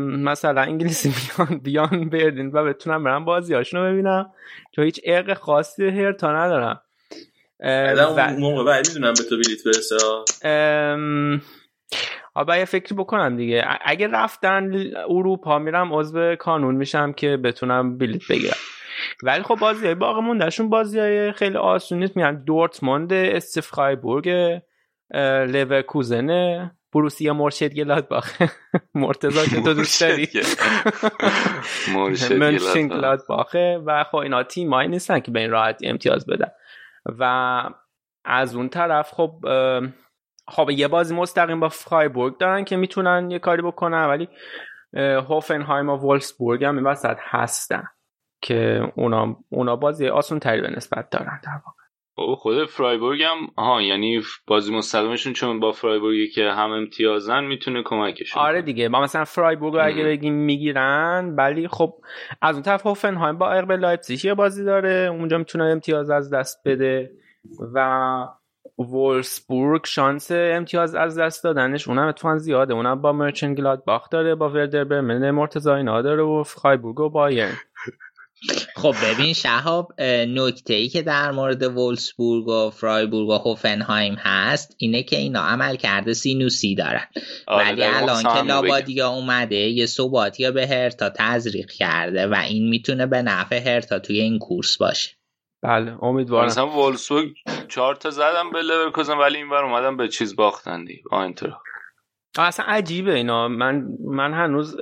مثلا 0.00 0.60
انگلیسی 0.60 1.08
بیان 1.38 1.58
بیان 1.58 2.08
برلین 2.08 2.50
و 2.52 2.64
بتونم 2.64 3.04
برم 3.04 3.24
بازیاشون 3.24 3.80
رو 3.80 3.92
ببینم. 3.92 4.30
چون 4.72 4.84
هیچ 4.84 5.00
عرق 5.04 5.34
خاصی 5.34 5.88
هرتا 5.88 6.32
ندارم. 6.32 6.80
و... 8.16 8.32
موقع 8.40 8.64
بعد 8.64 8.88
می‌دونم 8.88 9.12
به 9.12 9.22
تو 9.30 9.36
بلیت 9.36 9.64
برسه. 9.64 9.96
آبا 12.34 12.56
یه 12.56 12.64
فکری 12.64 12.94
بکنم 12.94 13.36
دیگه. 13.36 13.64
اگه 13.84 14.08
رفتن 14.08 14.72
اروپا 15.08 15.58
میرم 15.58 15.94
عضو 15.94 16.34
کانون 16.34 16.74
میشم 16.74 17.12
که 17.12 17.36
بتونم 17.36 17.98
بلیت 17.98 18.28
بگیرم. 18.30 18.56
ولی 19.22 19.42
خب 19.42 19.54
بازی 19.54 19.86
های 19.86 19.94
باقی 19.94 20.20
موندهشون 20.20 20.68
بازی 20.68 20.98
های 20.98 21.32
خیلی 21.32 21.56
آسون 21.56 21.98
نیست. 21.98 22.16
میگن 22.16 22.44
دورتموند 22.44 23.12
استفخایبورگ 23.12 24.60
لورکوزن 25.48 26.70
بروسیا 26.92 27.34
مرشد 27.34 27.74
گلادباخ 27.74 28.42
مرتضی 28.94 29.50
که 29.50 29.62
تو 29.62 29.74
دوست 29.74 30.00
داری. 30.00 30.28
مرشد 32.38 32.78
گلادباخه 32.78 33.80
و 33.86 34.04
خب 34.04 34.16
اینا 34.16 34.42
تیمایی 34.42 34.88
نیستن 34.88 35.20
که 35.20 35.30
به 35.30 35.40
این 35.40 35.50
راحتی 35.50 35.86
امتیاز 35.86 36.26
بدن. 36.26 36.50
و 37.18 37.62
از 38.24 38.56
اون 38.56 38.68
طرف 38.68 39.10
خب 39.12 39.40
خب 40.48 40.70
یه 40.70 40.88
بازی 40.88 41.14
مستقیم 41.14 41.60
با 41.60 41.68
فرایبورگ 41.68 42.38
دارن 42.38 42.64
که 42.64 42.76
می‌تونن 42.76 43.30
یه 43.30 43.38
کاری 43.38 43.62
بکنن 43.62 44.04
ولی 44.04 44.28
هوفنهایم 45.28 45.88
و 45.88 45.96
وولسبورگ 45.96 46.64
هم 46.64 46.76
این 46.76 46.86
وسط 46.86 47.16
هستن. 47.20 47.84
که 48.46 48.92
اونا, 48.96 49.36
اونا 49.48 49.76
بازی 49.76 50.08
آسون 50.08 50.38
تری 50.38 50.60
به 50.60 50.70
نسبت 50.70 51.10
دارن 51.10 51.40
در 51.44 51.60
واقع. 51.66 51.76
خود 52.36 52.64
فرایبورگ 52.64 53.22
هم 53.22 53.46
ها 53.58 53.82
یعنی 53.82 54.20
بازی 54.46 54.74
مستقیمشون 54.74 55.32
چون 55.32 55.60
با 55.60 55.72
فرایبورگی 55.72 56.28
که 56.28 56.50
هم 56.50 56.70
امتیازن 56.70 57.44
می‌تونه 57.44 57.82
کمکشون 57.82 58.42
آره 58.42 58.62
دیگه 58.62 58.88
با 58.88 59.00
مثلا 59.00 59.24
فرایبورگ 59.24 59.74
رو 59.74 59.86
اگه 59.86 60.04
بگیم 60.04 60.34
می‌گیرن 60.34 61.34
ولی 61.36 61.68
خب 61.68 61.94
از 62.42 62.54
اون 62.54 62.62
طرف 62.62 62.86
هوفنهایم 62.86 63.38
با 63.38 63.50
ارب 63.50 63.72
لایپزیگ 63.72 64.24
یه 64.24 64.34
بازی 64.34 64.64
داره 64.64 65.08
اونجا 65.12 65.38
می‌تونه 65.38 65.64
امتیاز 65.64 66.10
از 66.10 66.30
دست 66.30 66.62
بده 66.64 67.10
و 67.74 68.26
وولسبورگ 68.78 69.84
شانس 69.84 70.30
امتیاز 70.32 70.94
از 70.94 71.18
دست 71.18 71.44
دادنش 71.44 71.88
اونم 71.88 72.08
اتفاقا 72.08 72.38
زیاده. 72.38 72.74
اونم 72.74 73.00
با 73.00 73.12
مرچن 73.12 73.54
باخت 73.86 74.12
داره 74.12 74.34
با 74.34 74.48
وردر 74.48 74.84
برمن 74.84 75.30
مرتضی 75.30 75.70
اینا 75.70 76.02
داره 76.02 76.22
و 76.22 76.44
خایبورگ 76.56 77.00
و 77.00 77.08
بایرن. 77.08 77.52
خب 78.76 78.94
ببین 79.04 79.32
شهاب 79.32 80.00
نکته 80.28 80.74
ای 80.74 80.88
که 80.88 81.02
در 81.02 81.30
مورد 81.30 81.62
وولسبورگ 81.62 82.48
و 82.48 82.70
فرایبورگ 82.70 83.28
و 83.28 83.32
هوفنهایم 83.32 84.14
هست 84.14 84.74
اینه 84.78 85.02
که 85.02 85.16
اینا 85.16 85.40
عمل 85.40 85.76
کرده 85.76 86.12
سینوسی 86.12 86.74
دارن. 86.74 87.06
آره 87.46 87.66
ولی 87.66 87.82
الان 87.84 88.22
که 88.22 88.42
لابادیا 88.42 89.08
اومده 89.08 89.56
یه 89.56 89.86
ثباتی 89.86 90.50
به 90.50 90.66
هرتا 90.66 91.10
تزریق 91.10 91.70
کرده 91.70 92.26
و 92.26 92.34
این 92.34 92.68
می‌تونه 92.68 93.06
به 93.06 93.22
نفع 93.22 93.58
هرتا 93.58 93.98
توی 93.98 94.20
این 94.20 94.38
کورس 94.38 94.76
باشه. 94.76 95.10
بله 95.62 96.04
امیدوارم. 96.04 96.46
مثلا 96.46 96.68
وولسبورگ 96.68 97.34
چهار 97.68 97.94
تا 97.94 98.10
زدن 98.10 98.50
به 98.52 98.62
لورکوزن 98.62 99.18
ولی 99.18 99.36
این 99.36 99.48
بار 99.48 99.64
اومدن 99.64 99.96
به 99.96 100.08
چیز 100.08 100.36
باختن 100.36 100.84
دی 100.84 101.02
آینتراخت 101.10 101.62
اصلا 102.42 102.66
عجیبه 102.66 103.14
اینا. 103.14 103.48
من 103.48 103.88
من 104.04 104.34
هنوز 104.34 104.76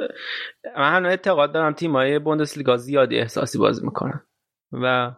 من 0.77 0.97
هنوز 0.97 1.11
اعتقاد 1.11 1.53
دارم 1.53 1.73
تیمای 1.73 2.19
بوندسلیگا 2.19 2.77
زیادی 2.77 3.19
احساسی 3.19 3.59
بازی 3.59 3.85
می‌کنن. 3.85 4.21
و 4.73 5.13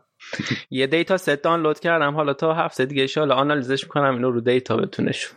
یه 0.70 0.86
data 0.86 1.16
set 1.16 1.42
دانلود 1.42 1.80
کردم 1.80 2.14
حالا 2.14 2.34
تا 2.34 2.54
هفته 2.54 2.86
دیگه 2.86 3.20
ان 3.20 3.30
آنالیزش 3.30 3.84
می‌کنم 3.84 4.14
اینو 4.14 4.30
رو 4.30 4.40
data 4.40 4.76
بتونش 4.76 5.30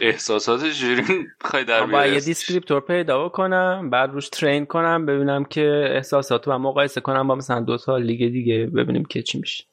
احساسات 0.00 0.64
جوری 0.64 1.26
بخوای 1.44 1.64
در 1.64 1.86
باید 1.86 2.12
یه 2.12 2.20
دیسکریپتور 2.20 2.80
پیدا 2.80 3.28
کنم 3.28 3.90
بعد 3.90 4.10
روش 4.10 4.28
ترین 4.28 4.66
کنم 4.66 5.06
ببینم 5.06 5.44
که 5.44 5.90
احساسات 5.90 6.48
و 6.48 6.58
مقایسه 6.58 7.00
کنم 7.00 7.28
با 7.28 7.34
مثلا 7.34 7.60
دو 7.60 7.76
تا 7.76 7.96
لیگ 7.96 8.32
دیگه 8.32 8.66
ببینیم 8.66 9.04
که 9.04 9.22
چی 9.22 9.38
میشه. 9.38 9.64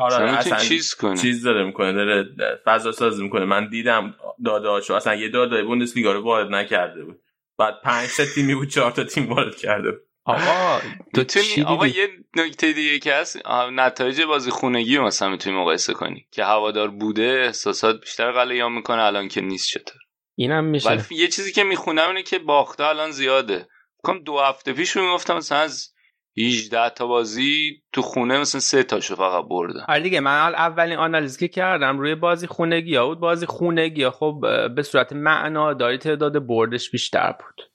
آره 0.00 0.38
اصلا 0.38 0.58
چیز 0.58 0.94
کنه 0.94 1.16
چیز 1.16 1.42
داره 1.42 1.64
می‌کنه 1.64 1.92
داره 1.92 2.28
فضا 2.64 2.92
سازی 2.92 3.22
می‌کنه. 3.22 3.44
من 3.44 3.68
دیدم 3.68 4.14
داداشو 4.44 4.94
اصلا 4.94 5.14
یه 5.14 5.28
دادای 5.28 5.62
بوندسلیگا 5.62 6.12
رو 6.12 6.22
وارد 6.22 6.50
نکرده 6.50 7.04
بود. 7.04 7.20
بعد 7.58 7.74
پنج 7.84 8.16
تا 8.16 8.24
تیمی 8.34 8.54
بود 8.54 8.68
چهار 8.68 8.90
تا 8.90 9.04
تیم 9.04 9.32
وارد 9.32 9.56
کرده 9.56 9.90
بود. 9.90 10.00
آقا 10.24 10.80
تو 11.14 11.24
چی 11.24 11.62
آقا 11.62 11.86
یه 11.86 12.08
نکته 12.36 12.72
دیگه 12.72 12.98
که 12.98 13.14
هست. 13.14 13.46
نتایج 13.72 14.22
بازی 14.22 14.50
خونگی 14.50 14.98
مثلا 14.98 15.28
می‌تونی 15.28 15.56
مقایسه 15.56 15.92
کنی. 15.92 16.26
که 16.30 16.44
هوادار 16.44 16.88
بوده 16.88 17.42
احساسات 17.46 18.00
بیشتر 18.00 18.32
غلیان 18.32 18.72
می‌کنه 18.72 19.02
الان 19.02 19.28
که 19.28 19.40
نیست 19.40 19.68
چطور. 19.68 20.00
اینم 20.36 20.64
میشه. 20.64 20.88
ولی 20.88 21.02
یه 21.10 21.28
چیزی 21.28 21.52
که 21.52 21.64
می‌خونم 21.64 22.08
اینه 22.08 22.22
که 22.22 22.38
باخته 22.38 22.84
الان 22.84 23.10
زیاده. 23.10 23.68
کم 24.04 24.18
دو 24.18 24.38
هفته 24.38 24.72
پیش 24.72 24.96
می‌گفتم 24.96 25.36
مثلا 25.36 25.58
از 25.58 25.92
18 26.38 26.90
تا 26.90 27.06
بازی 27.06 27.82
تو 27.92 28.02
خونه 28.02 28.40
مثلا 28.40 28.60
سه 28.60 28.82
تاشو 28.82 29.14
فقط 29.14 29.44
بردن. 29.48 29.84
آره 29.88 30.00
دیگه 30.00 30.20
من 30.20 30.54
اولین 30.54 30.98
آنالیز 30.98 31.38
که 31.38 31.48
کردم 31.48 31.98
روی 31.98 32.14
بازی 32.14 32.46
خونگی 32.46 32.96
ها 32.96 33.06
بود. 33.06 33.20
بازی 33.20 33.46
خونگی 33.46 34.02
ها 34.02 34.10
خب 34.10 34.40
به 34.76 34.82
صورت 34.82 35.12
معنا 35.12 35.74
داری 35.74 35.98
تعداد 35.98 36.46
بردش 36.46 36.90
بیشتر 36.90 37.32
بود. 37.32 37.70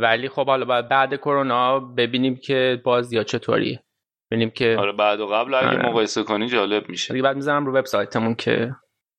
ولی 0.00 0.28
خب 0.28 0.46
حالا 0.46 0.64
باید 0.64 0.88
بعد 0.88 1.16
کرونا 1.16 1.80
ببینیم 1.80 2.36
که 2.36 2.80
بازی 2.84 3.16
ها 3.16 3.24
چطوریه. 3.24 3.84
ببینیم 4.30 4.50
که 4.50 4.76
آره 4.78 4.92
بعد 4.92 5.20
و 5.20 5.26
قبل 5.26 5.54
اگه 5.54 5.66
آره. 5.66 5.88
مقایسه 5.88 6.22
کنی 6.22 6.48
جالب 6.48 6.88
میشه. 6.88 7.14
دیگه 7.14 7.22
بعد 7.22 7.36
می‌ذارم 7.36 7.66
رو 7.66 7.72
وبسایتمون 7.72 8.34
که 8.34 8.74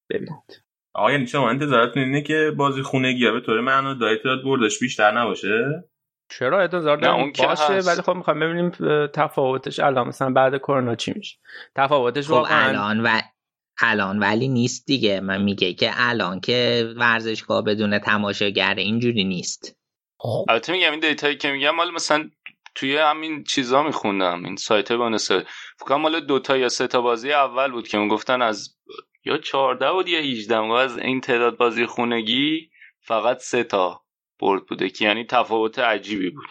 ببینید. 0.10 0.64
آقا 0.94 1.12
یعنی 1.12 1.28
شما 1.28 1.50
انتظارتون 1.50 2.04
اینه 2.04 2.22
که 2.22 2.52
بازی 2.58 2.82
خونگی 2.82 3.26
ها 3.26 3.32
به 3.32 3.42
طور 3.42 3.62
معنا 3.62 3.94
داری 3.94 4.18
تعداد 4.18 4.44
بردش 4.44 4.80
بیشتر 4.80 5.12
نباشه؟ 5.12 5.84
چرا 6.30 6.62
انتظار 6.62 6.98
دارم 6.98 7.32
باشه؟ 7.38 7.74
ولی 7.74 8.02
خب 8.02 8.14
می‌خوایم 8.14 8.40
ببینیم 8.40 8.70
تفاوتش 9.08 9.80
الان 9.80 10.08
مثلا 10.08 10.30
بعد 10.30 10.58
کرونا 10.58 10.96
چی 10.96 11.14
میشه؟ 11.16 11.38
تفاوتش 11.76 12.26
خب 12.26 12.32
واقعا 12.32 12.68
الان 12.70 13.00
و 13.04 13.22
الان 13.82 14.20
ولی 14.20 14.48
نیست 14.48 14.88
دیگه. 14.88 15.20
من 15.20 15.42
میگه 15.42 15.74
که 15.74 15.92
الان 15.96 16.40
که 16.40 16.90
ورزشگاه 16.98 17.64
بدون 17.64 18.00
تماشاگر 18.00 18.76
اینجوری 18.76 19.24
نیست. 19.24 19.78
خب. 20.18 20.46
البته 20.50 20.74
میگم 20.74 20.92
این 20.92 21.00
دیتایی 21.00 21.38
که 21.38 21.52
میگم 21.52 21.76
مال 21.76 21.92
مثلا 21.92 22.30
توی 22.76 22.98
همین 22.98 23.44
چیزا 23.44 23.84
میخوندم 23.84 24.46
این 24.46 24.56
سایت 24.56 24.92
بانسه 24.92 25.46
فکر 25.80 25.96
مال 25.96 26.20
دو 26.20 26.40
تا 26.40 26.58
یا 26.58 26.70
سه 26.70 26.88
تا 26.88 27.02
بازی 27.02 27.34
اول 27.34 27.72
بود 27.72 27.88
که 27.88 27.98
می‌گفتن 27.98 28.42
از 28.42 28.76
یا 29.26 29.38
14 29.38 29.92
بود 29.92 30.08
یا 30.08 30.20
18 30.20 30.58
از 30.58 30.98
این 30.98 31.22
تعداد 31.22 31.58
بازی 31.58 31.86
خونگی 31.86 32.70
فقط 33.02 33.38
سه 33.38 33.64
تا. 33.64 34.05
برد 34.40 34.66
بوده 34.66 34.90
که 34.90 35.06
یعنی 35.06 35.26
تفاوت 35.26 35.80
عجیبی 35.80 36.30
بود. 36.30 36.50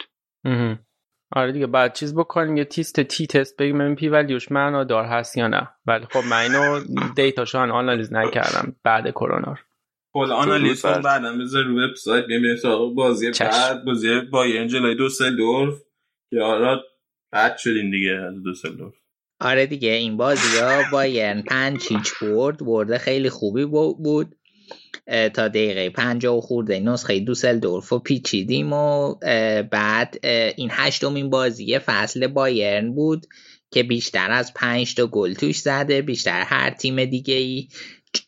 آره 1.33 1.53
دیگه 1.53 1.67
بعد 1.67 1.95
چیز 1.95 2.15
بکنیم 2.15 2.57
یه 2.57 2.65
test 2.65 3.01
t-test 3.01 3.57
بگیریم 3.57 3.81
این 3.81 3.95
p-value 3.95 4.09
ش 4.09 4.53
معنا 4.53 4.85
دار 4.85 5.05
هست 5.05 5.37
یا 5.37 5.49
نه. 5.49 5.69
ولی 5.87 6.07
خب 6.11 6.23
من 6.31 6.41
اینو 6.41 6.81
data 7.17 7.41
شو 7.41 7.59
آنالیز 7.59 8.13
نکردم 8.13 8.77
بعد 8.85 9.11
کرونا 9.11 9.57
کل 10.15 10.33
آنالیز 10.33 10.83
کن 10.83 11.01
بعدا 11.03 11.37
بذار 11.39 11.65
رو 11.65 11.85
وبسایت 11.85 12.27
بیام 12.27 12.57
سراغ 12.57 12.95
بازی 12.95 13.31
بعد 13.41 13.85
بازی 13.85 14.21
بایرن 14.21 14.69
جلوی 14.69 14.95
دوسلدورف 14.95 15.83
که 16.31 16.41
آره 16.41 16.81
بد 17.33 17.57
شدین 17.57 17.91
دیگه 17.91 18.11
از 18.11 18.43
دوسلدورف 18.43 18.95
آره 19.41 19.67
دیگه 19.67 19.91
این 19.91 20.17
بازی 20.17 20.59
ها 20.59 20.83
بایرن 20.93 21.43
پنج 21.43 21.87
هیچ 21.89 22.15
برد 22.21 22.59
برده 22.59 22.99
خیلی 22.99 23.31
خوبی 23.31 23.65
بود. 23.65 24.35
تا 25.07 25.49
دقیقه 25.49 25.91
پنجاه 25.91 26.37
و 26.37 26.41
خورده. 26.41 26.81
نسخه 26.81 27.21
دوسلدورف 27.21 27.93
و 27.93 27.99
پیچیدیم 27.99 28.73
و 28.73 29.15
بعد 29.71 30.27
این 30.57 30.69
هشتمین 30.73 31.31
بازی 31.31 31.79
فصل 31.79 32.27
بایرن 32.27 32.95
بود 32.95 33.27
که 33.71 33.83
بیشتر 33.83 34.31
از 34.31 34.55
پنج 34.55 34.95
تا 34.95 35.07
گل 35.07 35.35
توش 35.35 35.59
زده 35.59 36.03
بیشتر 36.03 36.43
هر 36.43 36.71
تیم 36.71 37.05
دیگه 37.05 37.35
ای. 37.35 37.69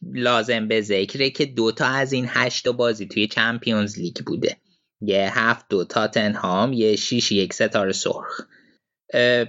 لازم 0.03 0.69
به 0.69 0.81
ذکره 0.81 1.31
که 1.31 1.47
دوتا 1.47 1.87
از 1.87 2.13
این 2.13 2.27
هشت 2.29 2.69
بازی 2.69 3.07
توی 3.07 3.27
چمپیونز 3.27 3.99
لیگ 3.99 4.17
بوده. 4.27 4.57
یه 5.01 5.39
هفت 5.39 5.67
دو 5.69 5.85
تاتنهام 5.85 6.73
یه 6.73 6.97
شیش 6.97 7.33
یک 7.33 7.53
ستاره 7.53 7.93
سرخ. 7.93 8.41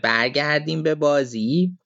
برگردیم 0.03 0.83
به 0.83 0.95
بازی. 0.95 1.77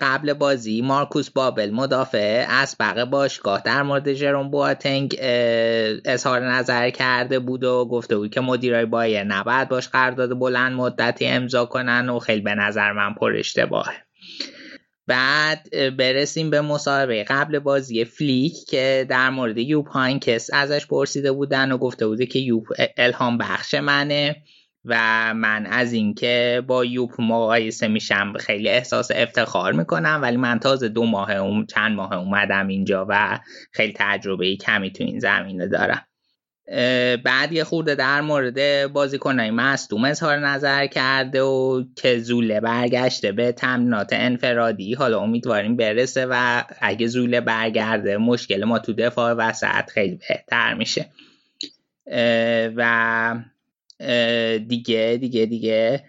قبل 0.00 0.32
بازی 0.32 0.82
مارکوس 0.82 1.30
بابل 1.30 1.70
مدافع 1.70 2.46
اسبق 2.48 3.04
باشگاه 3.04 3.62
در 3.64 3.82
مورد 3.82 4.12
جرون 4.12 4.50
بواتنگ 4.50 5.16
اظهار 6.04 6.52
نظر 6.52 6.90
کرده 6.90 7.38
بود 7.38 7.64
و 7.64 7.84
گفته 7.84 8.16
بود 8.16 8.30
که 8.30 8.40
مدیرای 8.40 8.84
بایرن 8.86 9.24
نباید 9.24 9.68
باش 9.68 9.88
قرارداد 9.88 10.38
بلند 10.38 10.72
مدتی 10.72 11.26
امضا 11.26 11.64
کنن 11.64 12.08
و 12.08 12.18
خیلی 12.18 12.40
به 12.40 12.54
نظر 12.54 12.92
من 12.92 13.14
پر 13.14 13.36
اشتباهه. 13.36 13.94
بعد 15.06 15.68
برسیم 15.96 16.50
به 16.50 16.60
مصاحبه 16.60 17.24
قبل 17.24 17.58
بازی 17.58 18.04
فلیک 18.04 18.52
که 18.68 19.06
در 19.08 19.30
مورد 19.30 19.58
یوب 19.58 19.86
هاینکس 19.86 20.50
ازش 20.52 20.86
پرسیده 20.86 21.32
بودن 21.32 21.72
و 21.72 21.78
گفته 21.78 22.06
بوده 22.06 22.26
که 22.26 22.38
یوب 22.38 22.66
الهام 22.96 23.38
بخش 23.38 23.74
منه. 23.74 24.36
و 24.88 25.34
من 25.34 25.66
از 25.66 25.92
اینکه 25.92 26.62
با 26.66 26.84
یوپ 26.84 27.20
مقایسه 27.20 27.88
میشم 27.88 28.32
خیلی 28.40 28.68
احساس 28.68 29.10
افتخار 29.14 29.72
می‌کنم 29.72 30.18
ولی 30.22 30.36
من 30.36 30.58
تازه 30.58 30.88
دو 30.88 31.04
ماه 31.04 31.30
اوم 31.30 31.66
چند 31.66 31.96
ماه 31.96 32.12
اومدم 32.12 32.68
اینجا 32.68 33.06
و 33.08 33.38
خیلی 33.72 33.92
تجربه 33.96 34.56
کمی 34.56 34.92
تو 34.92 35.04
این 35.04 35.18
زمینه 35.18 35.66
دارم. 35.66 36.04
بعد 37.24 37.52
یه 37.52 37.64
خورده 37.64 37.94
در 37.94 38.20
مورد 38.20 38.86
بازیکنهای 38.92 39.50
مصدوم 39.50 40.04
اظهار 40.04 40.38
نظر 40.38 40.86
کرده 40.86 41.42
و 41.42 41.84
که 41.96 42.18
زوله 42.18 42.60
برگشته 42.60 43.32
به 43.32 43.52
تمرینات 43.52 44.08
انفرادی. 44.12 44.94
حالا 44.94 45.20
امیدواریم 45.20 45.76
برسه 45.76 46.26
و 46.30 46.64
اگه 46.80 47.06
زوله 47.06 47.40
برگرده 47.40 48.16
مشکل 48.16 48.64
ما 48.64 48.78
تو 48.78 48.92
دفاع 48.92 49.32
وسط 49.32 49.90
خیلی 49.90 50.18
بهتر 50.28 50.74
میشه. 50.74 51.06
و 52.76 53.34
دیگه 54.68 55.18
دیگه 55.20 55.46
دیگه. 55.46 56.04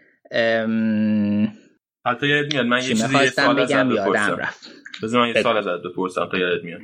حتی 2.07 2.27
یاد 2.27 2.53
میاد 2.53 2.65
من 2.65 2.77
یه 2.77 2.87
چیزی 2.87 3.17
یه 3.17 3.29
سال 3.29 3.69
یادم 3.69 4.35
رفت. 4.35 4.71
بذار 5.03 5.21
من 5.21 5.27
یه 5.35 5.41
سال 5.41 5.57
ازت 5.57 5.83
بپرسم 5.83 6.25
تا 6.25 6.37
یادت 6.37 6.63
میاد. 6.63 6.81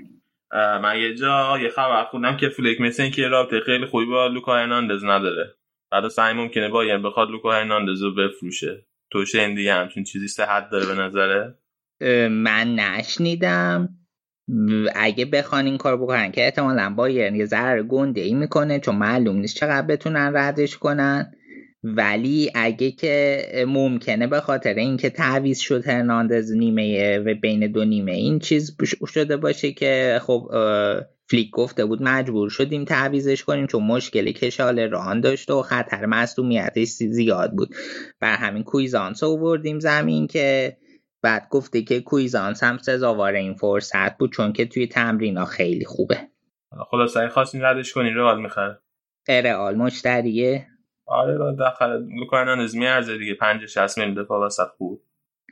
من 0.53 0.99
یه 0.99 1.16
جا 1.16 1.60
یه 1.62 1.70
خبر 1.70 2.03
خوندم 2.03 2.38
که 2.38 2.49
فلیک 2.49 2.82
مثل 2.82 3.10
که 3.10 3.28
رابطه 3.28 3.60
خیلی 3.60 3.86
خوبی 3.86 4.06
با 4.06 4.28
لوکا 4.28 4.56
هرناندز 4.56 5.03
نداره. 5.03 5.56
بعد 5.91 6.08
سعی 6.08 6.34
ممکنه 6.34 6.70
باید 6.70 7.01
بخواد 7.01 7.30
لوکا 7.30 7.51
هرناندز 7.51 8.03
رو 8.03 8.16
بفروشه. 8.16 8.86
تو 9.12 9.26
شنیدی 9.26 9.70
همچین 9.70 10.03
چیزی 10.03 10.28
صحت 10.28 10.70
داره 10.70 10.86
به 10.86 11.01
نظره؟ 11.01 11.56
من 12.30 12.76
نشنیدم. 12.76 13.89
اگه 14.96 15.26
بخوان 15.26 15.66
این 15.66 15.78
کار 15.78 15.98
بکنن 15.98 16.32
که 16.32 16.46
احتمالا 16.46 16.93
با 16.98 17.10
یه 17.10 17.46
ضرر 17.46 17.84
گنده 17.84 18.22
ای 18.22 18.34
می‌کنه 18.34 18.80
چون 18.80 18.96
معلوم 18.96 19.36
نیست 19.36 19.56
چقدر 19.56 19.88
بتونن 19.88 20.32
ردش 20.34 20.78
کنن. 20.78 21.32
ولی 21.84 22.52
اگه 22.56 22.91
که 22.91 23.41
ممکنه 23.68 24.28
به 24.28 24.39
خاطر 24.39 24.74
اینکه 24.74 25.10
تعویز 25.10 25.60
شد 25.60 25.88
هرناندز 25.88 26.52
نیمه 26.52 27.18
و 27.18 27.34
بین 27.41 27.72
دو 27.72 27.86
نیمه 27.86 28.12
این 28.12 28.39
چیز 28.39 28.78
شده 29.08 29.38
باشه 29.38 29.72
که 29.72 30.20
خب 30.22 30.50
فلیک 31.30 31.50
گفته 31.52 31.86
بود 31.86 32.04
مجبور 32.04 32.50
شدیم 32.50 32.86
تعویزش 32.86 33.43
کنیم 33.43 33.68
چون 33.68 33.84
مشکل 33.84 34.32
کشال 34.32 34.80
ران 34.80 35.22
داشت 35.22 35.52
و 35.52 35.62
خطر 35.62 36.06
مصدومیتش 36.06 36.88
زیاد 36.88 37.52
بود. 37.52 37.76
بر 38.20 38.36
همین 38.36 38.64
کویزانس 38.64 39.24
رو 39.24 39.38
بردیم 39.38 39.80
زمین 39.80 40.28
که 40.28 40.78
بعد 41.26 41.47
گفته 41.49 41.82
که 41.82 42.01
کویزانس 42.01 42.63
هم 42.63 42.78
سزاوار 42.78 43.34
این 43.34 43.53
فرصت 43.53 44.17
بود 44.17 44.32
چون 44.32 44.53
که 44.53 44.65
توی 44.65 44.88
تمرین 44.88 45.45
خیلی 45.45 45.86
خوبه. 45.86 46.17
خلاص 46.91 47.17
اگه 47.17 47.30
خواستین 47.30 47.61
ردش 47.61 47.93
کنین 47.93 48.15
رئال 48.15 48.41
می‌خره. 48.41 48.80
رئال 49.28 49.76
مشتریه. 49.76 50.67
آره 51.05 51.55
داخل 51.55 52.03
لوکاین 52.19 52.47
از 52.47 52.76
میارزه 52.76 53.17
دیگه. 53.17 53.34
50 53.34 53.67
60 53.67 53.97
میلیون 53.97 54.23
دفعه 54.23 54.38
واسه 54.38 54.63
خوب. 54.78 55.01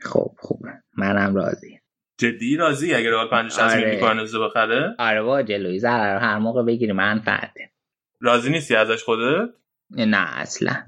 خب 0.01 0.32
خوبه. 0.39 0.69
منم 0.97 1.36
راضی. 1.36 1.80
جدی 2.17 2.57
راضی 2.57 2.93
اگه 2.93 3.11
رئال 3.11 3.30
50 3.30 3.49
60 3.49 3.76
میلیون 3.76 3.99
کارنوزو 3.99 4.45
بخره؟ 4.45 4.95
آره 4.99 5.21
با 5.21 5.41
جلوی 5.41 5.80
ضرر 5.80 6.17
هر 6.17 6.38
موقع 6.38 6.63
بگیری 6.63 6.91
منفعته. 6.91 7.71
راضی 8.21 8.49
نیستی 8.49 8.76
ازش 8.76 9.03
خودت؟ 9.03 9.49
نه 9.89 10.38
اصلا. 10.38 10.84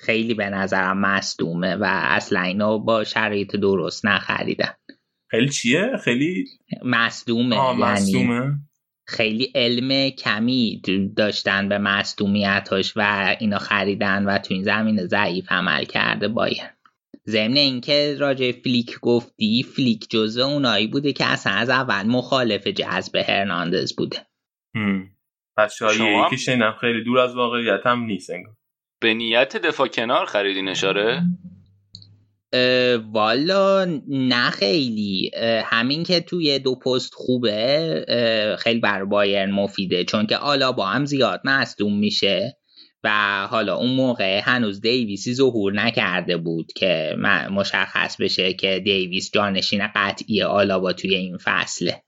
خیلی 0.00 0.34
به 0.34 0.50
نظرم 0.50 0.98
مصدومه 0.98 1.76
و 1.76 1.84
اصلا 1.90 2.40
اینو 2.40 2.78
با 2.78 3.04
شرایط 3.04 3.56
درست 3.56 4.06
نخریدن. 4.06 4.74
خیلی 5.30 5.48
چیه؟ 5.48 5.90
خیلی 6.04 6.44
مصدومه 6.84 7.56
یعنی 7.56 7.82
مصدومه. 7.82 8.52
خیلی 9.06 9.52
علم 9.54 10.10
کمی 10.10 10.82
داشتن 11.16 11.68
به 11.68 11.78
مصدومیتاش 11.78 12.92
و 12.96 13.36
اینا 13.40 13.58
خریدن 13.58 14.24
و 14.24 14.38
تو 14.38 14.54
این 14.54 14.62
زمین 14.62 15.06
ضعیف 15.06 15.52
عمل 15.52 15.84
کرده 15.84 16.28
باید 16.28 16.80
ضمن 17.26 17.56
اینکه 17.56 18.16
راجع 18.18 18.52
فلیک 18.52 19.00
گفتی 19.00 19.62
فلیک 19.62 20.10
جزو 20.10 20.42
اونایی 20.42 20.86
بوده 20.86 21.12
که 21.12 21.26
اصلا 21.26 21.52
از 21.52 21.70
اول 21.70 22.06
مخالف 22.06 22.66
جذب 22.66 23.16
هرناندز 23.16 23.96
بوده. 23.96 24.26
پس 25.56 25.74
شما؟ 25.74 26.26
یکی 26.26 26.38
شنیدم 26.38 26.76
خیلی 26.80 27.04
دور 27.04 27.18
از 27.18 27.34
واقعیت 27.36 27.80
هم 27.86 28.04
نیست 28.04 28.30
انگار. 28.30 28.54
به 29.00 29.14
نیت 29.14 29.56
دفاع 29.56 29.88
کنار 29.88 30.26
خریدین 30.26 30.68
اشاره؟ 30.68 31.22
والا 33.12 33.84
نه 34.08 34.50
خیلی. 34.50 35.30
همین 35.64 36.02
که 36.02 36.20
توی 36.20 36.58
دو 36.58 36.74
پست 36.74 37.14
خوبه 37.14 38.56
خیلی 38.58 38.80
بر 38.80 39.04
بایرن 39.04 39.50
مفیده 39.50 40.04
چون 40.04 40.26
که 40.26 40.36
آلا 40.36 40.72
با 40.72 40.86
هم 40.86 41.04
زیاد 41.04 41.40
مصدوم 41.44 41.98
میشه 41.98 42.56
و 43.04 43.10
حالا 43.50 43.76
اون 43.76 43.90
موقع 43.90 44.40
هنوز 44.44 44.80
دیویسی 44.80 45.34
ظهور 45.34 45.72
نکرده 45.72 46.36
بود 46.36 46.72
که 46.72 47.16
مشخص 47.50 48.16
بشه 48.20 48.52
که 48.52 48.80
دیویس 48.84 49.30
جانشین 49.34 49.86
قطعی 49.94 50.42
آلابا 50.42 50.92
توی 50.92 51.14
این 51.14 51.36
فصله. 51.36 52.02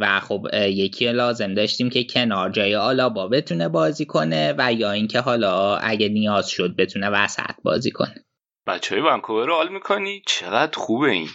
و 0.00 0.20
خب 0.20 0.46
یکی 0.54 1.12
لازم 1.12 1.54
داشتیم 1.54 1.90
که 1.90 2.04
کنار 2.04 2.50
جای 2.50 2.74
آلابا 2.74 3.28
بتونه 3.28 3.68
بازی 3.68 4.06
کنه 4.06 4.54
و 4.58 4.72
یا 4.72 4.92
اینکه 4.92 5.20
حالا 5.20 5.76
اگه 5.76 6.08
نیاز 6.08 6.48
شد 6.48 6.76
بتونه 6.76 7.10
وسط 7.10 7.54
بازی 7.62 7.90
کنه. 7.90 8.24
بچه 8.66 8.94
های 8.94 9.04
ونکوور 9.04 9.46
رو 9.46 9.54
حال 9.54 9.72
می‌کنی؟ 9.72 10.22
چقدر 10.26 10.78
خوبه 10.78 11.10
این. 11.10 11.28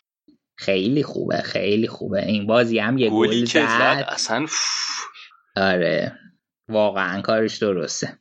خیلی 0.58 1.04
خوبه 1.04 1.38
خیلی 1.38 1.88
خوبه. 1.88 2.26
این 2.26 2.48
بازی 2.48 2.80
هم 2.80 2.98
یه 2.98 3.10
گل 3.10 3.46
زد. 3.46 4.06
اصلا 4.08 4.46
آره. 5.56 6.20
واقعا 6.70 7.22
کارش 7.22 7.58
درسته. 7.58 8.20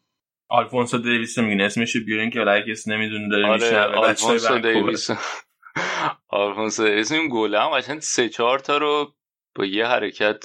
آلفونسو 0.49 0.99
دیویس 0.99 1.39
میگین 1.39 1.61
اسمش 1.61 1.97
بیارین 1.97 2.31
که 2.31 2.41
ولی 2.41 2.73
کسی 2.73 2.91
نمی‌دونه 2.91 3.29
داره 3.29 3.47
آره 3.47 3.79
آلفونسو 3.79 4.59
دیویس. 4.59 5.11
آلفونسو 6.29 6.85
دیویس 6.85 7.13
این 7.13 7.29
گله 7.33 7.61
هم 7.61 7.69
قشنگ 7.69 8.01
سه 8.01 8.29
چهار 8.29 8.59
تا 8.59 8.79
رو 8.79 9.15
با 9.55 9.65
یه 9.65 9.87
حرکت 9.87 10.45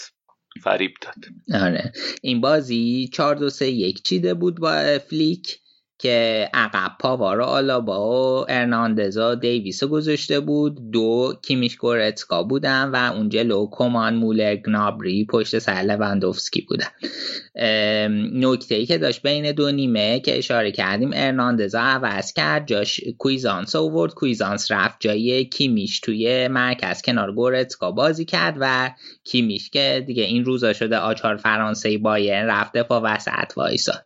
فریب 0.64 0.92
داد. 1.02 1.16
آره. 1.64 1.92
این 2.22 2.42
بازی 2.42 3.10
4 3.14 3.36
2 3.36 3.50
3 3.50 3.66
1 3.68 4.04
چیده 4.04 4.34
بود 4.34 4.60
با 4.60 5.00
فلیک. 5.10 5.60
که 6.00 6.50
عقب 6.54 6.92
پاوارا 7.00 7.46
آلابا 7.46 8.42
و 8.42 8.46
ارناندزا 8.50 9.36
دیویس 9.36 9.84
گذاشته 9.84 10.40
بود. 10.40 10.92
دو 10.92 11.34
کیمیش 11.42 11.76
گورتسکا 11.76 12.44
بودن 12.44 12.90
و 12.94 13.14
اون 13.16 13.30
جلو 13.30 13.68
کمان 13.72 14.16
مولر 14.16 14.56
گنابری 14.56 15.26
پشت 15.26 15.60
سر 15.60 15.82
لواندوفسکی 15.82 16.62
بودن. 16.62 16.88
نکته 18.34 18.76
ای 18.76 18.86
که 18.86 18.98
داشت 18.98 19.22
بین 19.22 19.52
دو 19.52 19.72
نیمه 19.72 20.20
که 20.20 20.38
اشاره 20.38 20.72
کردیم 20.72 21.12
ارناندزا 21.14 21.80
عوض 21.80 22.34
کرد 22.34 22.68
جاش 22.68 23.02
کویزانس 23.18 23.76
آورد. 23.76 24.14
کویزانس 24.14 24.72
رفت 24.72 24.98
جای 25.00 25.46
کیمیش 25.46 26.00
توی 26.00 26.48
مرکز 26.48 27.02
کنار 27.02 27.32
گورتسکا 27.32 27.92
بازی 27.92 28.26
کرد 28.26 28.58
و 28.60 28.92
کیمیش 29.24 29.70
که 29.70 30.04
دیگه 30.08 30.24
این 30.24 30.46
روزا 30.46 30.74
شده 30.74 30.98
آچار 30.98 31.36
فرانسه 31.36 31.98
بایر 31.98 32.46
رفت 32.46 32.78
دفاع 32.78 33.02
وسط 33.02 33.58
وایساد. 33.58 34.04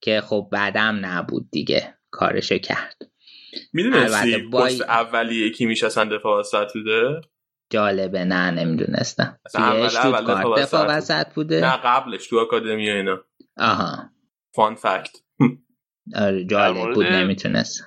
که 0.00 0.20
خب 0.20 0.48
بعدم 0.52 0.98
نبود 1.02 1.50
دیگه. 1.50 1.94
کارشو 2.10 2.58
کرد. 2.58 2.96
می‌دونستی. 3.72 4.48
پست 4.48 4.80
اولی 4.80 5.34
یکی 5.34 5.66
میشه 5.66 5.86
اصلا 5.86 6.16
دفاع 6.16 6.40
وسط 6.40 6.72
بوده؟ 6.72 7.20
جالبه 7.70 8.24
نه 8.24 8.50
نمی‌دونستم. 8.50 9.38
توی 9.54 9.88
دفاع 10.56 10.86
وسط 10.86 11.34
بوده؟ 11.34 11.60
نه 11.60 11.76
قبلش 11.76 12.28
تو 12.28 12.36
اکادمی 12.36 12.90
اینا. 12.90 13.24
آها. 13.56 14.10
فان 14.54 14.74
فکت. 14.74 15.16
آره 16.16 16.44
جالب 16.44 16.94
بود 16.94 17.06
نمی‌تونستم 17.06 17.84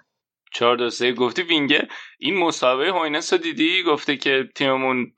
چهار 0.53 0.77
دو 0.77 0.89
سه 0.89 1.11
گفتی 1.11 1.41
وینگر 1.41 1.87
این 2.19 2.37
مسابقه 2.37 2.89
هوینس 2.91 3.33
رو 3.33 3.39
دیدی؟ 3.39 3.83
گفته 3.83 4.17
که 4.17 4.49
تیممون 4.55 5.11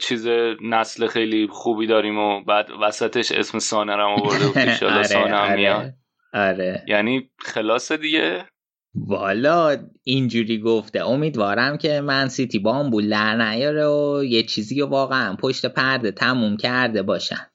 چیز 0.00 0.26
نسل 0.62 1.06
خیلی 1.06 1.48
خوبی 1.50 1.86
داریم 1.86 2.18
و 2.18 2.44
بعد 2.44 2.68
وسطش 2.80 3.32
اسم 3.32 3.58
سانه 3.58 3.96
رو 3.96 4.08
آورده 4.08 4.46
و 4.46 4.86
آره، 4.94 5.02
سانه 5.02 5.36
هم 5.36 5.54
میاد. 5.54 5.94
آره. 6.32 6.84
یعنی 6.88 7.30
خلاص 7.38 7.92
دیگه؟ 7.92 8.46
والا 8.94 9.76
اینجوری 10.04 10.60
گفته. 10.60 11.06
امیدوارم 11.06 11.78
که 11.78 12.00
من 12.00 12.28
سیتی 12.28 12.58
بامبول 12.58 13.08
در 13.08 13.36
نیاره 13.36 13.86
و 13.86 14.24
یه 14.24 14.42
چیزی 14.42 14.80
رو 14.80 14.86
واقعا 14.86 15.36
پشت 15.36 15.66
پرده 15.66 16.12
تموم 16.12 16.56
کرده 16.56 17.02
باشن 17.02 17.46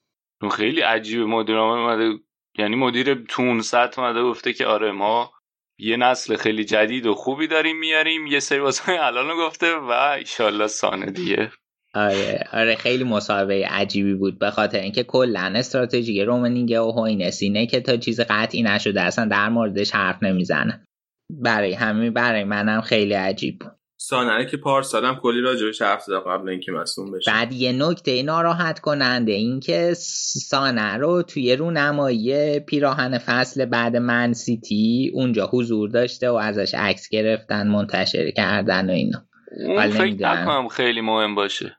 خیلی 0.51 0.81
عجیبه. 0.81 1.25
مدیر 1.25 1.57
اومده 1.57 2.19
یعنی 2.57 2.75
مدیر 2.75 3.13
تون 3.13 3.61
سطح 3.61 4.01
اومده 4.01 4.23
گفته 4.23 4.53
که 4.53 4.65
آره 4.65 4.91
ما 4.91 5.31
یه 5.79 5.97
نسل 5.97 6.35
خیلی 6.35 6.65
جدید 6.65 7.05
و 7.05 7.13
خوبی 7.13 7.47
داریم 7.47 7.79
میاریم. 7.79 8.27
یه 8.27 8.39
سری 8.39 8.59
واسه 8.59 9.05
الان 9.05 9.37
گفته 9.37 9.75
و 9.75 9.91
ایشالله 9.91 10.67
سانه 10.67 11.11
دیگه. 11.11 11.51
آره 11.97 12.43
آره 12.53 12.75
خیلی 12.75 13.03
مسابقه 13.03 13.67
عجیبی 13.69 14.13
بود. 14.13 14.39
به 14.39 14.51
خاطر 14.51 14.79
اینکه 14.79 15.03
کلا 15.03 15.53
استراتژی 15.55 16.23
رومنینگه 16.23 16.79
و 16.79 16.91
هوینسینه 16.91 17.65
که 17.65 17.81
تا 17.81 17.97
چیز 17.97 18.21
قطعی 18.29 18.63
نشده 18.63 19.01
اصلا 19.01 19.25
در 19.25 19.49
موردش 19.49 19.91
حرف 19.91 20.23
نمی‌زنه. 20.23 20.83
برای 21.29 21.73
همین 21.73 22.13
برای 22.13 22.43
منم 22.43 22.81
خیلی 22.81 23.13
عجیب 23.13 23.59
بود. 23.59 23.71
سانره 23.99 24.45
که 24.45 24.57
پارسال 24.57 25.05
هم 25.05 25.15
کلی 25.15 25.41
راجبش 25.41 25.81
حرف 25.81 26.03
زد 26.03 26.23
قبل 26.27 26.49
اینکه 26.49 26.71
مصدوم 26.71 27.11
بشه. 27.11 27.31
بعد 27.31 27.53
یه 27.53 27.71
نکته 27.71 28.23
ناراحت 28.23 28.79
کننده 28.79 29.31
این 29.31 29.59
که 29.59 29.93
سانه 29.93 30.97
رو 30.97 31.21
توی 31.21 31.55
رونمایی 31.55 32.59
پیراهن 32.59 33.17
فصل 33.17 33.65
بعد 33.65 33.95
من 33.95 34.33
سیتی 34.33 35.11
اونجا 35.13 35.49
حضور 35.53 35.89
داشته 35.89 36.29
و 36.29 36.35
ازش 36.35 36.73
عکس 36.73 37.09
گرفتن 37.09 37.67
منتشر 37.67 38.31
کردن 38.31 38.89
و 38.89 38.93
اینا. 38.93 39.23
اون 39.67 39.89
فکر 39.89 40.13
نکنم 40.13 40.67
خیلی 40.67 41.01
مهم 41.01 41.35
باشه. 41.35 41.76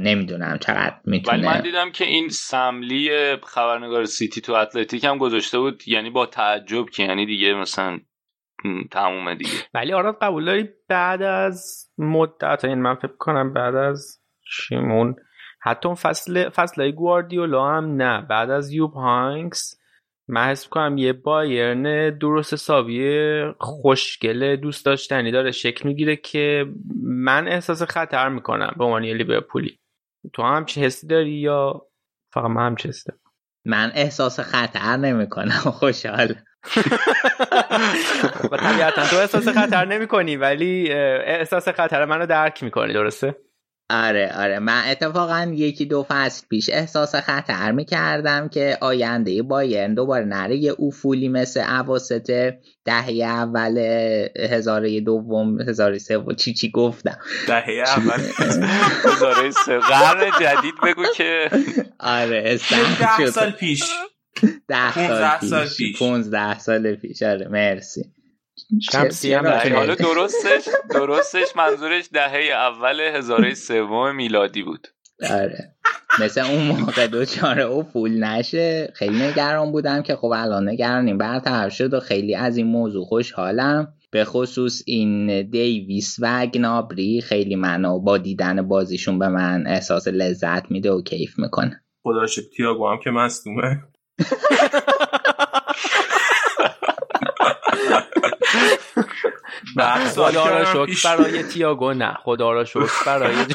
نمی‌دونم 0.00 0.58
چقدر 0.58 0.96
می‌تونه. 1.04 1.36
ولی 1.36 1.46
من 1.46 1.60
دیدم 1.60 1.90
که 1.90 2.04
این 2.04 2.28
سملی 2.28 3.36
خبرنگار 3.36 4.04
سیتی 4.04 4.40
تو 4.40 4.52
اتلتیک 4.52 5.04
هم 5.04 5.18
گذاشته 5.18 5.58
بود 5.58 5.88
یعنی 5.88 6.10
با 6.10 6.26
تعجب 6.26 6.90
که 6.90 7.02
یعنی 7.02 7.26
دیگه 7.26 7.54
مثلا 7.54 8.00
تمومه 8.90 9.34
دیگه. 9.34 9.50
ولی 9.74 9.92
آراد 9.92 10.18
قبول 10.22 10.44
داری 10.44 10.68
بعد 10.88 11.22
از 11.22 11.88
مدت 11.98 12.64
این 12.64 12.82
من 12.82 12.94
فکر 12.94 13.16
کنم 13.18 13.52
بعد 13.52 13.74
از 13.74 14.20
شیمون 14.44 15.16
حتی 15.60 15.88
اون 15.88 15.94
فصل 15.94 16.48
فصل 16.48 16.90
گواردیولا 16.90 17.68
هم 17.68 17.96
نه 18.02 18.22
بعد 18.22 18.50
از 18.50 18.72
یوب 18.72 18.92
هانکس 18.92 19.80
من 20.28 20.44
حس 20.44 20.68
کنم 20.68 20.98
یه 20.98 21.12
بایرن 21.12 22.10
درست 22.18 22.52
حسابی 22.52 23.40
خوشگله 23.58 24.56
دوست 24.56 24.86
داشتنی 24.86 25.30
داره. 25.30 25.50
شکل 25.50 25.88
می‌گیره 25.88 26.16
که 26.16 26.66
من 27.04 27.48
احساس 27.48 27.82
خطر 27.82 28.28
می‌کنم 28.28 28.74
به 28.78 28.84
عنوان 28.84 29.02
لیورپولی. 29.02 29.78
تو 30.32 30.42
هم 30.42 30.64
چه 30.64 30.80
حسی 30.80 31.06
داری 31.06 31.30
یا 31.30 31.82
فقط 32.32 32.50
من 32.50 32.66
هم 32.66 32.76
چه 32.76 32.90
من 33.64 33.92
احساس 33.94 34.40
خطر 34.40 34.96
نمی‌کنم. 34.96 35.50
خوشحال. 35.80 36.34
طبیعتا 38.60 39.06
تو 39.06 39.16
احساس 39.16 39.48
خطر 39.48 39.84
نمی 39.84 40.06
کنی 40.06 40.36
ولی 40.36 40.92
احساس 40.92 41.68
خطر 41.68 42.04
منو 42.04 42.26
درک 42.26 42.62
می‌کنی 42.62 42.92
درسته؟ 42.92 43.45
آره 43.90 44.32
آره. 44.36 44.58
من 44.58 44.82
اتفاقا 44.90 45.52
یکی 45.54 45.84
دو 45.84 46.06
فصل 46.08 46.46
پیش 46.50 46.70
احساس 46.72 47.14
خطر 47.14 47.72
می‌کردم 47.72 48.48
که 48.48 48.78
آینده 48.80 49.42
بایرن 49.42 49.94
دوباره 49.94 50.24
نره. 50.24 50.56
یه 50.56 50.70
اوفولی 50.78 51.28
مثل 51.28 51.60
عواسط 51.60 52.54
دهه 52.84 53.10
اول 53.24 53.78
هزاره 54.50 55.00
دوم 55.00 55.60
هزاره 55.60 55.98
سوم 55.98 56.34
چی 56.34 56.54
چی 56.54 56.70
گفتم. 56.70 57.18
دهه 57.48 57.84
اول 57.86 58.20
هزاره 59.04 59.50
سه. 59.50 59.78
قرن 59.78 60.30
جدید 60.40 60.74
بگو 60.84 61.04
که. 61.16 61.50
آره 62.00 62.58
ده 63.18 63.26
سال 63.30 63.50
پیش. 63.50 63.82
ده 64.68 65.40
سال 65.40 65.68
پیش. 65.76 65.98
15 65.98 66.58
سال 66.58 66.94
پیش. 66.94 67.22
آره 67.22 67.48
مرسی. 67.48 68.15
شمسی 68.92 69.34
هم 69.34 69.44
چرا؟ 69.44 69.54
می‌تونه. 69.54 69.76
حالا 69.76 69.94
درستش 69.94 70.68
درستش 70.90 71.56
منظورش 71.56 72.08
دهه 72.12 72.52
اول 72.52 73.00
هزاره 73.00 73.54
سوم 73.54 74.14
میلادی 74.14 74.62
بود. 74.62 74.88
آره. 75.30 75.74
مثل 76.20 76.40
اون 76.40 76.66
موقع 76.66 77.06
دوچاره 77.06 77.62
او 77.62 77.82
فول 77.82 78.24
نشه. 78.24 78.92
خیلی 78.94 79.22
نگران 79.22 79.72
بودم 79.72 80.02
که 80.02 80.16
خب 80.16 80.32
الان 80.34 80.68
نگرانیم. 80.68 81.18
برطرف 81.18 81.72
شد 81.72 81.94
و 81.94 82.00
خیلی 82.00 82.34
از 82.34 82.56
این 82.56 82.66
موضوع 82.66 83.04
خوشحالم. 83.04 83.92
به 84.10 84.24
خصوص 84.24 84.82
این 84.86 85.42
دیویس 85.50 86.16
و 86.20 86.46
گنابری 86.46 87.20
خیلی 87.20 87.56
منو 87.56 87.98
با 87.98 88.18
دیدن 88.18 88.68
بازیشون 88.68 89.18
به 89.18 89.28
من 89.28 89.66
احساس 89.66 90.08
لذت 90.08 90.70
میده 90.70 90.92
و 90.92 91.02
کیف 91.02 91.38
می‌کنه. 91.38 91.82
خدا 92.02 92.26
شکر 92.26 92.46
تییاگو 92.56 92.88
هم 92.88 92.98
که 93.04 93.10
مصدومه. 93.10 93.82
که 99.76 100.08
خدا 100.08 100.46
را 100.46 100.86
شکر. 100.86 101.16
برای 101.16 101.42
تیاگو 101.42 101.92
نه 101.92 102.16
خدا 102.22 102.52
را 102.52 102.64
شکر 102.64 103.04
برای 103.06 103.34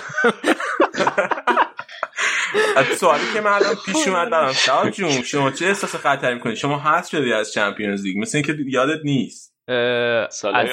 از 2.77 2.85
سوالی 2.85 3.23
که 3.33 3.41
من 3.41 3.51
الان 3.51 3.75
پیش 3.85 4.07
اومد 4.07 4.29
برام 4.29 4.53
شهاب 4.53 4.89
جون 4.89 5.21
شما 5.21 5.51
چه 5.51 5.65
احساس 5.65 5.95
خطری 5.95 6.33
می‌کنی؟ 6.33 6.55
شما 6.55 6.79
هست 6.79 7.09
شدی 7.09 7.33
از 7.33 7.51
چمپیونز 7.53 8.03
لیگ 8.03 8.17
مثل 8.17 8.37
اینکه 8.37 8.55
یادت 8.67 8.99
نیست. 9.03 9.53
بازی 10.43 10.71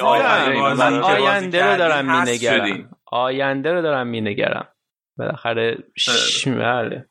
آینده 0.83 1.65
رو 1.71 1.77
دارم 1.77 2.23
مینگرم. 2.25 2.89
آینده 3.05 3.73
رو 3.73 3.81
دارم 3.81 4.07
مینگرم. 4.07 4.67
بالاخره 5.17 5.77
بله. 6.45 7.09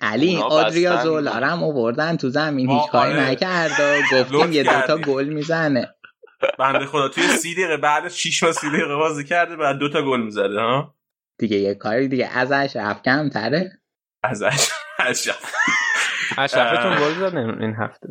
علی 0.00 0.36
آدریا. 0.36 1.04
زولارم 1.04 1.62
آوردن 1.62 2.16
تو 2.16 2.28
زمین. 2.28 2.66
ما 2.66 2.80
هیچ 2.80 2.90
کاری 2.90 3.12
آره. 3.12 3.30
نکرد 3.30 3.70
و 3.80 4.02
گفتیم 4.16 4.52
یه 4.52 4.62
دوتا. 4.62 4.96
گل 4.96 5.24
می‌زنه. 5.24 5.94
بنده 6.58 6.86
خدا 6.86 7.08
توی 7.08 7.22
سی 7.22 7.54
دقیقه 7.54 7.76
بعد 7.76 8.04
از 8.04 8.18
6 8.18 8.40
تا 8.40 8.52
30 8.52 8.70
دقیقه 8.70 8.96
بازی 8.96 9.24
کرده 9.24 9.56
بعد 9.56 9.78
دو 9.78 9.88
تا 9.88 10.02
گل 10.02 10.20
می‌زده 10.20 10.60
ها؟ 10.60 10.94
دیگه 11.38 11.56
یه 11.56 11.74
کاری 11.74 12.08
دیگه 12.08 12.38
ازش 12.38 12.76
رفت 12.76 13.04
کمتره 13.04 13.70
ازش 14.24 14.68
عجب 14.98 15.34
اشرفتون 16.38 16.96
گل 16.96 17.14
زد 17.14 17.36
این 17.36 17.74
هفته. 17.78 18.08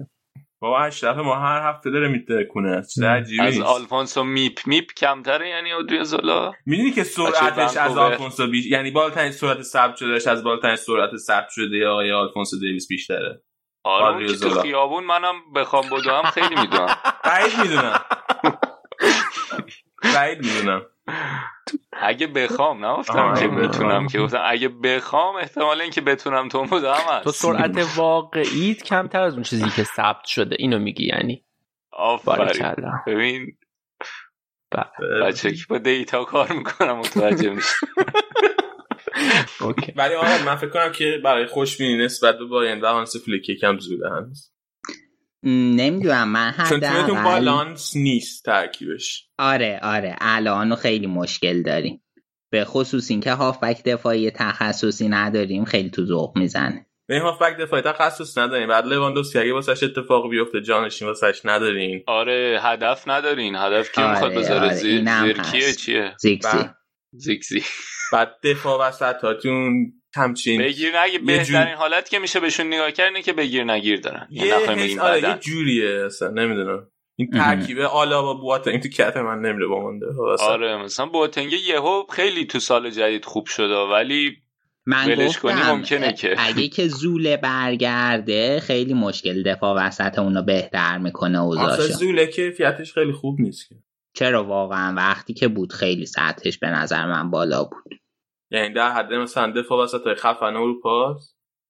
بابا 0.61 0.79
اشرف 0.79 1.17
ما 1.17 1.35
هر 1.35 1.69
هفته 1.69 1.89
داره 1.89 2.07
میترکونه 2.07 2.81
چیز 2.93 3.03
عجیبی 3.03 3.41
از 3.41 3.59
آلفونسو 3.59 4.23
میپ 4.23 4.57
میپ 4.65 4.93
کمتره 4.97 5.49
یعنی 5.49 5.71
اودریا 5.71 6.03
زولا؟ 6.03 6.51
می‌دونی 6.65 6.91
که 6.91 7.03
سرعتش 7.03 7.77
از. 7.77 7.97
آلفونسو 7.97 8.47
بیش 8.47 8.65
یعنی 8.65 8.91
بالاترین 8.91 9.31
سرعت 9.31 9.61
ثبت 9.61 9.95
شدهش 9.95 10.27
از 10.27 10.43
بالاترین 10.43 10.75
سرعت 10.75 11.17
ثبت 11.17 11.49
شده 11.49 11.87
آقای 11.87 12.11
آلفونسو 12.11 12.59
دیویس 12.59 12.87
بیشتره. 12.87 13.41
آره 13.83 14.05
اون 14.05 14.13
آدریا 14.15 14.27
که 14.27 14.39
تو 14.39 14.49
زولا. 14.49 14.61
خیابون 14.61 15.03
منم 15.03 15.53
بخوام 15.55 15.85
بدوم 15.89 16.23
خیلی 16.23 16.55
می‌دونم. 16.55 16.87
بعید 17.25 17.57
می‌دونم. 17.61 18.01
بعید 20.15 20.45
می‌دونم. 20.45 20.81
اگه 21.93 22.27
بخوام 22.27 22.85
نگفتم 22.85 23.33
که 23.33 23.45
آه. 23.45 23.55
بتونم 23.55 24.07
که 24.07 24.19
گفتم 24.19 24.41
اگه 24.45 24.69
بخوام 24.69 25.35
احتمال 25.35 25.81
اینکه 25.81 26.01
بتونم 26.01 26.47
تو 26.47 26.63
بدوم 26.63 26.93
هست. 27.09 27.23
تو 27.23 27.31
سرعت 27.31 27.97
واقعیت 27.97 28.83
کمتر 28.83 29.21
از 29.21 29.33
اون 29.33 29.43
چیزی 29.43 29.69
که 29.69 29.83
ثبت 29.83 30.25
شده. 30.25 30.55
اینو 30.59 30.79
میگی 30.79 31.05
یعنی؟ 31.05 31.45
آفرین. 31.91 32.75
ببین 33.07 33.57
بله. 34.71 35.23
بچه 35.23 35.51
که 35.51 35.63
با 35.69 35.77
دیتا 35.77 36.23
کار 36.23 36.51
می‌کنم 36.51 36.97
متوجه 36.97 37.49
میشه 37.49 37.75
ولی 39.95 40.13
آره 40.15 40.45
من 40.45 40.55
فکر 40.55 40.69
کنم 40.69 40.91
که 40.91 41.21
برای 41.23 41.45
خوشبینی 41.45 41.97
نسبت 42.05 42.37
به 42.37 42.45
باین 42.45 42.81
و 42.81 42.85
هانس 42.85 43.15
فلیک 43.25 43.49
یکم 43.49 43.79
زوده 43.79 44.09
هنوز. 44.09 44.51
نمی‌دونم 45.43 46.29
من 46.29 46.53
چون 46.69 46.79
تیمتون 46.79 47.23
بالانس 47.23 47.95
نیست 47.95 48.45
ترکیبش. 48.45 49.27
آره 49.37 49.79
آره. 49.83 50.15
الان 50.21 50.75
خیلی 50.75 51.07
مشکل 51.07 51.61
داریم. 51.61 52.03
به 52.51 52.65
خصوص 52.65 53.11
اینکه 53.11 53.31
هافبک 53.31 53.83
دفاعی 53.83 54.31
تخصصی 54.31 55.09
نداریم 55.09 55.65
خیلی 55.65 55.89
تو 55.89 56.05
ذوق 56.05 56.37
می‌زنه. 56.37 56.85
به 57.07 57.13
این 57.15 57.23
هافبک 57.23 57.57
دفاعی 57.57 57.81
تخصص 57.83 58.37
ندارین 58.37 58.67
بعد 58.67 58.85
لواندوفسکی 58.85 59.39
اگه 59.39 59.53
واسش 59.53 59.83
اتفاق 59.83 60.29
بیفته 60.29 60.61
جانشین 60.61 61.07
واسش 61.07 61.41
ندارین. 61.45 62.03
آره 62.07 62.59
هدف 62.63 63.03
ندارین. 63.07 63.55
هدف 63.55 63.91
کی 63.91 64.01
آره، 64.01 64.11
می‌خواد 64.11 64.33
بذاره؟ 64.33 64.65
آره، 64.65 64.73
زیر 64.75 65.41
کیه. 65.51 65.73
چیه؟ 65.73 66.15
زیگزی 66.19 66.57
بعد- 66.57 66.75
زیگزی 67.13 67.61
بعد 68.13 68.35
دفاع 68.43 68.87
وسطاتون 68.87 69.93
همچین 70.15 70.61
بگیر 70.61 70.99
نگیر. 70.99 71.21
بهترین 71.21 71.45
جور- 71.65 71.73
حالت 71.75 72.09
که 72.09 72.19
میشه 72.19 72.39
بهشون 72.39 72.67
نگاه 72.67 72.91
کرد 72.91 73.05
اینه 73.07 73.21
که 73.21 73.33
بگیر 73.33 73.63
نگیر 73.63 73.99
دارن. 73.99 74.27
یه 74.31 74.45
یه 74.45 74.55
حس 74.55 74.69
بگیم 74.69 74.99
آره 74.99 75.21
یه 75.21 75.37
جوریه 75.41 76.03
اصلا 76.05 76.29
نمی‌دونم. 76.29 76.87
این. 77.15 77.29
ترکیبه 77.31 77.87
آلا 77.87 78.21
با 78.21 78.33
بوات 78.33 78.67
این 78.67 78.79
تو 78.79 78.89
کت 78.89 79.17
من 79.17 79.39
نمیره 79.39 79.67
با 79.67 79.79
مونده 79.79 80.05
آره 80.39 80.77
مثلا 80.77 81.05
بوتنگه 81.05 81.57
یهو 81.57 82.03
خیلی 82.09 82.45
تو 82.45 82.59
سال 82.59 82.89
جدید 82.89 83.25
خوب 83.25 83.45
شده 83.45 83.75
ولی 83.75 84.37
من 84.85 85.07
ولش 85.11 85.37
کنی 85.37 85.53
گفتم 85.53 85.71
ممکنه 85.71 86.13
که. 86.13 86.35
اگه 86.37 86.67
که 86.67 86.87
زوله 86.87 87.37
برگرده 87.37 88.59
خیلی 88.59 88.93
مشکل 88.93 89.43
دفاع 89.43 89.75
وسط 89.87 90.19
اونو 90.19 90.41
بهتر 90.41 90.97
می‌کنه 90.97 91.41
اوضاعشو. 91.41 91.81
زوله 91.83 92.27
کیفیتش 92.27 92.93
خیلی 92.93 93.11
خوب 93.11 93.41
نیست 93.41 93.69
که. 93.69 93.75
چرا 94.13 94.43
واقعا 94.43 94.93
وقتی 94.97 95.33
که 95.33 95.47
بود 95.47 95.73
خیلی 95.73 96.05
سطحش 96.05 96.57
به 96.57 96.67
نظر 96.67 97.05
من 97.05 97.31
بالا 97.31 97.63
بود؟ 97.63 97.93
یعنی 98.51 98.73
در 98.73 98.91
حد 98.91 99.13
مثلا 99.13 99.51
دفاع 99.51 99.83
وسط 99.83 100.03
های 100.03 100.15
خفن 100.15 100.55
اروپا 100.55 101.19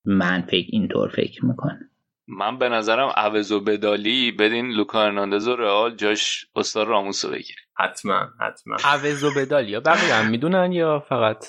من 0.05 0.41
فکر 0.41 0.67
اینطور 0.69 1.09
فکر 1.09 1.45
می‌کنم. 1.45 1.89
من 2.27 2.57
به 2.57 2.69
نظرم 2.69 3.09
عوض 3.15 3.51
و 3.51 3.59
بدالی 3.59 4.31
بدین 4.31 4.71
لوکا 4.71 5.03
هرناندز 5.03 5.47
و 5.47 5.55
رئال 5.55 5.95
جاش 5.95 6.45
استاد 6.55 6.87
راموس 6.87 7.25
رو 7.25 7.31
بگیره. 7.31 7.59
حتما 7.77 8.27
حتما. 8.39 8.77
عوض 8.83 9.23
و 9.23 9.29
بدال 9.37 9.69
یا 9.69 9.79
بقیه 9.79 10.13
هم 10.13 10.29
می‌دونن 10.29 10.71
یا 10.71 10.99
فقط؟ 10.99 11.45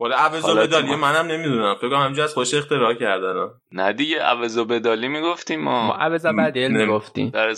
ولی 0.00 0.12
عوض 0.12 0.44
و 0.44 0.54
بدالی. 0.54 0.96
منم 0.96 1.26
نمی‌دونم. 1.26 1.74
فکر 1.74 1.88
کنم 1.88 2.00
همینجا 2.00 2.24
از 2.24 2.34
خوش 2.34 2.54
اختراع 2.54 2.94
کردن. 2.94 3.48
نه 3.72 3.92
دیگه 3.92 4.22
عوض 4.22 4.58
و 4.58 4.64
بدالی 4.64 5.08
می‌گفتیم 5.08 5.60
ما. 5.60 5.86
ما 5.86 5.94
عوض 5.94 6.24
و 6.24 6.32
بدل 6.32 6.68
می‌گفتیم. 6.68 7.30
در 7.30 7.54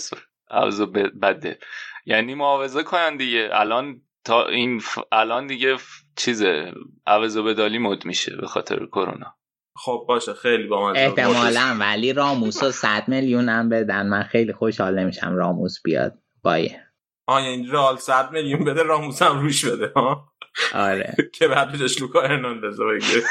عوض 0.51 0.79
و 0.81 0.85
ب- 0.85 1.25
بده 1.25 1.59
یعنی 2.05 2.35
معاوضه 2.35 2.83
کنن 2.83 3.17
دیگه. 3.17 3.49
الان 3.53 4.01
تا 4.25 4.45
این 4.45 4.79
ف... 4.79 4.99
الان 5.11 5.47
دیگه 5.47 5.77
ف... 5.77 5.87
چیزه 6.15 6.73
عوض 7.07 7.37
و 7.37 7.43
بدالی 7.43 7.77
مد 7.77 8.05
میشه 8.05 8.35
به 8.35 8.47
خاطر 8.47 8.85
کرونا. 8.85 9.35
خب 9.75 10.05
باشه 10.07 10.33
خیلی 10.33 10.67
با 10.67 10.81
من 10.87 10.97
احتمالا 10.97 11.77
ولی 11.79 12.13
راموس 12.13 12.63
رو 12.63 12.71
100 12.71 13.03
میلیون 13.07 13.49
هم 13.49 13.69
بدن. 13.69 14.07
من 14.07 14.23
خیلی 14.23 14.53
خوشحال 14.53 14.99
نمیشم 14.99 15.35
راموس 15.35 15.81
بیاد. 15.83 16.17
بایه. 16.43 16.87
آه 17.27 17.43
یعنی 17.43 17.67
رئال 17.67 17.97
100 17.97 18.31
میلیون 18.31 18.63
بده 18.63 18.83
راموس 18.83 19.21
هم 19.21 19.39
روش 19.39 19.65
بده 19.65 19.91
ها؟ 19.95 20.31
آره. 20.73 21.15
که 21.35 21.47
بعد 21.47 21.71
بجاش 21.71 22.01
لوکا 22.01 22.21
هرناندز 22.21 22.79
رو 22.79 22.91
بگیره 22.93 23.21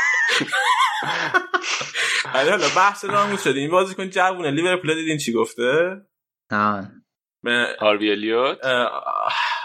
ولی 2.34 2.50
حالا 2.50 2.68
بحث 2.76 3.04
راموس 3.04 3.44
شده 3.44 3.60
این 3.60 3.70
بازیکن 3.70 4.10
جوونه. 4.10 4.50
لیورپول 4.50 4.94
دیدین 4.94 5.18
چی 5.18 5.32
گفته؟ 5.32 6.00
آه. 6.50 6.88
هاروی 7.80 8.10
الیوت؟ 8.10 8.58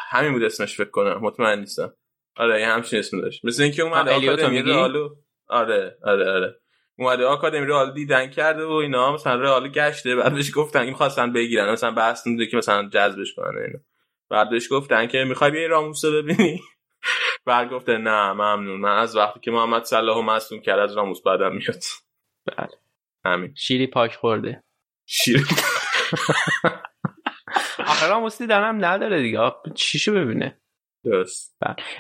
همین 0.10 0.32
بود 0.32 0.44
اسمش 0.44 0.78
فکر 0.78 0.90
کنم 0.90 1.18
مطمئن 1.22 1.60
نیستم. 1.60 1.94
آره 2.36 2.62
یه 2.62 2.68
همچین 2.68 3.00
اسم 3.00 3.22
داشت. 3.22 3.46
مثل 3.46 3.64
اینکه 3.64 3.84
الیوتو 3.84 4.42
آکادمی؟ 4.42 4.62
رئالو 4.62 5.16
آره 5.48 5.98
آره 6.04 6.32
آره. 6.32 6.56
اومده 6.98 7.26
آکادمی 7.26 7.66
رئال 7.66 7.94
دیدن 7.94 8.30
کرده 8.30 8.66
و 8.66 8.72
اینا 8.72 9.14
مثلا 9.14 9.36
رئال 9.36 9.68
گشته 9.68 10.16
بعد 10.16 10.34
بهش 10.34 10.52
گفتن 10.56 10.80
این 10.80 10.94
خواستن 10.94 11.34
بگیرن. 11.34 11.72
مثلا 11.72 11.92
بحث 11.92 12.28
میده 12.28 12.48
که 12.48 12.58
مثلا 12.58 12.90
جذبش 12.90 13.34
کنن 13.34 13.58
اینا. 13.58 13.80
بعد 14.30 14.50
بهش 14.50 14.68
گفتن 14.72 15.08
که 15.08 15.24
می‌خوای 15.24 15.52
بیای 15.52 15.68
راموس 15.68 16.06
رو 16.06 16.12
ببینی؟ 16.12 16.62
بعد 17.46 17.70
گفته 17.70 17.98
نه 17.98 18.34
ممنون. 18.34 18.80
من 18.80 18.98
از 18.98 19.16
وقتی 19.16 19.40
که 19.40 19.52
محمد 19.52 19.84
صلاح 19.84 20.16
رو 20.16 20.22
مصدوم 20.22 20.62
کرد 20.62 20.80
از 20.80 20.98
راموس 20.98 21.22
بعدم 21.22 21.56
میاد. 21.56 21.84
بله. 22.46 22.70
همین. 23.26 23.54
شیری 23.56 23.88
پاک 23.88 24.16
خورده. 24.16 24.64
شیر 25.06 25.46
آخه 27.96 28.08
راموس 28.08 28.42
دیدنم 28.42 28.86
نداره 28.86 29.22
دیگه. 29.22 29.40
چیشو 29.76 30.14
ببینه. 30.14 30.58
درست. 31.04 31.58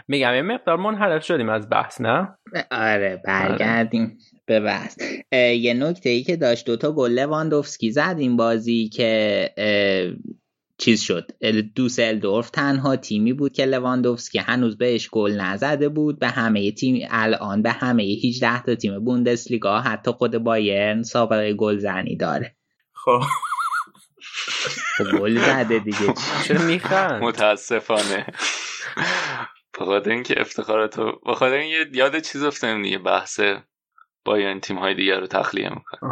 میگم 0.07 0.35
یه 0.35 0.41
مقدار 0.41 0.77
منحرف 0.77 1.25
شدیم 1.25 1.49
از 1.49 1.69
بحث 1.69 2.01
نه؟ 2.01 2.37
آره 2.71 3.21
برگردیم 3.25 4.17
به 4.45 4.59
بحث. 4.59 4.97
یه 5.31 5.73
نکته 5.73 6.09
ای 6.09 6.23
که 6.23 6.35
داشت 6.35 6.65
دوتا 6.65 6.91
گل 6.91 7.11
لواندوفسکی 7.11 7.91
زد 7.91 8.15
این 8.19 8.37
بازی 8.37 8.89
که 8.89 9.49
چیز 10.77 11.01
شد. 11.01 11.31
ال- 11.41 11.61
دوسلدورف 11.75 12.49
تنها 12.49 12.95
تیمی 12.95 13.33
بود 13.33 13.53
که 13.53 13.65
لواندوفسکی 13.65 14.39
هنوز 14.39 14.77
بهش 14.77 15.09
گل 15.09 15.31
نزده 15.41 15.89
بود. 15.89 16.19
به 16.19 16.27
همه 16.27 16.71
تیم 16.71 17.07
الان 17.09 17.61
به 17.61 17.71
همه 17.71 18.03
18 18.03 18.61
تا 18.63 18.75
تیم 18.75 18.99
بوندسلیگا 19.05 19.79
حتی 19.79 20.11
خود 20.11 20.37
بایرن 20.37 21.03
سابقه 21.03 21.53
گلزنی 21.53 22.15
داره. 22.17 22.55
خب. 22.93 23.21
گل 25.03 25.39
زده 25.39 25.79
دیگه 25.79 26.13
چرا 26.43 26.61
میخند؟ 26.71 27.23
متاسفانه. 27.23 28.25
به 29.79 29.85
خاطر 29.85 30.11
اینکه 30.11 30.41
افتخاراتو 30.41 31.19
به 31.25 31.33
خاطر 31.33 31.55
اینکه 31.55 31.97
یاد 31.97 32.19
چیز 32.19 32.43
افتادیم 32.43 32.83
دیگه 32.83 32.97
بحث 32.97 33.39
بایرن 34.25 34.59
تیم 34.59 34.77
های 34.77 34.95
دیگر 34.95 35.19
رو 35.19 35.27
تخلیه 35.27 35.69
می‌کنه. 35.69 36.11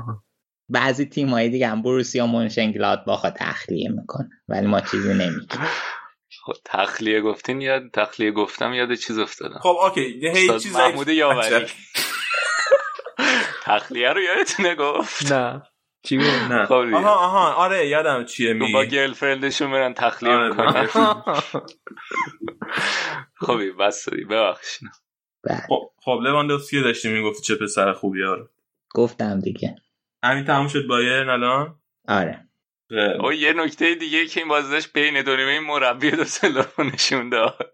بعضی 0.70 1.06
تیم 1.06 1.30
های 1.30 1.50
دیگه 1.50 1.68
هم 1.68 1.82
بروسیا 1.82 2.28
مونشنگلاد 2.28 3.06
باخا 3.06 3.30
تخلیه 3.30 3.90
می‌کنه 3.90 4.30
ولی 4.48 4.68
ما 4.68 4.82
چیزی 4.82 5.14
نمیگیم. 5.14 5.60
خب 6.46 6.54
تخلیه 6.66 7.22
گفتین 7.22 7.62
یاد 7.62 7.82
تخلیه 7.94 8.32
گفتم 8.32 8.74
یاد 8.74 8.94
چیز 8.94 9.20
افتادم. 9.20 9.60
خب 9.60 9.78
اوکی. 9.82 10.30
هی 10.36 10.60
چیز 10.60 10.76
محمود 10.76 11.08
یاوری. 11.08 11.66
تخلیه 13.64 14.10
رو 14.10 14.22
یادتونه 14.22 14.76
گفت؟ 14.76 15.32
نه. 15.32 15.62
چی 16.04 16.18
بود؟ 16.18 16.26
نه. 16.26 16.66
خب. 16.66 16.74
آها 16.74 17.14
آها. 17.14 17.54
آره 17.54 17.88
یادم 17.88 18.26
چیه 18.26 18.54
با 18.54 18.66
میگی. 18.66 18.88
گرلفرندشون 18.88 19.72
برن 19.72 19.94
تخلیه 19.94 20.32
آره، 20.34 20.50
می‌کنن. 20.50 20.88
با 20.96 21.24
خبی 23.48 23.72
بس 23.72 24.10
ببخشید. 24.10 24.90
بله. 25.44 25.62
خب 25.70 25.92
خب 25.98 26.20
لواندوفسکی 26.24 26.82
داشتی 26.82 27.10
می‌گفتی 27.14 27.42
چه 27.44 27.56
پسر 27.56 27.94
خوبی 27.94 28.24
آره 28.24 28.50
گفتم 28.96 29.40
دیگه. 29.40 29.76
همین 30.24 30.44
تموم 30.46 30.68
شد 30.68 30.88
بایرن 30.88 31.30
الان 31.30 31.80
آره. 32.08 32.48
او 33.20 33.34
یه 33.34 33.54
نکته 33.54 33.96
دیگه 33.96 34.26
که 34.26 34.40
این 34.40 34.50
بازی 34.50 34.72
داشت 34.72 34.94
بین 34.94 35.22
دو 35.22 35.36
نیمه 35.36 35.52
این 35.52 35.64
مربی 35.64 36.12
دوسلدورف 36.12 36.80
رو 36.80 36.84
نشون 36.84 37.30
داد 37.30 37.72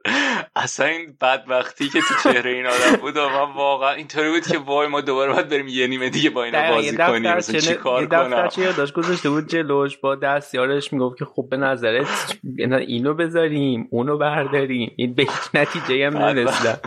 اصلا 0.55 0.85
این 0.85 1.17
بدبختی 1.21 1.89
که 1.89 2.01
تو 2.01 2.13
چهره 2.23 2.51
این 2.51 2.65
آدم 2.65 2.95
بود 3.01 3.17
و 3.17 3.29
من 3.29 3.53
واقعا 3.55 3.91
اینطوری 3.91 4.31
بود 4.31 4.47
که 4.47 4.57
وای 4.57 4.87
ما 4.87 5.01
دوباره 5.01 5.33
باید 5.33 5.49
بریم 5.49 5.67
یه 5.67 5.87
نیمه 5.87 6.09
دیگه 6.09 6.29
با 6.29 6.43
اینا 6.43 6.71
بازی 6.71 6.87
یه 6.87 6.97
کنیم. 6.97 7.33
مثلا 7.33 7.59
چی 7.59 7.67
چه 7.67 7.75
کار 7.75 8.01
یه 8.01 8.07
کنم؟ 8.07 8.47
چه 8.47 8.61
یادداشت 8.61 8.93
گذاشته 8.93 9.29
بود 9.29 9.47
جلوش 9.47 9.97
با 9.97 10.15
دستیارش 10.15 10.93
می‌گفت 10.93 11.17
که 11.17 11.25
خب 11.25 11.47
به 11.51 11.57
نظرت 11.57 12.37
اینو 12.59 13.13
بذاریم 13.13 13.87
اونو 13.91 14.17
برداریم. 14.17 14.93
این 14.97 15.13
به 15.13 15.23
هیچ 15.23 15.49
نتیجه 15.53 16.07
هم. 16.07 16.17
نرسیدم 16.17 16.79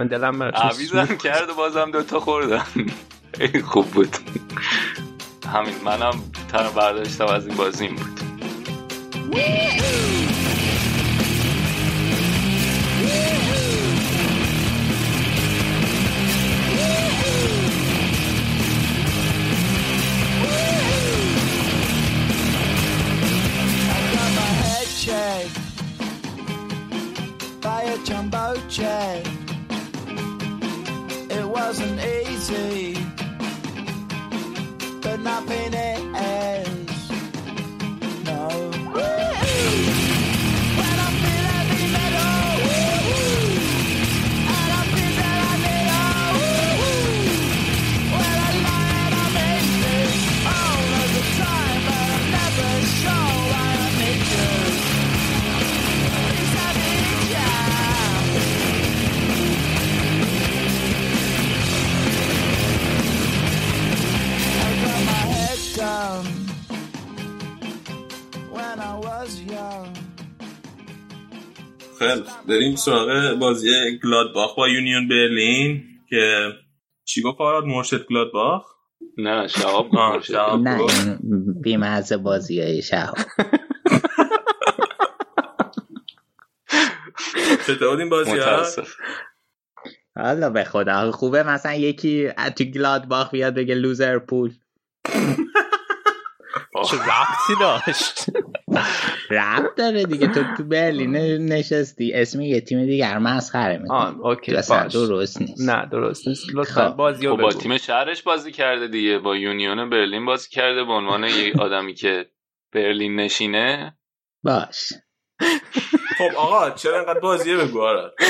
من 0.00 0.06
دلم 0.06 0.42
عویزم. 0.42 1.06
کرد 1.06 1.50
و 1.50 1.54
بازم 1.54 1.90
دوتا 1.90 2.20
خوردم. 2.20 2.66
خوب 3.64 3.86
بود. 3.86 4.16
همین. 5.52 5.74
منم 5.84 6.10
تا 6.50 6.58
تنها 6.58 6.70
برداشتم 6.70 7.26
از 7.26 7.46
این 7.46 7.56
بازی 7.56 7.84
این 7.84 7.96
بود. 7.96 8.20
Jumbo 28.04 28.54
check 28.68 29.24
It 31.30 31.46
wasn't 31.48 32.00
easy. 32.00 33.11
my 35.22 35.40
penny. 35.46 36.81
خیلی 72.08 72.22
خوب. 72.22 72.46
بریم 72.48 72.76
سراغ 72.76 73.38
بازی 73.38 73.98
گلادباخ 74.04 74.56
با 74.56 74.68
یونیون 74.68 75.08
برلین 75.08 75.84
که 76.10 76.52
چی 77.04 77.22
گفت 77.22 77.40
آراد 77.40 77.64
مرشد 77.64 78.06
گلادباخ 78.06 78.66
نه 79.18 79.48
شهاب. 79.48 79.94
نه. 79.94 80.80
این 80.80 81.18
بیمزه 81.62 82.16
بازی 82.16 82.60
های 82.60 82.82
شهاب 82.82 83.16
چطور 87.66 87.90
بود 87.90 88.00
این 88.00 88.08
بازی 88.08 88.38
ها 88.38 88.66
حالا 90.16 90.50
به 90.50 90.64
خدا 90.64 91.10
خوبه 91.10 91.42
مثلا 91.42 91.74
یکی 91.74 92.28
تو 92.56 92.64
گلادباخ 92.64 93.30
بیاد 93.30 93.54
بگه 93.54 93.74
لوزرپول 93.74 94.52
چه 96.90 96.96
ربطی 96.96 97.54
داشت 97.60 98.24
رب 99.30 99.74
داره 99.76 100.04
دیگه. 100.04 100.26
تو 100.26 100.42
تو 100.56 100.64
برلین 100.64 101.16
نشستی. 101.52 102.12
اسم 102.14 102.40
یه 102.40 102.60
تیم 102.60 102.86
دیگر 102.86 103.18
مسخره 103.18 103.78
می‌کنی. 103.78 103.98
آه 103.98 104.20
okay 104.20 104.54
اصلا 104.56 104.82
باش. 104.82 104.92
درست 104.92 105.40
نیست. 105.42 105.68
نه 105.70 105.86
درست 105.86 106.28
نیست. 106.28 106.44
لطفا 106.54 106.90
خب. 106.90 106.96
بازی 106.96 107.28
خب 107.28 107.36
با 107.36 107.52
تیم 107.52 107.76
شهرش 107.78 108.22
بازی 108.22 108.52
کرده 108.52 108.88
دیگه. 108.88 109.18
با 109.18 109.36
یونیون 109.36 109.90
برلین 109.90 110.24
بازی 110.26 110.48
کرده. 110.50 110.84
به 110.84 110.92
عنوان 110.92 111.24
یه 111.24 111.52
آدمی 111.64 111.94
که 111.94 112.26
برلین 112.72 113.16
نشینه. 113.16 113.96
باش. 114.42 114.92
خب 116.18 116.36
آقا 116.36 116.70
چرا 116.70 116.98
انقدر 116.98 117.20
بازیه 117.20 117.56
بگو 117.56 117.82
آراد 117.82 118.14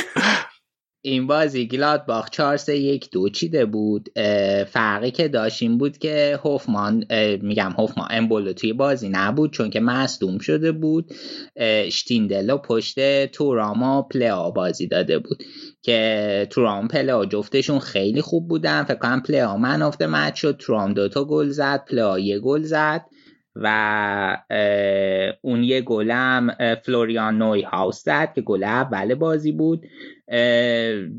این 1.04 1.26
بازی 1.26 1.66
گلادباخ 1.66 2.30
4 2.30 2.56
3 2.56 2.76
1 2.76 3.10
2 3.10 3.28
چیده 3.28 3.64
بود 3.64 4.08
فرقی 4.66 5.10
که 5.10 5.28
داشت 5.28 5.62
این 5.62 5.78
بود 5.78 5.98
که 5.98 6.38
هوفمان 6.44 7.04
میگم 7.42 7.74
هوفمان 7.78 8.08
امبولو 8.10 8.52
توی 8.52 8.72
بازی 8.72 9.08
نبود 9.08 9.52
چون 9.52 9.70
که 9.70 9.80
مصدوم 9.80 10.38
شده 10.38 10.72
بود. 10.72 11.12
شتیندلو 11.90 12.58
پشت 12.58 13.26
تورام 13.26 13.82
و 13.82 14.02
پلیا 14.02 14.50
بازی 14.50 14.86
داده 14.86 15.18
بود 15.18 15.42
که 15.82 16.46
تورام 16.50 16.88
پلیا 16.88 17.24
جفتشون 17.24 17.78
خیلی 17.78 18.20
خوب 18.20 18.48
بودن. 18.48 18.84
فکر 18.84 18.98
کنم 18.98 19.22
پلیا 19.22 19.56
من 19.56 19.82
افته 19.82 20.06
مچ 20.06 20.34
شد. 20.40 20.56
تورام 20.56 20.94
دوتا 20.94 21.24
گل 21.24 21.48
زد 21.48 21.84
پلیا 21.84 22.18
یه 22.18 22.38
گل 22.38 22.62
زد. 22.62 23.04
و 23.56 24.38
اون 25.42 25.64
یه 25.64 25.80
گلم 25.80 26.56
فلوریان 26.82 27.38
نوی 27.38 27.62
هاوس 27.62 28.04
زد 28.04 28.32
که 28.34 28.40
گل 28.40 28.64
اول 28.64 29.14
بازی 29.14 29.52
بود. 29.52 29.86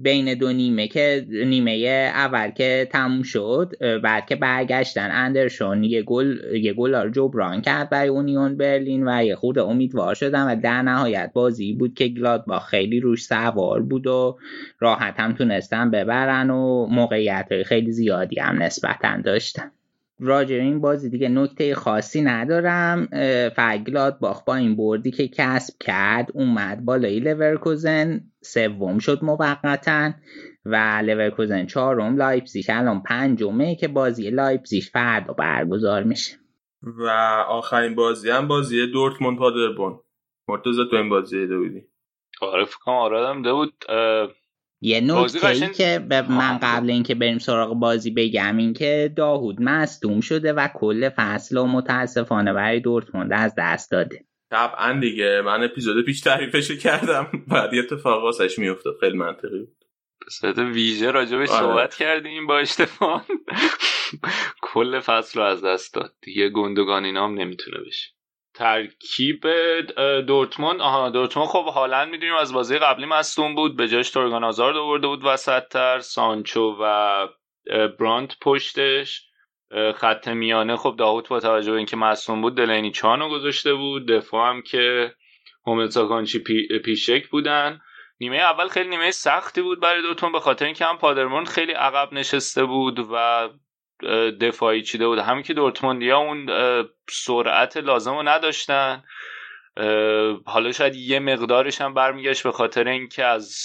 بین 0.01 0.33
دو 0.33 0.53
نیمه 0.53 0.87
که 0.87 1.27
نیمه 1.29 1.71
اول 2.15 2.51
که 2.51 2.87
تموم 2.91 3.23
شد 3.23 3.73
بعد 4.03 4.25
که 4.25 4.35
برگشتن 4.35 5.09
اندرشون 5.11 5.83
یه 5.83 6.01
گل 6.03 6.37
یه 6.53 6.73
گل 6.73 6.95
رو 6.95 7.09
جبران 7.09 7.61
کرد 7.61 7.89
برای 7.89 8.07
اونیون 8.07 8.57
برلین 8.57 9.07
و 9.07 9.23
یه 9.23 9.35
خورده 9.35 9.63
امیدوار 9.63 10.15
شدن 10.15 10.43
و 10.43 10.61
در 10.61 10.81
نهایت 10.81 11.31
بازی 11.33 11.73
بود 11.73 11.93
که 11.93 12.07
گلادباخ 12.07 12.69
خیلی 12.69 12.99
روش 12.99 13.23
سوار 13.25 13.81
بود 13.81 14.07
و 14.07 14.37
راحت 14.79 15.19
هم 15.19 15.33
تونستن 15.33 15.91
ببرن 15.91 16.49
و 16.49 16.85
موقعیت 16.85 17.63
خیلی 17.65 17.91
زیادی 17.91 18.39
هم 18.39 18.63
نسبتا 18.63 19.17
داشتن. 19.23 19.71
راجع 20.19 20.55
این 20.55 20.81
بازی 20.81 21.09
دیگه 21.09 21.29
نکته 21.29 21.75
خاصی 21.75 22.21
ندارم. 22.21 23.07
اه، 23.11 23.49
فقط 23.49 23.83
گلادباخ 23.83 24.43
با 24.43 24.55
این 24.55 24.75
بردی 24.75 25.11
که 25.11 25.27
کسب 25.27 25.73
کرد 25.79 26.27
اومد 26.33 26.85
بالای 26.85 27.19
لورکوزن 27.19 28.21
سوم 28.43 28.99
شد 28.99 29.23
موقتا 29.23 30.11
و 30.65 31.01
لورکوزن 31.05 31.65
چهارم 31.65 32.17
لایپزیگ 32.17 32.65
الان 32.69 33.03
پنجمه 33.03 33.75
که 33.75 33.87
بازی 33.87 34.29
لایپزیگ 34.29 34.83
فردا 34.83 35.33
برگزار 35.33 36.03
میشه. 36.03 36.37
و 36.83 37.07
آخرین 37.49 37.95
بازی 37.95 38.29
هم 38.29 38.47
بازی 38.47 38.87
دورتموند 38.87 39.37
پادربورن 39.37 39.99
مرتضی 40.47 40.83
تو 40.91 40.95
این 40.95 41.09
بازی 41.09 41.39
دیده 41.39 41.57
بودی 41.57 41.81
آره 42.41 42.65
فکر 42.65 42.77
کنم 42.77 42.95
آرادم 42.95 43.41
دیده 43.41 43.53
بود. 43.53 43.73
اه، 43.89 44.29
یه 44.85 45.01
نکته 45.01 45.47
ای 45.47 45.69
که 45.69 46.05
به 46.09 46.21
من. 46.21 46.57
قبل 46.57 46.89
اینکه 46.89 47.15
بریم 47.15 47.37
سراغ 47.37 47.73
بازی 47.73 48.11
بگم 48.11 48.57
این 48.57 48.73
که 48.73 49.13
داهود 49.17 49.61
مصدوم 49.61 50.21
شده 50.21 50.53
و 50.53 50.67
کل 50.73 51.09
فصل 51.09 51.57
و 51.57 51.65
متاسفانه 51.65 52.53
برای 52.53 52.79
دورتموند 52.79 53.33
از 53.33 53.55
دست 53.57 53.91
داده. 53.91 54.25
طبعا 54.51 54.99
دیگه 54.99 55.41
من 55.45 55.63
اپیزود 55.63 56.05
پیش 56.05 56.21
تعریفش 56.21 56.71
کردم. 56.71 57.27
بعد 57.51 57.73
یه 57.73 57.79
اتفاق 57.79 58.23
واسش 58.23 58.59
میافتاد. 58.59 58.97
خیلی 58.99 59.17
منطقی 59.17 59.59
بود. 59.59 59.75
به 60.19 60.31
صورت 60.31 60.57
ویژه 60.57 61.11
راجبش 61.11 61.49
آره. 61.49 61.59
صحبت 61.59 61.95
کردیم 61.95 62.47
با 62.47 62.57
اشتفان. 62.57 63.21
کل 64.73 64.99
فصل 64.99 65.39
رو 65.39 65.45
از 65.45 65.63
دست 65.63 65.93
داد. 65.93 66.13
دیگه 66.21 66.49
گندگان 66.49 67.05
اینا 67.05 67.27
هم 67.27 67.33
نمی‌تونه 67.33 67.77
بشه. 67.87 68.09
ترکیب 68.55 69.47
دورتموند. 70.27 70.81
آها 70.81 71.09
دورتموند 71.09 71.49
خب 71.49 71.65
حالا 71.65 72.05
می‌دونیم 72.05 72.35
از 72.35 72.53
بازی 72.53 72.77
قبلی 72.77 73.05
مصدوم 73.05 73.55
بود 73.55 73.77
به 73.77 73.87
جاش 73.87 74.09
تورگان 74.09 74.43
آزارد 74.43 74.77
آورده 74.77 75.07
بود 75.07 75.25
وسط 75.25 75.67
تر 75.67 75.99
سانچو 75.99 76.77
و 76.81 77.27
برانت 77.99 78.39
پشتش. 78.41 79.29
خط 79.95 80.27
میانه 80.27 80.75
خب 80.75 80.95
داوود 80.97 81.29
با 81.29 81.39
توجه 81.39 81.71
به 81.71 81.77
اینکه 81.77 81.97
مصدوم 81.97 82.41
بود 82.41 82.57
دلینی 82.57 82.91
چانو 82.91 83.29
گذاشته 83.29 83.73
بود. 83.73 84.07
دفاع 84.07 84.49
هم 84.49 84.61
که 84.61 85.13
هوملساکانچی 85.67 86.39
پی، 86.39 86.79
پیشک 86.79 87.27
بودن. 87.27 87.81
نیمه 88.19 88.37
اول 88.37 88.67
خیلی 88.67 88.89
نیمه 88.89 89.11
سختی 89.11 89.61
بود 89.61 89.79
برای 89.81 90.01
دوتون 90.01 90.31
به 90.31 90.39
خاطر 90.39 90.65
اینکه 90.65 90.85
هم 90.85 90.97
پادرمون 90.97 91.45
خیلی 91.45 91.71
عقب 91.71 92.13
نشسته 92.13 92.65
بود 92.65 92.99
و 93.11 93.49
دفاعی 94.41 94.81
چیده 94.81 95.07
بود. 95.07 95.19
همین 95.19 95.43
که 95.43 95.53
دورتموندیا 95.53 96.17
اون 96.17 96.49
سرعت 97.09 97.77
لازم 97.77 98.13
رو 98.13 98.23
نداشتن 98.23 99.03
حالا 100.45 100.71
شاید 100.71 100.95
یه 100.95 101.19
مقدارش 101.19 101.81
هم 101.81 101.93
برمیگشت 101.93 102.43
به 102.43 102.51
خاطر 102.51 102.87
اینکه 102.87 103.25
از 103.25 103.57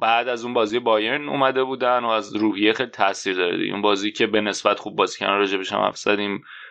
بعد 0.00 0.28
از 0.28 0.44
اون 0.44 0.54
بازی 0.54 0.78
بایرن 0.78 1.28
اومده 1.28 1.64
بودن 1.64 2.04
و 2.04 2.08
از 2.08 2.36
روحیه 2.36 2.72
خیلی 2.72 2.90
تاثیر 2.90 3.36
داره 3.36 3.70
اون 3.72 3.82
بازی 3.82 4.12
که 4.12 4.26
به 4.26 4.40
نسبت 4.40 4.78
خوب 4.78 4.96
بازی 4.96 5.18
کردن 5.18 5.38
راجبش 5.38 5.72
هم 5.72 5.92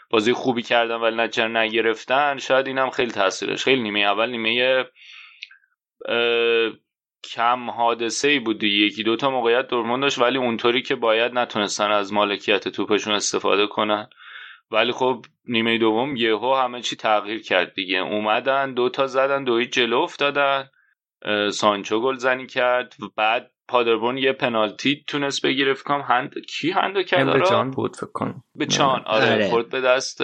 بازی 0.09 0.33
خوبی 0.33 0.61
کردن 0.61 0.95
ولی 0.95 1.15
نتیجه 1.15 1.47
نگرفتن 1.47 2.37
شاید 2.37 2.67
اینم 2.67 2.89
خیلی 2.89 3.11
تاثیر 3.11 3.49
داشت 3.49 3.63
خیلی 3.63 3.81
نیمه 3.81 3.99
اول 3.99 4.29
نیمه 4.29 4.85
کم 7.23 7.69
حادثه 7.69 8.27
ای 8.27 8.39
بود 8.39 8.59
دیگه. 8.59 8.85
یکی 8.85 9.03
دوتا 9.03 9.29
موقعیت 9.29 9.67
دورتموند 9.67 10.01
داشت 10.01 10.19
ولی 10.19 10.37
اونطوری 10.37 10.81
که 10.81 10.95
باید 10.95 11.33
نتونستن 11.33 11.91
از 11.91 12.13
مالکیت 12.13 12.67
توپشون 12.67 13.13
استفاده 13.13 13.67
کنن. 13.67 14.09
ولی 14.71 14.91
خب 14.91 15.25
نیمه 15.45 15.77
دوم 15.77 16.15
یهو 16.15 16.55
همه 16.55 16.81
چی 16.81 16.95
تغییر 16.95 17.41
کرد 17.41 17.73
دیگه. 17.73 17.97
اومدن 17.97 18.73
دوتا 18.73 19.07
زدن 19.07 19.43
دوی 19.43 19.65
جلو 19.65 19.97
افتادن. 19.97 20.69
سانچو 21.51 22.01
گل 22.01 22.17
زنی 22.17 22.47
کرد. 22.47 22.95
و 22.99 23.05
بعد 23.15 23.51
پادربون 23.67 24.17
یه 24.17 24.33
پنالتی 24.33 25.03
تونست 25.07 25.45
بگیره 25.45 25.73
فکر 25.73 25.99
هند 25.99 26.33
کی 26.39 26.71
هندو 26.71 27.03
کرد؟ 27.03 27.29
آره؟ 27.29 27.45
جان 27.49 27.71
بود 27.71 27.95
فکر 27.95 28.11
کنم. 28.13 28.43
به 28.55 28.65
چان 28.65 29.03
آره, 29.05 29.33
آره. 29.33 29.49
خورد 29.49 29.69
به 29.69 29.81
دست 29.81 30.23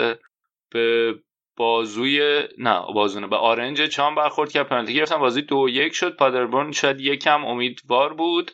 به 0.72 1.16
بازوی 1.58 2.43
نه 2.58 2.82
بازونه. 2.93 3.28
به 3.28 3.36
آرنج 3.36 3.82
چان 3.82 4.16
برخورد 4.16 4.51
کرد 4.51 4.68
پنالتی 4.68 4.93
گرفتن. 4.93 5.18
بازی 5.18 5.41
دو 5.41 5.70
یک 5.70 5.93
شد. 5.93 6.16
پادربورن 6.16 6.72
شاید 6.72 6.99
یکم 6.99 7.45
امیدوار 7.45 8.14
بود. 8.14 8.51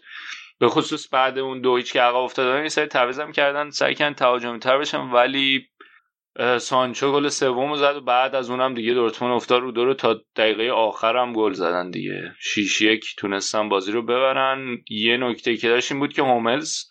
به 0.59 0.67
خصوص 0.69 1.13
بعد 1.13 1.39
اون 1.39 1.61
دو 1.61 1.77
هیچ 1.77 1.93
که 1.93 2.01
عقب 2.01 2.15
افتادن 2.15 2.59
این 2.59 2.69
سری 2.69 2.85
تعویضم 2.85 3.31
کردن. 3.31 3.69
سعی 3.69 3.95
کردن 3.95 4.13
تهاجمی 4.13 4.59
تر 4.59 4.77
بشن 4.77 5.01
ولی 5.01 5.69
سانچو 6.57 7.11
گل 7.11 7.27
سوم 7.29 7.75
زد 7.75 7.95
و 7.95 8.01
بعد 8.01 8.35
از 8.35 8.49
اونم 8.49 8.73
دیگه 8.73 8.93
دورتموند 8.93 9.35
افتاد 9.35 9.61
رو 9.61 9.71
دور 9.71 9.93
تا 9.93 10.21
دقیقه 10.35 10.71
آخر 10.71 11.17
هم 11.17 11.33
گل 11.33 11.53
زدن 11.53 11.91
دیگه. 11.91 12.33
6 12.39 12.81
یک 12.81 13.15
تونستن 13.17 13.69
بازی 13.69 13.91
رو 13.91 14.01
ببرن. 14.01 14.77
یه 14.89 15.17
نکته 15.17 15.57
که 15.57 15.69
داشت 15.69 15.91
این 15.91 15.99
بود 15.99 16.13
که 16.13 16.21
هوملز 16.21 16.83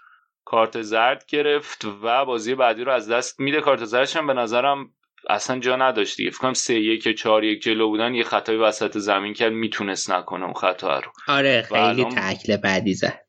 کارت 0.44 0.82
زرد 0.82 1.24
گرفت 1.28 1.84
و 2.02 2.24
بازی 2.24 2.54
بعدی 2.54 2.84
رو 2.84 2.92
از 2.92 3.10
دست 3.10 3.40
میده. 3.40 3.60
کارت 3.60 3.84
زردش 3.84 4.16
هم 4.16 4.26
به 4.26 4.34
نظرم 4.34 4.90
اصلا 5.30 5.58
جا 5.58 5.76
نداشت 5.76 6.16
دیگه. 6.16 6.30
فکر 6.30 6.38
کنم 6.40 6.52
سه 6.52 6.74
یک 6.74 7.08
چهار 7.08 7.44
یک 7.44 7.62
جلو 7.62 7.88
بودن 7.88 8.14
یه 8.14 8.24
خطای 8.24 8.56
وسط 8.56 8.98
زمین 8.98 9.34
کرد 9.34 9.52
می‌تونست 9.52 10.10
نکنه 10.10 10.44
اون 10.44 10.54
خطا 10.54 10.98
رو. 10.98 11.12
آره 11.28 11.62
خیلی 11.68 11.80
الان- 11.80 12.10
تکل 12.14 12.56
بعدی 12.56 12.94
زد. 12.94 13.20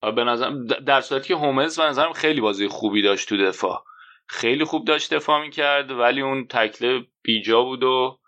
آره، 0.00 0.14
به 0.14 0.24
نظر 0.24 0.50
در 0.86 1.00
صورتی 1.00 1.28
که 1.28 1.34
هوملز 1.34 1.80
به 1.80 1.86
نظرم 1.86 2.12
خیلی 2.12 2.40
بازی 2.40 2.68
خوبی 2.68 3.02
داشت 3.02 3.28
تو 3.28 3.36
دفاع. 3.36 3.84
خیلی 4.26 4.64
خوب 4.64 4.84
داشت 4.86 5.14
دفاع 5.14 5.40
می‌کرد 5.40 5.90
ولی 5.90 6.20
اون 6.20 6.46
تکله 6.46 7.00
بیجا 7.22 7.62
بود 7.62 7.82
و 7.82 8.18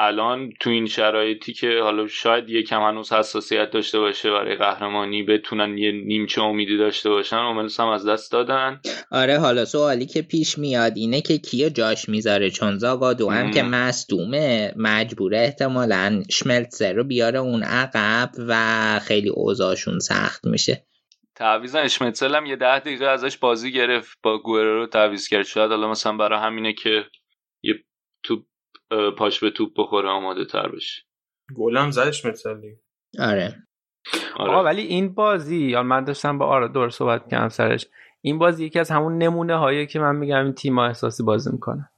الان 0.00 0.52
تو 0.60 0.70
این 0.70 0.86
شرایطی 0.86 1.52
که 1.52 1.80
حالا 1.82 2.06
شاید 2.06 2.50
یکم 2.50 2.82
هنوز 2.82 3.12
حساسیت 3.12 3.70
داشته 3.70 3.98
باشه 3.98 4.30
برای 4.30 4.56
قهرمانی 4.56 5.22
بتونن 5.22 5.78
یه 5.78 5.92
نیمچه 5.92 6.42
امیدی 6.42 6.76
داشته 6.76 7.10
باشن 7.10 7.36
هوملز 7.36 7.80
هم 7.80 7.88
از 7.88 8.06
دست 8.06 8.32
دادن. 8.32 8.80
آره 9.10 9.38
حالا 9.38 9.64
سوالی 9.64 10.06
که 10.06 10.22
پیش 10.22 10.58
میاد 10.58 10.92
اینه 10.96 11.20
که 11.20 11.38
کیو 11.38 11.68
جاش 11.68 12.08
می‌ذاره؟ 12.08 12.50
چون 12.50 12.78
زاگادو 12.78 13.30
هم 13.30 13.46
مم. 13.46 13.50
که 13.50 13.62
مصدومه 13.62 14.72
مجبوره 14.76 15.38
احتمالا 15.38 16.22
شملتسر 16.30 16.92
رو 16.92 17.04
بیاره 17.04 17.38
اون 17.38 17.62
عقب 17.62 18.30
و 18.48 19.00
خیلی 19.02 19.28
اوضاعشون 19.28 19.98
سخت 19.98 20.46
میشه. 20.46 20.86
تعویض 21.34 21.74
اشمتسل 21.74 22.34
هم 22.34 22.46
یه 22.46 22.56
ده 22.56 22.78
دقیقه 22.78 23.06
ازش 23.06 23.36
بازی 23.36 23.72
گرفت 23.72 24.18
با 24.22 24.38
گوئرو 24.38 24.80
رو 24.80 24.86
تعویض 24.86 25.28
کرد. 25.28 25.46
شاید 25.46 25.70
حالا 25.70 25.90
مثلا 25.90 26.16
برای 26.16 26.38
همینه 26.38 26.72
که 26.72 27.04
یه 27.62 27.74
اه، 27.74 27.78
پاش 29.16 29.40
به 29.40 29.50
توپ 29.50 29.72
بخوره 29.76 30.08
آماده 30.08 30.44
تر 30.44 30.68
بشه. 30.68 31.02
گلم 31.56 31.90
زدش 31.90 32.24
مثلی 32.26 32.76
آره. 33.18 33.54
آره. 34.36 34.50
آقا 34.52 34.64
ولی 34.64 34.82
این 34.82 35.14
بازی 35.14 35.56
یا 35.56 35.82
من 35.82 36.04
داشتم 36.04 36.38
با 36.38 36.46
آرا 36.46 36.68
دور 36.68 36.90
صحبت 36.90 37.28
کردم 37.28 37.48
سرش. 37.48 37.86
این 38.20 38.38
بازی 38.38 38.64
یکی 38.64 38.78
از 38.78 38.90
همون 38.90 39.18
نمونه 39.18 39.56
هایی 39.56 39.86
که 39.86 39.98
من 39.98 40.16
میگم 40.16 40.44
این 40.44 40.52
تیم 40.52 40.78
احساسی 40.78 41.22
بازی 41.22 41.50
می‌کنن. 41.52 41.88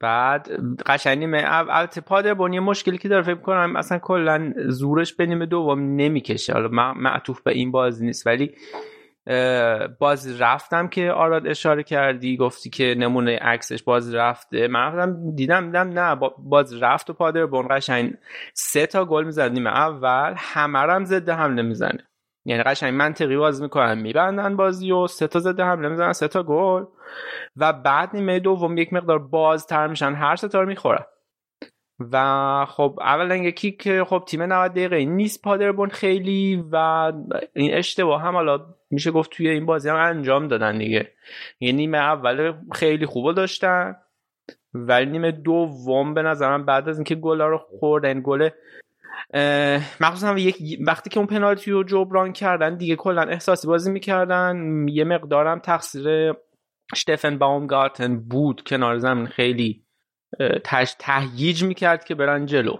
بعد 0.00 0.48
قشنگ 0.86 1.18
نیمه 1.18 1.38
اول 1.38 1.70
البته 1.70 2.00
پادربون 2.00 2.52
یه 2.52 2.60
مشکلی 2.60 2.98
که 2.98 3.08
داره 3.08 3.22
فکر 3.22 3.40
کنم 3.40 3.76
اصلا 3.76 3.98
کلا 3.98 4.52
زورش 4.68 5.14
به 5.14 5.26
نیمه 5.26 5.46
دوم 5.46 5.80
نمی‌کشه. 5.96 6.52
حالا 6.52 6.68
مع- 6.68 6.96
معطوف 6.96 7.42
به 7.42 7.52
این 7.52 7.70
بازی 7.72 8.06
نیست. 8.06 8.26
ولی 8.26 8.54
باز 9.98 10.40
رفتم 10.40 10.88
که 10.88 11.12
آراد 11.12 11.46
اشاره 11.46 11.82
کردی 11.82 12.36
گفتی 12.36 12.70
که 12.70 12.94
نمونه 12.98 13.36
عکسش 13.38 13.82
باز 13.82 14.14
رفته. 14.14 14.68
من 14.68 14.80
رفتم 14.80 15.34
دیدم 15.34 15.66
دیدم 15.66 15.88
نه 15.98 16.14
با- 16.14 16.34
باز 16.38 16.82
رفت 16.82 17.10
و 17.10 17.12
پادربون 17.12 17.68
قشنگ 17.70 18.14
سه 18.54 18.86
تا 18.86 19.04
گل 19.04 19.24
می‌زد. 19.24 19.52
نیمه 19.52 19.70
اول 19.70 20.34
همه 20.36 20.78
هم 20.78 21.04
ضد 21.04 21.28
حمله 21.28 21.62
می‌زنه. 21.62 22.08
یعنی 22.44 22.62
قشنگ 22.62 22.94
منطقی 22.94 23.36
بازی 23.36 23.62
می‌کنن 23.62 23.98
میبندن 23.98 24.56
بازی 24.56 24.92
و 24.92 25.06
سه 25.06 25.26
تا 25.26 25.38
ضد 25.38 25.60
حمله 25.60 25.88
می‌زنن 25.88 26.12
سه 26.12 26.28
تا 26.28 26.42
گل. 26.42 26.84
و 27.56 27.72
بعد 27.72 28.10
نیمه 28.14 28.40
دوم 28.40 28.78
یک 28.78 28.92
مقدار 28.92 29.18
بازتر 29.18 29.86
میشن 29.86 30.12
هر 30.14 30.36
سه 30.36 30.48
تا 30.48 30.60
رو 30.60 30.66
می‌خورن. 30.68 31.04
و 32.12 32.66
خب 32.68 32.98
اولا 33.00 33.36
یکی 33.36 33.72
که 33.72 34.04
خب 34.04 34.22
تیم 34.26 34.42
90 34.42 34.70
دقیقه 34.70 35.04
نیست 35.04 35.42
پادربون 35.42 35.88
خیلی 35.88 36.64
و 36.72 37.12
این 37.54 37.74
اشتباه 37.74 38.22
هم 38.22 38.34
حالا 38.34 38.66
میشه 38.90 39.10
گفت 39.10 39.30
توی 39.30 39.48
این 39.48 39.66
بازی 39.66 39.88
هم 39.88 39.96
انجام 39.96 40.48
دادن 40.48 40.78
دیگه. 40.78 41.12
یعنی 41.60 41.76
نیمه 41.76 41.98
اول 41.98 42.52
خیلی 42.72 43.06
خوب 43.06 43.32
داشتن 43.32 43.96
ولی 44.74 45.10
نیمه 45.10 45.32
دوم 45.32 46.14
به 46.14 46.22
نظرم 46.22 46.64
بعد 46.64 46.88
از 46.88 46.98
اینکه 46.98 47.14
گلا 47.14 47.46
رو 47.46 47.58
خوردن 47.58 48.20
گل 48.24 48.48
اه، 49.34 50.02
مخصوصا 50.02 50.36
وقتی 50.86 51.10
که 51.10 51.18
اون 51.18 51.26
پنالتی 51.26 51.70
رو 51.70 51.84
جبران 51.84 52.32
کردن 52.32 52.76
دیگه 52.76 52.96
کلا 52.96 53.22
احساسی 53.22 53.68
بازی 53.68 53.92
می‌کردن. 53.92 54.86
یه 54.88 55.04
مقدارم 55.04 55.58
تقصیر 55.58 56.34
شتفن 56.96 57.38
باومگارتن 57.38 58.20
بود. 58.20 58.62
کنار 58.66 58.98
زمین 58.98 59.26
خیلی 59.26 59.84
تهییج 60.98 61.64
می‌کرد 61.64 62.04
که 62.04 62.14
برن 62.14 62.46
جلو. 62.46 62.76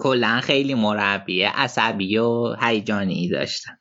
کلا 0.00 0.40
خیلی 0.40 0.74
مربی 0.74 1.42
عصبی 1.42 2.18
و 2.18 2.56
هیجانی 2.60 3.28
داشتن. 3.28 3.78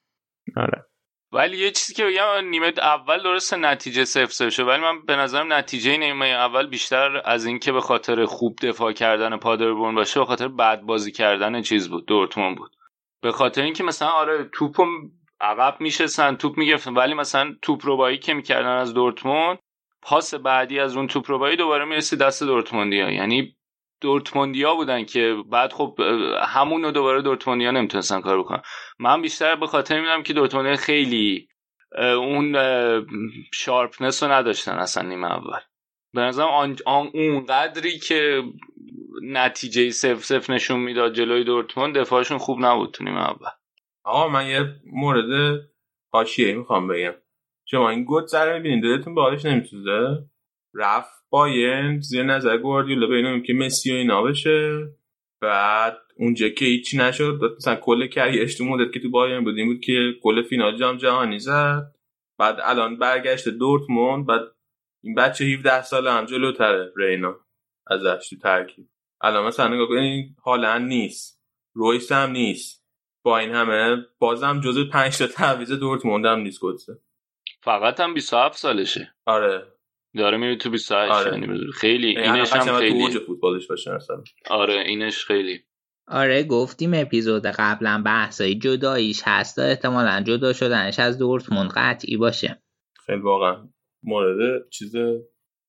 آره. 0.58 0.86
ولی 1.32 1.58
یه 1.58 1.72
چیزی 1.72 1.94
که 1.94 2.06
بگم 2.06 2.50
نیمه 2.50 2.74
اول 2.78 3.24
درست 3.24 3.54
نتیجه 3.54 4.06
صفر 4.06 4.26
صفر 4.26 4.50
شد 4.50 4.68
ولی 4.68 4.82
من 4.82 5.06
به 5.06 5.16
نظرم 5.16 5.54
نتیجه 5.54 5.98
نیمه 5.98 6.26
اول 6.26 6.68
بیشتر 6.68 7.22
از 7.26 7.46
اینکه 7.46 7.72
به 7.72 7.82
خاطر 7.82 8.26
خوب 8.26 8.56
دفاع 8.62 8.92
کردن 8.92 9.38
پادربورن 9.38 9.96
باشه 9.96 10.20
به 10.20 10.26
خاطر 10.26 10.48
بد 10.48 10.82
بازی 10.82 11.12
کردن 11.12 11.62
چیز 11.62 11.90
بود 11.90 12.06
دورتموند 12.06 12.58
بود. 12.58 12.76
به 13.22 13.32
خاطر 13.32 13.62
اینکه 13.62 13.84
مثلا 13.84 14.08
آره 14.08 14.50
توپم 14.54 14.88
عقب 15.42 15.82
میشستن 15.82 16.36
توپ 16.36 16.58
می‌گرفتن 16.58 16.94
ولی 16.94 17.14
مثلا 17.14 17.56
توپ 17.62 17.86
روبایی 17.86 18.18
که 18.18 18.34
می‌کردن 18.34 18.78
از 18.78 18.94
دورتموند 18.94 19.60
پاس 20.08 20.34
بعدی 20.34 20.80
از 20.80 20.98
اون 20.98 21.08
توپ 21.08 21.32
روبایی 21.32 21.56
دوباره 21.58 21.86
می‌رسید 21.86 22.20
دست 22.20 22.44
دورتموندیا. 22.44 23.12
یعنی 23.12 23.58
دورتموندیا 24.02 24.76
بودن 24.76 25.06
که 25.06 25.36
بعد 25.52 25.74
خب 25.74 26.00
همون 26.48 26.84
رو 26.84 26.92
دوباره 26.92 27.22
دورتموندیا 27.22 27.72
نمی‌تونستن 27.72 28.22
کار 28.22 28.40
بکنن. 28.40 28.62
من 29.00 29.22
بیشتر 29.22 29.56
به 29.56 29.68
خاطر 29.68 30.02
میدم 30.02 30.24
که 30.24 30.34
دورتموند 30.34 30.76
خیلی 30.76 31.48
اون 31.98 32.56
شارپنس 33.54 34.24
رو 34.24 34.32
نداشتن 34.32 34.72
اصلا 34.72 35.04
نیمه 35.04 35.32
اول. 35.32 35.60
به 36.14 36.22
نظرم 36.22 36.48
آن, 36.48 36.76
آن 36.86 37.10
اون 37.14 37.46
قدری 37.46 38.00
که 38.00 38.44
نتیجه 39.24 39.90
سف 39.90 40.26
سف 40.26 40.50
نشون 40.50 40.80
می‌داد 40.80 41.14
جلوی 41.14 41.44
دورتموند 41.44 41.98
دفاعشون 41.98 42.38
خوب 42.38 42.66
نبود 42.66 42.92
تو 42.92 43.04
نیمه 43.04 43.22
اول. 43.22 43.50
آقا 44.04 44.28
من 44.28 44.48
یه 44.48 44.76
مورد 44.86 45.60
حاشیه 46.14 46.56
می‌خوام 46.56 46.88
بگم. 46.88 47.14
شما 47.70 47.90
این 47.90 48.08
سر 48.28 48.54
می‌بینید 48.54 48.84
دلتون 48.84 49.16
به 49.16 49.22
حالش 49.22 49.46
نمیسوزه. 49.46 50.26
رفت 50.76 51.18
بایرن 51.30 52.00
زیر 52.00 52.24
نظر 52.24 52.58
گواردیولا 52.58 53.08
بینم 53.08 53.44
که 53.44 53.54
مسی 53.54 53.92
و 53.92 53.96
اینا 53.96 54.24
بشه 54.24 54.88
بعد 55.42 55.98
اونجا 56.18 56.50
که 56.50 56.66
هیچی 56.66 56.98
نشد 56.98 57.40
مثلا 57.58 57.76
کل 57.76 58.08
کریرش 58.08 58.58
تو 58.58 58.66
مدت 58.66 58.94
که 58.94 59.00
تو 59.00 59.10
بایرن 59.10 59.44
بود 59.44 59.58
این 59.58 59.68
بود 59.68 59.80
که 59.80 60.14
گل 60.22 60.44
فینال 60.44 60.78
جام 60.78 60.98
جهانی 60.98 61.40
زد. 61.40 61.96
بعد 62.40 62.60
الان 62.64 62.98
برگشت 62.98 63.50
دورتموند 63.50 64.26
بعد 64.26 64.42
این 65.04 65.16
بچه 65.16 65.46
17 65.46 65.82
ساله 65.82 66.12
هم 66.12 66.26
جلوتره 66.26 66.94
رینا 66.98 67.36
ازش 67.88 68.30
تو 68.30 68.36
ترکیب. 68.36 68.90
الان 69.22 69.48
مثلا 69.48 69.68
نگاه 69.68 69.88
کنید 69.88 70.36
هالند 70.46 70.88
نیست 70.88 71.42
رویس 71.76 72.12
هم 72.12 72.32
نیست. 72.32 72.88
با 73.26 73.38
این 73.38 73.52
همه 73.52 74.06
بازم 74.20 74.60
جزو 74.60 74.90
5 74.90 75.18
تا 75.18 75.28
تعویض 75.28 75.72
دورتموند 75.72 76.26
هم 76.26 76.40
نیست 76.40 76.62
گلسه 76.62 76.94
فقط 77.68 78.00
هم 78.00 78.14
27 78.14 78.58
سالشه. 78.58 79.14
آره. 79.26 79.64
داره 80.18 80.38
میره 80.38 80.56
تو 80.56 80.70
28 80.70 81.12
آره. 81.12 81.32
یعنی 81.32 81.60
خیلی 81.74 82.12
یعنی 82.12 82.28
اینش 82.28 82.54
هم 82.54 82.66
تو 82.66 82.78
خیلی 82.78 83.04
اوج 83.04 83.18
فوتبالش 83.18 83.68
باشه 83.68 83.96
مثلا. 83.96 84.24
آره 84.50 84.74
اینش 84.74 85.26
خیلی. 85.26 85.60
آره 86.08 86.44
گفتیم 86.44 86.92
اپیزود 86.94 87.46
قبلا 87.46 88.02
بحثای 88.06 88.56
جداییش 88.56 89.22
هست 89.26 89.60
احتمالا 89.60 90.24
جدا 90.28 90.54
شدنش 90.54 91.00
از 91.00 91.18
دورتموند 91.18 91.72
قطعی 91.76 92.18
باشه. 92.18 92.62
خیلی 93.06 93.22
واقعا 93.22 93.70
مورد 94.04 94.70
چیز 94.70 94.96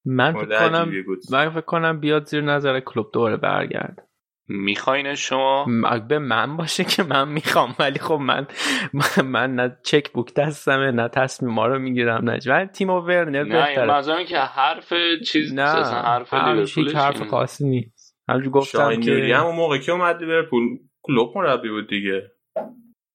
من 0.05 0.33
فکر 0.33 0.69
کنم. 0.69 0.93
من 1.31 1.51
فکر 1.51 1.61
کنم 1.61 2.01
بیاد 2.01 2.25
زیر 2.27 2.41
نظر 2.41 2.81
کلوب 2.81 3.11
دوباره 3.12 3.37
برگرد 3.37 4.08
می‌خواین 4.49 5.15
شما؟ 5.15 5.66
به 6.09 6.19
من 6.19 6.57
باشه 6.57 6.85
که 6.85 7.03
من 7.03 7.29
می‌خوام 7.29 7.75
ولی 7.79 7.99
خب 7.99 8.15
من 8.15 8.47
من, 8.93 9.27
من 9.27 9.55
نه 9.55 9.79
چک 9.83 10.12
بوک 10.12 10.35
دستمه 10.35 10.91
نه 10.91 11.09
تصمیم 11.09 11.53
ما 11.53 11.66
رو 11.66 11.79
می‌گیرم 11.79 12.31
نه 12.31 12.39
ولی 12.47 12.66
تیم 12.66 12.91
ورنر 12.91 13.31
نه 13.31 13.39
این 13.39 13.49
بهتره 13.49 13.87
منظورم 13.87 14.25
که 14.25 14.39
حرف 14.39 14.93
چیز 15.27 15.55
نه 15.55 15.62
حرف 15.62 16.35
لیورپول 16.35 16.97
حرف 16.97 17.23
خاصی 17.23 17.69
نیست. 17.69 18.19
همجور 18.29 18.53
گفتم 18.53 19.01
که 19.01 19.37
هم 19.37 19.47
اون 19.47 19.57
موقع 19.57 19.79
که 19.79 19.93
اومد 19.93 20.23
لیورپول؟ 20.23 20.79
کلوب 21.03 21.39
مربی 21.39 21.69
بود 21.69 21.89
دیگه. 21.89 22.33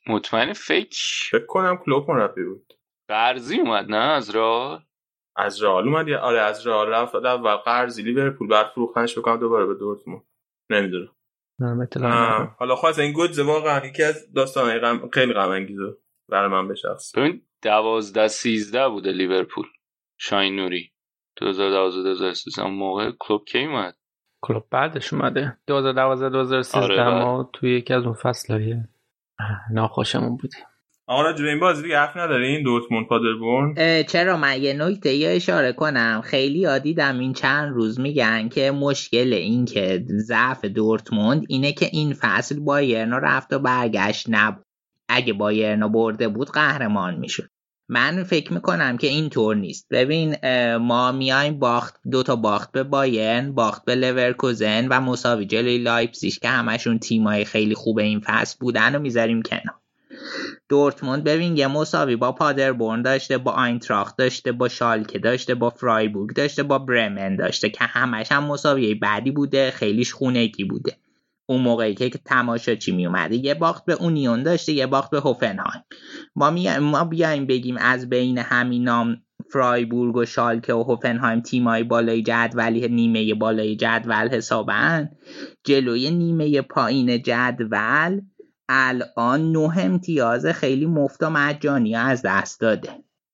مطمئن 0.08 0.54
فکر 0.54 1.30
فکر 1.32 1.46
کنم 1.46 1.78
کلوب 1.78 2.12
مربی 2.12 2.44
بود. 2.44 2.74
قرضی 3.08 3.60
اومد 3.60 3.86
نه؟ 3.90 3.98
از 3.98 4.30
راه 4.30 4.84
از 5.36 5.64
رئال 5.64 5.88
اومد 5.88 6.10
آره 6.10 6.42
از 6.42 6.68
رئال 6.68 6.90
رفت 6.90 7.16
و 7.16 7.58
قرضی 7.66 8.04
لیورپول 8.04 8.48
بعد 8.48 8.68
فروختنش 8.68 9.18
بکنم 9.18 9.38
دوباره 9.38 9.66
به 9.66 9.74
دورتموند. 9.74 10.24
نمی‌دونم. 10.70 11.06
نه،. 11.06 11.23
حالا 12.60 12.76
خواست 12.76 13.00
این 13.00 13.12
گودز 13.12 13.40
واقعا 13.40 13.86
یکی 13.86 14.04
از 14.04 14.34
داستان 14.34 14.80
غم 14.80 15.10
خیلی 15.10 15.34
غم 15.34 15.50
انگیزه 15.50 15.98
برای 16.30 16.50
من 16.50 16.68
به 16.68 16.76
شخص. 16.76 17.18
ببین 17.18 17.42
دوازده 17.62 18.28
سیزده 18.28 18.90
بوده 18.90 19.12
لیورپول. 19.12 19.66
شاین 20.18 20.56
نوری 20.56 20.92
2012 21.38 22.04
2013 22.04 22.64
اون 22.64 22.74
موقع 22.74 23.12
کلوب 23.20 23.46
کی 23.46 23.66
اومد؟ 23.66 23.96
کلوب 24.42 24.64
بعدش 24.72 25.14
اومده. 25.14 25.58
2012 25.68 26.30
2013 26.30 27.02
آره،. 27.02 27.24
ما 27.24 27.50
توی 27.54 27.78
یکی 27.78 27.94
از 27.94 28.04
اون 28.04 28.14
فصلهای 28.14 28.76
ناخوشمون 29.72 30.38
بودیم. 30.38 30.64
آقا 31.08 31.22
راجع 31.22 31.44
به 31.44 31.50
این 31.50 31.60
بازی 31.60 31.84
دیگه 31.84 31.98
حرف 31.98 32.18
ندارین؟ 32.18 32.64
دورتموند 32.64 33.08
پادربورن 33.08 34.04
چرا؟ 34.04 34.38
من 34.38 34.62
یه 34.62 34.74
نکته 34.74 35.14
ای 35.14 35.19
رو 35.19 35.30
اشاره 35.30 35.74
کنم. 35.74 36.22
خیلیا 36.26 36.60
دیدم 36.60 37.20
این 37.20 37.34
چند 37.34 37.74
روز 37.74 38.00
میگن 38.00 38.50
که 38.50 38.72
مشکل 38.72 39.34
این 39.34 39.66
که 39.66 40.06
ضعف 40.08 40.66
دورتموند 40.66 41.46
اینه 41.50 41.72
که 41.72 41.90
این 41.92 42.14
فصل 42.14 42.60
بایرن 42.60 43.12
رفت 43.14 43.54
و 43.54 43.60
برگشت 43.60 44.26
نبود. 44.30 44.66
اگه 45.10 45.34
بایرن 45.34 45.88
برده 45.88 46.28
بود 46.28 46.50
قهرمان 46.50 47.16
می‌شد. 47.16 47.50
من 47.90 48.24
فکر 48.24 48.54
می‌کنم 48.54 48.98
که 48.98 49.08
اینطور 49.08 49.56
نیست. 49.56 49.88
ببین 49.92 50.36
ما 50.78 51.12
میایم 51.12 51.60
باخت 51.60 51.96
دو 52.12 52.24
تا 52.24 52.36
باخت 52.36 52.72
به 52.72 52.84
بایرن 52.84 53.52
باخت 53.52 53.86
به 53.86 53.96
لورکوزن 53.96 54.88
و 54.88 55.02
مساوی 55.02 55.46
جلوی 55.46 55.78
لایپزیگ 55.78 56.34
که 56.34 56.50
همشون 56.50 57.00
تیمای 57.00 57.46
خیلی 57.46 57.76
خوب 57.76 58.00
این 58.00 58.20
فصل 58.20 58.58
بودن 58.60 58.96
و 58.96 59.00
می‌ذاریم 59.00 59.42
کنار. 59.42 59.83
دورتموند. 60.70 61.24
ببین 61.24 61.58
یه 61.58 61.68
مساوی 61.68 62.16
با 62.16 62.32
پادربورن 62.32 63.02
داشته 63.02 63.38
با 63.38 63.52
آینتراخت 63.52 64.18
داشته 64.18 64.52
با 64.52 64.68
شالکه 64.68 65.20
داشته 65.20 65.56
با 65.56 65.70
فرایبورگ 65.70 66.34
داشته 66.36 66.64
با 66.64 66.80
برمن 66.80 67.36
داشته 67.36 67.70
که 67.70 67.84
همش 67.84 68.32
هم 68.32 68.44
مساوی 68.44 68.96
بعدی 68.96 69.32
بوده 69.32 69.72
خیلیش 69.72 70.14
خونگی 70.14 70.64
بوده. 70.64 70.98
اون 71.46 71.62
موقعی 71.62 71.96
که 71.96 72.10
تماشاچی 72.10 72.92
می 72.92 73.06
اومده 73.06 73.36
یه 73.36 73.54
باخت 73.54 73.86
به 73.86 73.94
اونیون 73.94 74.44
داشته 74.44 74.72
یه 74.72 74.88
باخت 74.88 75.12
به 75.12 75.20
هوفنهایم. 75.20 75.84
ما 76.36 76.52
می... 76.52 76.78
ما 76.78 77.04
بیایم 77.04 77.46
بگیم 77.46 77.78
از 77.78 78.10
بین 78.10 78.38
همینام 78.38 79.18
فرایبورگ 79.54 80.16
و 80.16 80.26
شالکه 80.26 80.74
و 80.74 80.84
هوفنهایم 80.84 81.42
تیمای 81.42 81.84
بالای 81.84 82.22
جدولی 82.22 82.88
نیمه 82.88 83.34
بالای 83.34 83.76
جدول 83.76 84.30
حسابن؟ 84.30 85.10
جلوی 85.64 86.12
نیمه 86.12 86.62
پایین 86.62 87.22
جدول 87.22 88.22
الان 88.70 89.52
نه 89.52 89.78
امتیاز 89.78 90.46
خیلی 90.46 90.86
مفت 90.86 91.24
و 91.24 91.30
مجانی 91.30 91.96
از 91.96 92.22
دست 92.26 92.62
داده. 92.62 92.90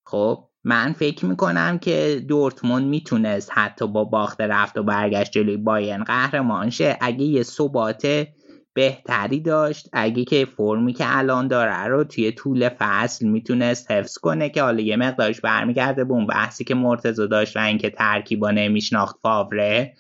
خب 0.06 0.45
من 0.64 0.93
فکر 0.93 1.26
می‌کنم 1.26 1.77
که 1.77 2.26
دورتموند 2.27 2.88
می‌تونست 2.88 3.51
حتی 3.53 3.88
با 3.88 4.03
باخت 4.03 4.41
رفت 4.41 4.77
و 4.77 4.84
برگشت 4.84 5.31
جلوی 5.31 5.57
بایرن 5.57 6.03
قهرمان 6.03 6.69
شه. 6.69 6.97
اگه 7.01 7.26
یه 7.26 7.43
ثبات 7.43 8.27
بهتری 8.73 9.39
داشت 9.39 9.89
اگه 9.93 10.23
که 10.23 10.45
فرمی 10.45 10.93
که 10.93 11.18
الان 11.18 11.47
داره 11.47 11.84
رو 11.84 12.03
توی 12.03 12.31
طول 12.31 12.69
فصل 12.69 13.27
می‌تونست 13.27 13.91
حفظ 13.91 14.18
کنه 14.18 14.49
که 14.49 14.64
حالا 14.64 14.81
یه 14.81 14.95
مقدارش 14.95 15.41
برمیگرده 15.41 16.03
به 16.03 16.14
اون 16.14 16.27
بحثی 16.27 16.64
که 16.64 16.76
مرتضی 16.76 17.27
داشت 17.27 17.57
و 17.57 17.60
اینکه 17.60 17.89
ترکیبا 17.89 18.51
نمیشناخت 18.51 19.15
فاوره 19.22 19.93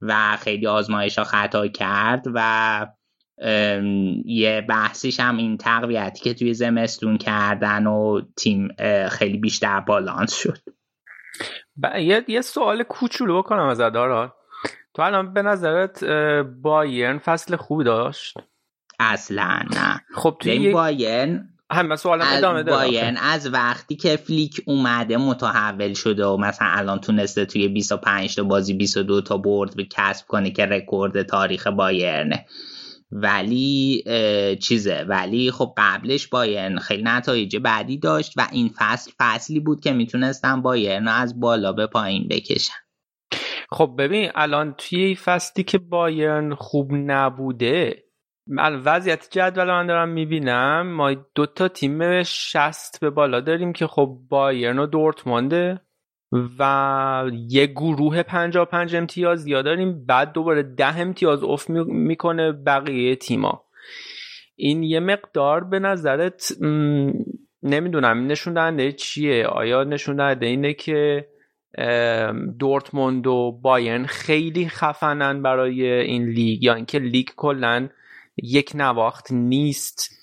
و 0.00 0.36
خیلی 0.40 0.66
آزمایش 0.66 1.18
ها 1.18 1.24
خطا 1.24 1.68
کرد 1.68 2.24
و 2.34 2.86
یه 4.24 4.64
بحثیش 4.68 5.20
هم 5.20 5.36
این 5.36 5.56
تقویتی 5.56 6.20
که 6.20 6.34
توی 6.34 6.54
زمستون 6.54 7.18
کردن 7.18 7.86
و 7.86 8.20
تیم 8.36 8.68
خیلی 9.10 9.38
بیشتر 9.38 9.80
بالانس 9.80 10.34
شد. 10.34 10.58
ب- 11.82 11.98
یه, 11.98 12.24
یه 12.28 12.40
سوال 12.40 12.82
کوچولو 12.82 13.38
بکنم 13.42 13.66
از 13.66 13.78
دارا 13.78 14.34
تو 14.94 15.02
الان 15.02 15.32
به 15.32 15.42
نظرت 15.42 16.04
بایرن 16.62 17.18
فصل 17.18 17.56
خوبی 17.56 17.84
داشت؟ 17.84 18.34
اصلا 19.00 19.60
نه. 19.74 20.00
خب 20.14 20.36
توی 20.40 20.52
این 20.52 20.62
یک 20.62 20.72
بایرن 20.72 21.48
همه 21.70 21.96
سوالم 21.96 22.26
ادامه 22.32 22.62
داره. 22.62 22.78
بایرن 22.78 23.16
از 23.16 23.52
وقتی 23.52 23.96
که 23.96 24.16
فلیک 24.16 24.62
اومده 24.66 25.16
متحول 25.16 25.94
شده 25.94 26.26
و 26.26 26.36
مثلا 26.36 26.68
الان 26.70 26.98
تونسته 26.98 27.44
توی 27.44 27.68
25 27.68 28.34
تا 28.36 28.42
بازی 28.42 28.74
22 28.74 29.20
تا 29.20 29.36
برد 29.36 29.76
به 29.76 29.84
کسب 29.84 30.26
کنه 30.26 30.50
که 30.50 30.66
رکورد 30.66 31.22
تاریخ 31.22 31.66
بایرنه. 31.66 32.46
ولی 33.10 34.04
چیزه. 34.62 35.04
ولی 35.08 35.50
خب 35.50 35.74
قبلش 35.76 36.26
بایرن 36.26 36.78
خیلی 36.78 37.02
نتایج 37.02 37.56
بعدی 37.56 37.98
داشت 37.98 38.32
و 38.36 38.48
این 38.52 38.70
فصل 38.78 39.10
فصلی 39.18 39.60
بود 39.60 39.80
که 39.80 39.92
می‌تونستن 39.92 40.62
بایرن 40.62 41.08
از 41.08 41.40
بالا 41.40 41.72
به 41.72 41.86
پایین 41.86 42.28
بکشن. 42.28 42.74
خب 43.70 43.94
ببین 43.98 44.30
الان 44.34 44.74
توی 44.78 45.14
فصلی 45.14 45.64
که 45.64 45.78
بایرن 45.78 46.54
خوب 46.54 46.90
نبوده 46.92 48.02
الان 48.58 48.82
وضعیت 48.84 49.28
جدول 49.30 49.66
من 49.66 49.86
دارم 49.86 50.08
می‌بینم 50.08 50.86
ما 50.86 51.14
دو 51.14 51.46
تا 51.46 51.68
تیم 51.68 52.22
شست 52.22 53.00
به 53.00 53.10
بالا 53.10 53.40
داریم 53.40 53.72
که 53.72 53.86
خب 53.86 54.18
بایرن 54.28 54.78
و 54.78 54.86
دورتمونده. 54.86 55.85
و 56.32 57.30
یه 57.48 57.66
گروه 57.66 58.22
پنجا 58.22 58.64
پنج 58.64 58.96
امتیاز 58.96 59.46
یا 59.46 59.62
داریم 59.62 60.06
بعد 60.06 60.32
دوباره 60.32 60.62
ده 60.62 60.98
امتیاز 60.98 61.42
افت 61.42 61.70
می- 61.70 61.84
می‌کنه 61.84 62.52
بقیه 62.52 63.16
تیما. 63.16 63.64
این 64.56 64.82
یه 64.82 65.00
مقدار 65.00 65.64
به 65.64 65.78
نظرت 65.78 66.52
نمی‌دونم 67.62 68.26
نشون 68.26 68.54
دهنده 68.54 68.92
چیه؟ 68.92 69.46
آیا 69.46 69.84
نشون 69.84 70.16
دهنده 70.16 70.46
اینه 70.46 70.74
که 70.74 71.28
دورتموند 72.58 73.26
و 73.26 73.58
بایرن 73.62 74.06
خیلی 74.06 74.68
خفنن 74.68 75.42
برای 75.42 75.92
این 75.92 76.24
لیگ 76.28 76.62
یا 76.62 76.74
اینکه 76.74 76.98
لیگ 76.98 77.28
کلا 77.36 77.88
یک 78.36 78.72
نواخت 78.74 79.32
نیست؟ 79.32 80.15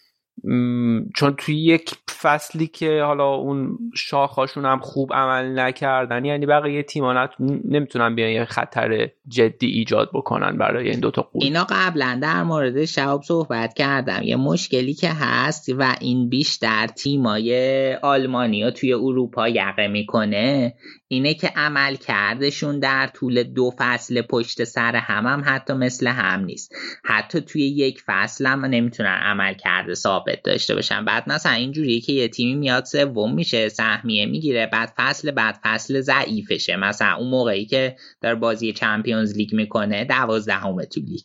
چون 1.15 1.35
توی 1.37 1.55
یک 1.55 1.91
فصلی 2.21 2.67
که 2.67 3.01
حالا 3.01 3.33
اون 3.33 3.77
شاخهاشون 3.95 4.65
هم 4.65 4.79
خوب 4.79 5.13
عمل 5.13 5.59
نکردن 5.59 6.25
یعنی 6.25 6.45
بقیه 6.45 6.83
تیما 6.83 7.29
نمی‌تونن 7.65 8.15
بیان 8.15 8.29
یه 8.29 8.45
خطر 8.45 9.09
جدی 9.27 9.67
ایجاد 9.67 10.09
بکنن 10.13 10.57
برای 10.57 10.89
این 10.89 10.99
دوتا 10.99 11.21
قول. 11.21 11.43
اینا 11.43 11.67
قبلا 11.69 12.19
در 12.21 12.43
مورد 12.43 12.85
شهاب 12.85 13.21
صحبت 13.23 13.73
کردم. 13.73 14.19
یه 14.23 14.35
مشکلی 14.35 14.93
که 14.93 15.09
هست 15.09 15.69
و 15.77 15.95
این 16.01 16.29
بیشتر 16.29 16.87
تیمای 16.87 17.95
آلمانی 17.95 18.63
ها 18.63 18.71
توی 18.71 18.93
اروپا 18.93 19.47
یقه 19.49 19.87
می‌کنه 19.87 20.73
اینه 21.13 21.33
که 21.33 21.47
عمل 21.55 21.95
کردشون 21.95 22.79
در 22.79 23.07
طول 23.07 23.43
دو 23.43 23.71
فصل 23.77 24.21
پشت 24.21 24.63
سر 24.63 24.95
هم 24.95 25.25
هم 25.25 25.43
حتی 25.45 25.73
مثل 25.73 26.07
هم 26.07 26.45
نیست. 26.45 26.75
حتی 27.03 27.41
توی 27.41 27.61
یک 27.61 28.01
فصل 28.05 28.45
هم 28.45 28.65
نمی‌تونن 28.65 29.09
عمل 29.23 29.53
کرده 29.53 29.93
ثابت 29.93 30.43
داشته 30.43 30.75
باشن. 30.75 31.05
بعد 31.05 31.29
مثلا 31.29 31.51
اینجوریه 31.51 32.01
که 32.01 32.13
یه 32.13 32.27
تیمی 32.27 32.55
میاد 32.55 32.85
سوم 32.85 33.33
میشه 33.33 33.69
سهمیه 33.69 34.25
می‌گیره 34.25 34.65
بعد 34.65 34.93
فصل 34.97 35.31
بعد 35.31 35.59
فصل 35.63 36.01
ضعیفشه. 36.01 36.75
مثلا 36.75 37.15
اون 37.15 37.29
موقعی 37.29 37.65
که 37.65 37.95
در 38.21 38.35
بازی 38.35 38.73
Champions 38.73 39.37
League 39.37 39.53
می‌کنه 39.55 40.05
دوازدهمه 40.05 40.85
تو 40.85 41.01
لیگ 41.01 41.21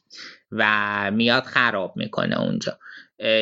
و 0.52 1.10
میاد 1.14 1.44
خراب 1.44 1.92
می‌کنه 1.96 2.40
اونجا. 2.40 2.78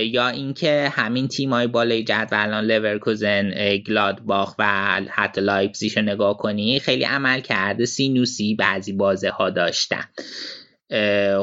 یا 0.03 0.29
اینکه 0.29 0.89
همین 0.93 1.29
تیمای 1.29 1.67
بالای 1.67 2.05
جدولان 2.05 2.65
لورکوزن 2.65 3.51
اه، 3.55 3.77
گلادباخ 3.77 4.55
و 4.59 4.65
حتی 5.09 5.41
لایپزیگ 5.41 5.97
رو 5.97 6.03
نگاه 6.03 6.37
کنی 6.37 6.81
خیلی 6.81 7.05
عمل 7.05 7.41
کرده 7.41 7.85
سینوسی 7.85 8.55
بعضی 8.55 8.93
بازه 8.93 9.31
ها 9.31 9.51
داشتن 9.51 10.05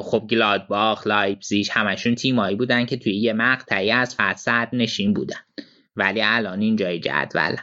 خب 0.04 0.28
گلادباخ 0.32 1.08
لایپزیگ 1.08 1.68
همشون 1.72 2.16
تیمایی 2.16 2.56
بودن 2.56 2.86
که 2.86 2.98
توی 2.98 3.16
یه 3.16 3.34
مقطعی 3.34 3.92
از 3.92 4.16
فصل 4.16 4.68
نشین 4.74 5.14
بودن. 5.14 5.40
ولی 5.96 6.22
الان 6.24 6.62
اینجای 6.62 7.00
جدول 7.00 7.56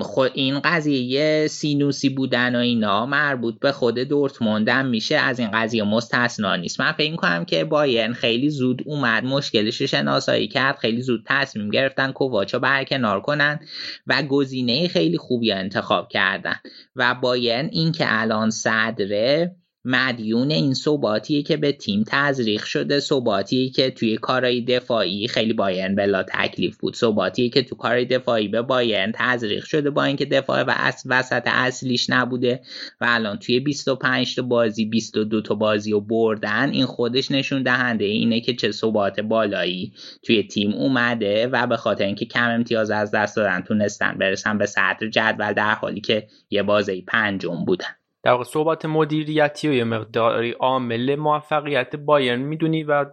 خود 0.00 0.30
این 0.34 0.60
قضیه 0.60 1.46
سینوسی 1.46 2.08
بودن 2.08 2.56
و 2.56 2.58
اینا 2.58 3.06
مربوط 3.06 3.58
به 3.58 3.72
خود 3.72 3.98
دورتموندم 3.98 4.86
میشه 4.86 5.16
از 5.16 5.38
این 5.38 5.50
قضیه 5.50 5.82
مستثنا 5.84 6.56
نیست. 6.56 6.80
من 6.80 6.92
فکر 6.92 7.16
کنم 7.16 7.44
که 7.44 7.64
بایرن 7.64 8.12
خیلی 8.12 8.50
زود 8.50 8.82
اومد 8.86 9.24
مشکلش 9.24 9.82
شناسایی 9.82 10.48
کرد 10.48 10.76
خیلی 10.76 11.02
زود 11.02 11.24
تصمیم 11.26 11.70
گرفتن 11.70 12.12
کوواچو 12.12 12.58
برکنار 12.58 13.20
کنن 13.20 13.60
و 14.06 14.22
گزینه 14.22 14.88
خیلی 14.88 15.18
خوبی 15.18 15.52
انتخاب 15.52 16.08
کردن. 16.08 16.56
و 16.96 17.14
بایرن 17.14 17.68
این 17.72 17.92
که 17.92 18.04
الان 18.08 18.50
صدره 18.50 19.56
مدیون 19.84 20.50
این 20.50 20.74
ثباتیه 20.74 21.42
که 21.42 21.56
به 21.56 21.72
تیم 21.72 22.04
تزریق 22.06 22.64
شده 22.64 23.00
ثباتیه 23.00 23.70
که 23.70 23.90
توی 23.90 24.16
کارهای 24.16 24.60
دفاعی 24.60 25.28
خیلی 25.28 25.52
بایرن 25.52 25.94
بلا 25.94 26.22
تکلیف 26.22 26.76
بود. 26.76 26.96
ثباتیه 26.96 27.48
که 27.48 27.62
تو 27.62 27.76
کارهای 27.76 28.04
دفاعی 28.04 28.48
به 28.48 28.62
بایرن 28.62 29.12
تزریق 29.14 29.64
شده 29.64 29.90
با 29.90 30.04
اینکه 30.04 30.24
دفاع 30.24 30.62
و 30.62 30.74
اس 30.76 31.02
وسط 31.06 31.42
اصلیش 31.46 32.10
نبوده 32.10 32.60
و 33.00 33.06
الان 33.08 33.38
توی 33.38 33.60
25 33.60 34.36
تا 34.36 34.42
بازی 34.42 34.84
22 34.84 35.40
تا 35.40 35.54
بازی 35.54 35.92
رو 35.92 36.00
بردن 36.00 36.70
این 36.70 36.86
خودش 36.86 37.30
نشون 37.30 37.62
دهنده 37.62 38.04
اینه 38.04 38.40
که 38.40 38.54
چه 38.54 38.70
ثبات 38.70 39.20
بالایی 39.20 39.92
توی 40.22 40.42
تیم 40.42 40.72
اومده 40.72 41.46
و 41.46 41.66
به 41.66 41.76
خاطر 41.76 42.04
اینکه 42.04 42.24
کم 42.24 42.50
امتیاز 42.50 42.90
از 42.90 43.10
دست 43.10 43.36
دادن 43.36 43.60
تونستن 43.60 44.18
برسن 44.18 44.58
به 44.58 44.66
صدر 44.66 45.08
جدول 45.12 45.52
در 45.52 45.74
حالی 45.74 46.00
که 46.00 46.26
یه 46.50 46.62
بازی 46.62 47.02
پنجم 47.02 47.64
بودن. 47.64 47.99
در 48.22 48.30
واقع 48.30 48.44
صحبت 48.44 48.84
مدیریتی 48.86 49.68
و 49.68 49.72
یه 49.72 49.84
مقداری 49.84 50.50
عامل 50.50 51.16
موفقیت 51.16 51.96
بایرن 51.96 52.40
می‌دونی 52.40 52.82
و 52.82 53.06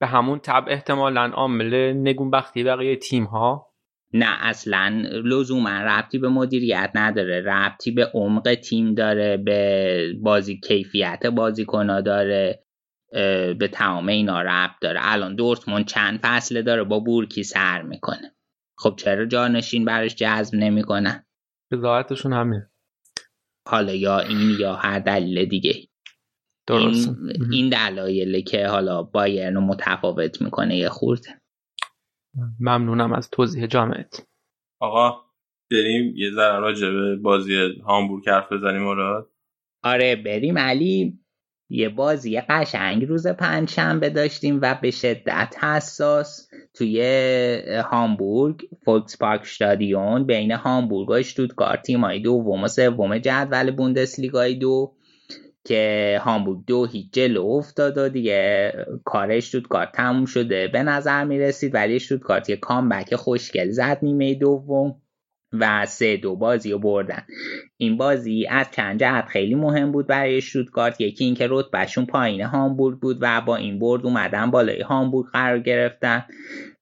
به 0.00 0.06
همون 0.06 0.38
تب 0.38 0.64
احتمالا 0.68 1.30
عامل 1.34 1.92
نگونبختی 1.92 2.64
بقیه 2.64 2.96
تیم 2.96 3.24
ها 3.24 3.68
نه 4.12 4.36
اصلا 4.40 5.02
لزوما 5.24 5.70
ربطی 5.70 6.18
به 6.18 6.28
مدیریت 6.28 6.90
نداره. 6.94 7.40
ربطی 7.40 7.90
به 7.90 8.10
عمق 8.14 8.54
تیم 8.54 8.94
داره 8.94 9.36
به 9.36 10.12
بازی 10.22 10.60
کیفیت 10.60 11.26
بازیکنا 11.26 12.00
داره 12.00 12.64
به 13.58 13.68
تمام 13.72 14.08
اینا 14.08 14.42
ربط 14.42 14.74
داره. 14.80 15.00
الان 15.02 15.34
دورتموند 15.34 15.84
چند 15.84 16.20
فصله 16.22 16.62
داره 16.62 16.84
با 16.84 17.00
بورکی 17.00 17.42
سر 17.42 17.82
می‌کنه. 17.82 18.34
خب 18.78 18.94
چرا 18.98 19.26
جانشین 19.26 19.84
براش 19.84 20.14
جذب 20.14 20.54
نمی‌کنن 20.54 21.26
رضایتشون 21.72 22.32
همین 22.32 22.62
حالا 23.68 23.94
یا 23.94 24.18
این 24.18 24.56
یا 24.60 24.74
هر 24.74 24.98
دلیل 24.98 25.44
دیگه. 25.44 25.88
درست. 26.66 27.08
این, 27.08 27.52
این 27.52 27.68
دلایله 27.68 28.42
که 28.42 28.66
حالا 28.66 29.02
بایرن 29.02 29.54
رو 29.54 29.60
متفاوت 29.60 30.42
می‌کنه 30.42 30.76
یه 30.76 30.88
خورده 30.88 31.40
ممنونم 32.60 33.12
از 33.12 33.30
توضیح 33.30 33.66
جامعت. 33.66 34.26
آقا 34.80 35.24
بریم 35.70 36.16
یه 36.16 36.30
ذره 36.30 36.60
راجع 36.60 36.90
به 36.90 37.16
بازی 37.16 37.54
هامبورگ 37.86 38.28
حرف 38.28 38.52
بزنیم 38.52 38.82
مراد. 38.82 39.32
آره 39.82 40.16
بریم 40.16 40.58
علی. 40.58 41.18
یه 41.70 41.88
بازی 41.88 42.40
قشنگ 42.40 43.04
روز 43.04 43.26
پنجشنبه 43.26 44.10
داشتیم 44.10 44.58
و 44.62 44.78
به 44.82 44.90
شدت 44.90 45.54
حساس 45.64 46.48
توی 46.74 47.02
هامبورگ 47.90 48.60
فولکس 48.84 49.18
پارک 49.18 49.44
شتادیون 49.44 50.26
بین 50.26 50.50
هامبورگ 50.50 51.10
و 51.10 51.12
اشتوتگارت 51.12 51.82
تیمای 51.82 52.20
دوم 52.20 52.62
و 52.62 52.68
سوم 52.68 53.18
جدول 53.18 53.70
بوندسلیگای 53.70 54.54
دو 54.54 54.94
که 55.64 56.20
هامبورگ 56.24 56.64
دو 56.66 56.86
هیچ 56.86 57.12
جلو 57.12 57.46
افتاد 57.46 57.98
و 57.98 58.08
دیگه 58.08 58.72
کار 59.04 59.32
اشتوتگارت 59.32 59.92
تموم 59.92 60.24
شده. 60.24 60.68
به 60.68 60.82
نظر 60.82 61.24
می 61.24 61.38
رسید 61.38 61.74
ولی 61.74 61.94
اشتوتگارت 61.94 62.50
یه 62.50 62.56
کامبک 62.56 63.16
خوشگل 63.16 63.70
زد 63.70 63.98
نیمه 64.02 64.34
دوم. 64.34 65.02
و 65.52 65.86
سه 65.86 66.16
دو 66.16 66.36
بازی 66.36 66.72
رو 66.72 66.78
بردن. 66.78 67.22
این 67.76 67.96
بازی 67.96 68.46
از 68.50 68.66
چند 68.70 69.00
جهت 69.00 69.24
خیلی 69.24 69.54
مهم 69.54 69.92
بود 69.92 70.06
برای 70.06 70.40
شوتگارت. 70.40 71.00
یکی 71.00 71.24
اینکه 71.24 71.46
رتبهشون 71.50 72.06
پایین 72.06 72.40
هامبورگ 72.40 72.98
بود 72.98 73.18
و 73.20 73.40
با 73.40 73.56
این 73.56 73.78
برد 73.78 74.06
اومدن 74.06 74.50
بالای 74.50 74.80
هامبورگ 74.80 75.26
قرار 75.32 75.58
گرفتن. 75.58 76.24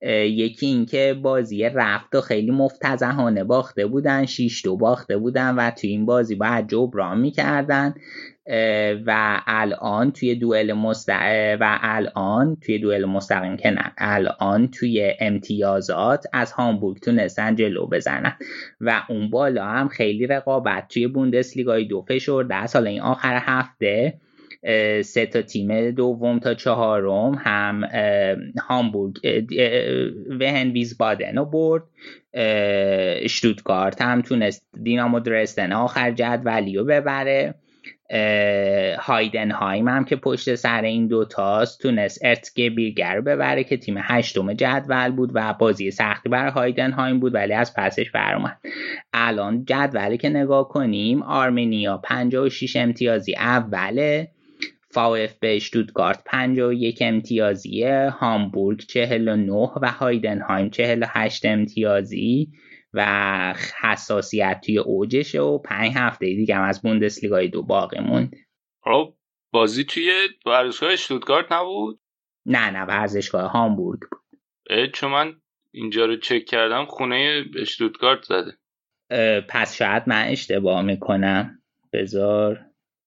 یکی 0.02 0.66
اینکه 0.66 1.18
بازی 1.22 1.64
رفت 1.64 2.14
و 2.14 2.20
خیلی 2.20 2.50
مفتزهانه 2.50 3.44
باخته 3.44 3.86
بودن 3.86 4.26
شیش 4.26 4.64
دو 4.64 4.76
باخته 4.76 5.18
بودن 5.18 5.54
و 5.54 5.70
توی 5.70 5.90
این 5.90 6.06
بازی 6.06 6.34
باید 6.34 6.68
جبران 6.68 7.20
می‌کردن. 7.20 7.94
و 9.06 9.40
الان 9.46 10.12
توی 10.12 10.34
دوئل 10.34 10.72
مستق... 10.72 11.56
و 11.60 11.78
الان 11.82 12.56
توی 12.56 12.78
دوئل 12.78 13.04
مستقیم 13.04 13.56
که 13.56 13.70
نه 13.70 13.92
الان 13.98 14.68
توی 14.68 15.14
امتیازات 15.20 16.26
از 16.32 16.52
هامبورگ 16.52 16.98
تونستن 17.00 17.54
جلو 17.54 17.86
بزنن. 17.86 18.36
و 18.80 19.02
اون 19.08 19.30
بالا 19.30 19.64
هم 19.64 19.88
خیلی 19.88 20.26
رقابت 20.26 20.88
توی 20.88 21.06
بوندسلیگای 21.06 21.84
دو 21.84 22.02
فشرده 22.08 22.54
حالا 22.54 22.90
این 22.90 23.00
آخر 23.00 23.40
هفته 23.42 24.14
سه 25.02 25.26
تا 25.26 25.42
تیم 25.42 25.90
دوم 25.90 26.38
تا 26.38 26.54
چهارم 26.54 27.34
هم 27.34 27.84
هامبورگ 28.68 29.16
وهن 30.40 30.70
ویزبادن 30.70 31.36
رو 31.36 31.44
برد. 31.44 31.82
شتوتگارت 33.28 34.02
هم 34.02 34.22
تونست 34.22 34.66
دینامو 34.82 35.20
درستن. 35.20 35.72
آخر 35.72 36.10
جدولی 36.10 36.76
رو 36.76 36.84
ببره. 36.84 37.54
هایدنهایم 38.98 39.88
هم 39.88 40.04
که 40.04 40.16
پشت 40.16 40.54
سر 40.54 40.82
این 40.82 41.06
دوتاست 41.06 41.80
تونست 41.80 42.24
ارتگه 42.24 42.70
بیرگر 42.70 43.20
ببره 43.20 43.64
که 43.64 43.76
تیم 43.76 43.94
هشتم 44.00 44.52
جدول 44.52 45.10
بود 45.10 45.30
و 45.34 45.52
بازی 45.52 45.90
سختی 45.90 46.28
برای 46.28 46.50
هایدنهایم 46.50 47.20
بود 47.20 47.34
ولی 47.34 47.52
از 47.52 47.74
پسش 47.74 48.10
برآمد. 48.10 48.58
الان 49.12 49.64
جدولی 49.64 50.16
که 50.16 50.28
نگاه 50.28 50.68
کنیم 50.68 51.22
آرمنیا 51.22 51.96
56 51.98 52.76
امتیازی 52.76 53.34
اوله 53.36 54.28
فاوف 54.90 55.34
به 55.40 55.58
شتوتگارت 55.58 56.22
51 56.26 56.98
امتیازیه 57.00 58.10
هامبورگ 58.10 58.78
49 58.78 59.52
و 59.52 59.90
هایدنهایم 59.90 60.70
48 60.70 61.46
امتیازی. 61.46 62.48
و 62.96 63.54
حساسیت 63.80 64.60
توی 64.64 64.78
اوجشه 64.78 65.40
و 65.40 65.58
پنج 65.58 65.92
هفته 65.96 66.26
دیگه 66.26 66.56
هم 66.56 66.62
از 66.62 66.82
بوندسلیگای 66.82 67.48
دو 67.48 67.62
باقی 67.62 68.00
موند. 68.00 68.36
خب 68.84 69.14
بازی 69.52 69.84
توی 69.84 70.12
ورزشگاه 70.46 70.92
اشتوتگارت 70.92 71.52
نبود؟ 71.52 72.00
نه 72.46 72.70
نه 72.70 72.82
ورزشگاه 72.82 73.50
هامبورگ 73.50 74.00
بود. 74.00 74.22
چون 74.92 75.10
من 75.10 75.36
اینجا 75.70 76.06
رو 76.06 76.16
چک 76.16 76.44
کردم 76.44 76.84
خونه 76.84 77.44
اشتوتگارت 77.58 78.22
زده. 78.22 78.58
پس 79.48 79.76
شاید 79.76 80.02
من 80.06 80.24
اشتباه 80.28 80.82
می‌کنم. 80.82 81.62
بذار 81.92 82.60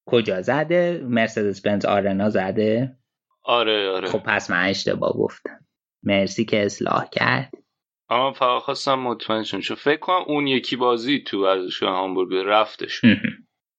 کجا 0.06 0.42
زده؟ 0.42 1.00
مرسدس 1.04 1.60
بنز 1.60 1.84
آرنا 1.84 2.30
زده؟ 2.30 2.96
آره 3.42 3.88
آره. 3.88 4.08
خب 4.08 4.18
پس 4.18 4.50
من 4.50 4.64
اشتباه 4.64 5.12
گفتم. 5.12 5.66
مرسی 6.02 6.44
که 6.44 6.64
اصلاح 6.64 7.08
کرد. 7.12 7.52
اما 8.10 8.32
فقط 8.32 8.62
خواستم 8.62 8.94
مطمئن 8.94 9.42
شم. 9.42 9.60
چون 9.60 9.76
فکر 9.76 10.00
کنم 10.00 10.24
اون 10.26 10.46
یکی 10.46 10.76
بازی 10.76 11.24
تو 11.26 11.44
ورزشگاه 11.44 11.90
هامبورگ 11.90 12.34
رفتش. 12.46 13.00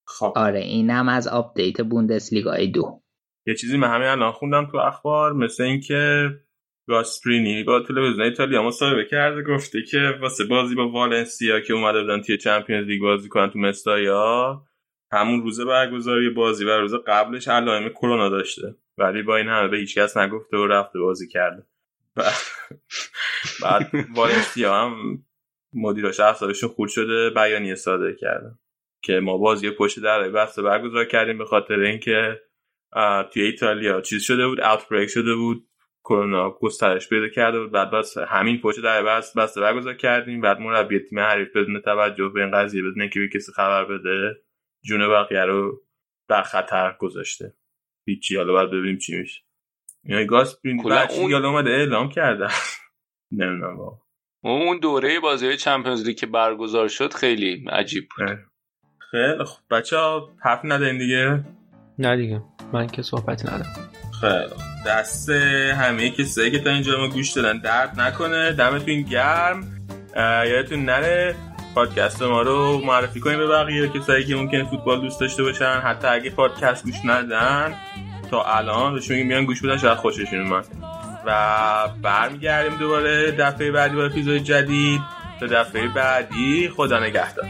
خب. 0.07 0.33
آره 0.35 0.59
اینم 0.59 1.09
از 1.09 1.27
update 1.27 1.81
بوندسلیگای 1.81 2.67
دو. 2.67 3.01
یه 3.47 3.55
چیزی 3.55 3.77
من 3.77 3.87
همین 3.87 4.07
الان 4.07 4.31
خوندم 4.31 4.67
تو 4.71 4.77
اخبار 4.77 5.33
مثل 5.33 5.63
اینکه 5.63 6.29
گاسپرینی 6.87 7.63
با 7.63 7.79
تلویزیون 7.79 8.21
ایتالیا 8.21 8.63
مصاحبه 8.63 9.05
کرده 9.05 9.43
گفته 9.43 9.79
که 9.91 10.17
واسه 10.21 10.45
بازی 10.45 10.75
با 10.75 10.89
والنسیا 10.89 11.59
که 11.59 11.73
اومده 11.73 12.01
بودن 12.01 12.21
توی 12.21 12.37
چمپیونز 12.37 12.87
لیگ 12.87 13.01
بازی 13.01 13.29
کنن 13.29 13.49
تو 13.49 13.59
مستایا 13.59 14.61
همون 15.11 15.41
روز 15.41 15.61
برگزاری 15.61 16.29
بازی 16.29 16.65
و 16.65 16.79
روز 16.79 16.93
قبلش 17.07 17.47
علائم 17.47 17.89
کرونا 17.89 18.29
داشته. 18.29 18.75
ولی 18.97 19.23
با 19.23 19.37
این 19.37 19.47
همه 19.47 19.67
به 19.67 19.77
هیچ 19.77 19.97
کس 19.97 20.17
نگفته 20.17 20.57
و 20.57 20.67
رفته 20.67 20.99
بازی 20.99 21.27
کرده. 21.27 21.63
بعد 23.63 23.91
والنسیا 24.15 24.75
هم 24.75 25.25
مدیراش 25.73 26.19
افسارشون 26.19 26.69
خورد 26.69 26.91
شده 26.91 27.29
بیانیه 27.29 27.75
صادر 27.75 28.11
کردن. 28.13 28.59
که 29.03 29.19
ما 29.19 29.37
بازی 29.37 29.71
پشت 29.71 29.99
در 29.99 30.29
بسته 30.29 30.61
برگزار 30.61 31.05
کردیم 31.05 31.37
به 31.37 31.45
خاطر 31.45 31.79
اینکه 31.79 32.41
توی 33.33 33.43
ایتالیا 33.43 34.01
چیز 34.01 34.23
شده 34.23 34.47
بود 34.47 34.61
اوتبریک 34.61 35.09
شده 35.09 35.35
بود 35.35 35.67
کرونا 36.03 36.49
گسترش 36.49 37.09
پیدا 37.09 37.27
کرده 37.29 37.59
بود 37.59 37.71
بعد 37.71 37.91
بس 37.91 38.17
همین 38.17 38.61
پشت 38.61 38.81
در 38.83 39.03
بس 39.03 39.37
بسته 39.37 39.61
برگزار 39.61 39.93
کردیم. 39.93 40.41
بعد 40.41 40.59
مربی 40.59 40.99
تیم 40.99 41.19
حریف 41.19 41.55
بدون 41.55 41.81
توجه 41.81 42.29
به 42.29 42.41
این 42.41 42.51
قضیه 42.51 42.81
بدون 42.81 43.01
اینکه 43.01 43.19
به 43.19 43.27
کسی 43.27 43.51
خبر 43.51 43.85
بده 43.85 44.41
جون 44.85 45.07
بقیه 45.09 45.45
رو 45.45 45.81
در 46.29 46.41
خطر 46.41 46.95
گذاشته. 46.99 47.53
هیچی. 48.07 48.35
حالا 48.37 48.53
باید 48.53 48.69
ببینیم 48.71 48.97
چی 48.97 49.17
میشه. 49.17 49.41
یعنی 50.03 50.25
گاسپرین 50.25 50.83
کلا 50.83 50.95
بچه 51.03 51.13
اون- 51.13 51.45
اومده 51.45 51.69
اعلام 51.69 52.09
کرده. 52.09 52.47
نمی‌دونم 53.31 53.77
واقعا. 53.77 53.99
اون 54.43 54.79
دوره 54.79 55.19
بازی 55.19 55.45
های 55.45 55.57
چمپیونز 55.57 56.05
لیگ 56.05 56.17
که 56.17 56.25
برگزار 56.25 56.87
شد 56.87 57.13
خیلی 57.13 57.65
عجیب 57.69 58.03
بود. 58.17 58.39
خیلی. 59.11 59.45
خب 59.45 59.59
بچه 59.71 59.97
ها 59.97 60.29
حرف 60.39 60.59
ندارین 60.63 60.97
دیگه. 60.97 61.43
نه 61.99 62.17
دیگه. 62.17 62.41
من 62.73 62.87
که 62.87 63.01
صحبتی 63.01 63.47
ندارم. 63.47 63.89
خیلی. 64.21 64.53
دست 64.87 65.29
همه 65.29 66.09
کسایی 66.09 66.51
که 66.51 66.59
تا 66.59 66.69
اینجا 66.69 66.97
ما 66.97 67.07
گوش 67.07 67.31
دادن 67.31 67.57
درد 67.57 67.99
نکنه. 67.99 68.53
دمتون 68.53 69.01
گرم. 69.01 69.87
یادتون 70.17 70.85
نره 70.85 71.35
پادکست 71.75 72.21
ما 72.21 72.41
رو 72.41 72.81
معرفی 72.85 73.19
کنیم 73.19 73.37
به 73.37 73.47
بقیه 73.47 73.87
کسایی 73.87 74.25
که 74.25 74.35
ممکنه 74.35 74.63
فوتبال 74.63 75.01
دوست 75.01 75.19
داشته 75.19 75.43
باشن. 75.43 75.81
حتی 75.83 76.07
اگه 76.07 76.29
پادکست 76.29 76.83
گوش 76.83 77.05
ندن 77.05 77.73
تا 78.31 78.43
الان 78.43 78.93
بهشون 78.93 79.15
میگیم 79.15 79.29
بیان 79.29 79.45
گوش 79.45 79.61
بدن 79.61 79.77
شاید 79.77 79.97
خوششون 79.97 80.39
اومد. 80.39 80.65
و 81.25 81.87
برمیگردیم 82.01 82.77
دوباره 82.77 83.31
دفعه 83.31 83.71
بعدی 83.71 83.95
با 83.95 84.05
اپیزود 84.05 84.37
جدید. 84.37 85.01
تا 85.39 85.47
دفعه 85.47 85.87
بعدی 85.87 86.69
خدا 86.75 86.99
نگهدار. 86.99 87.45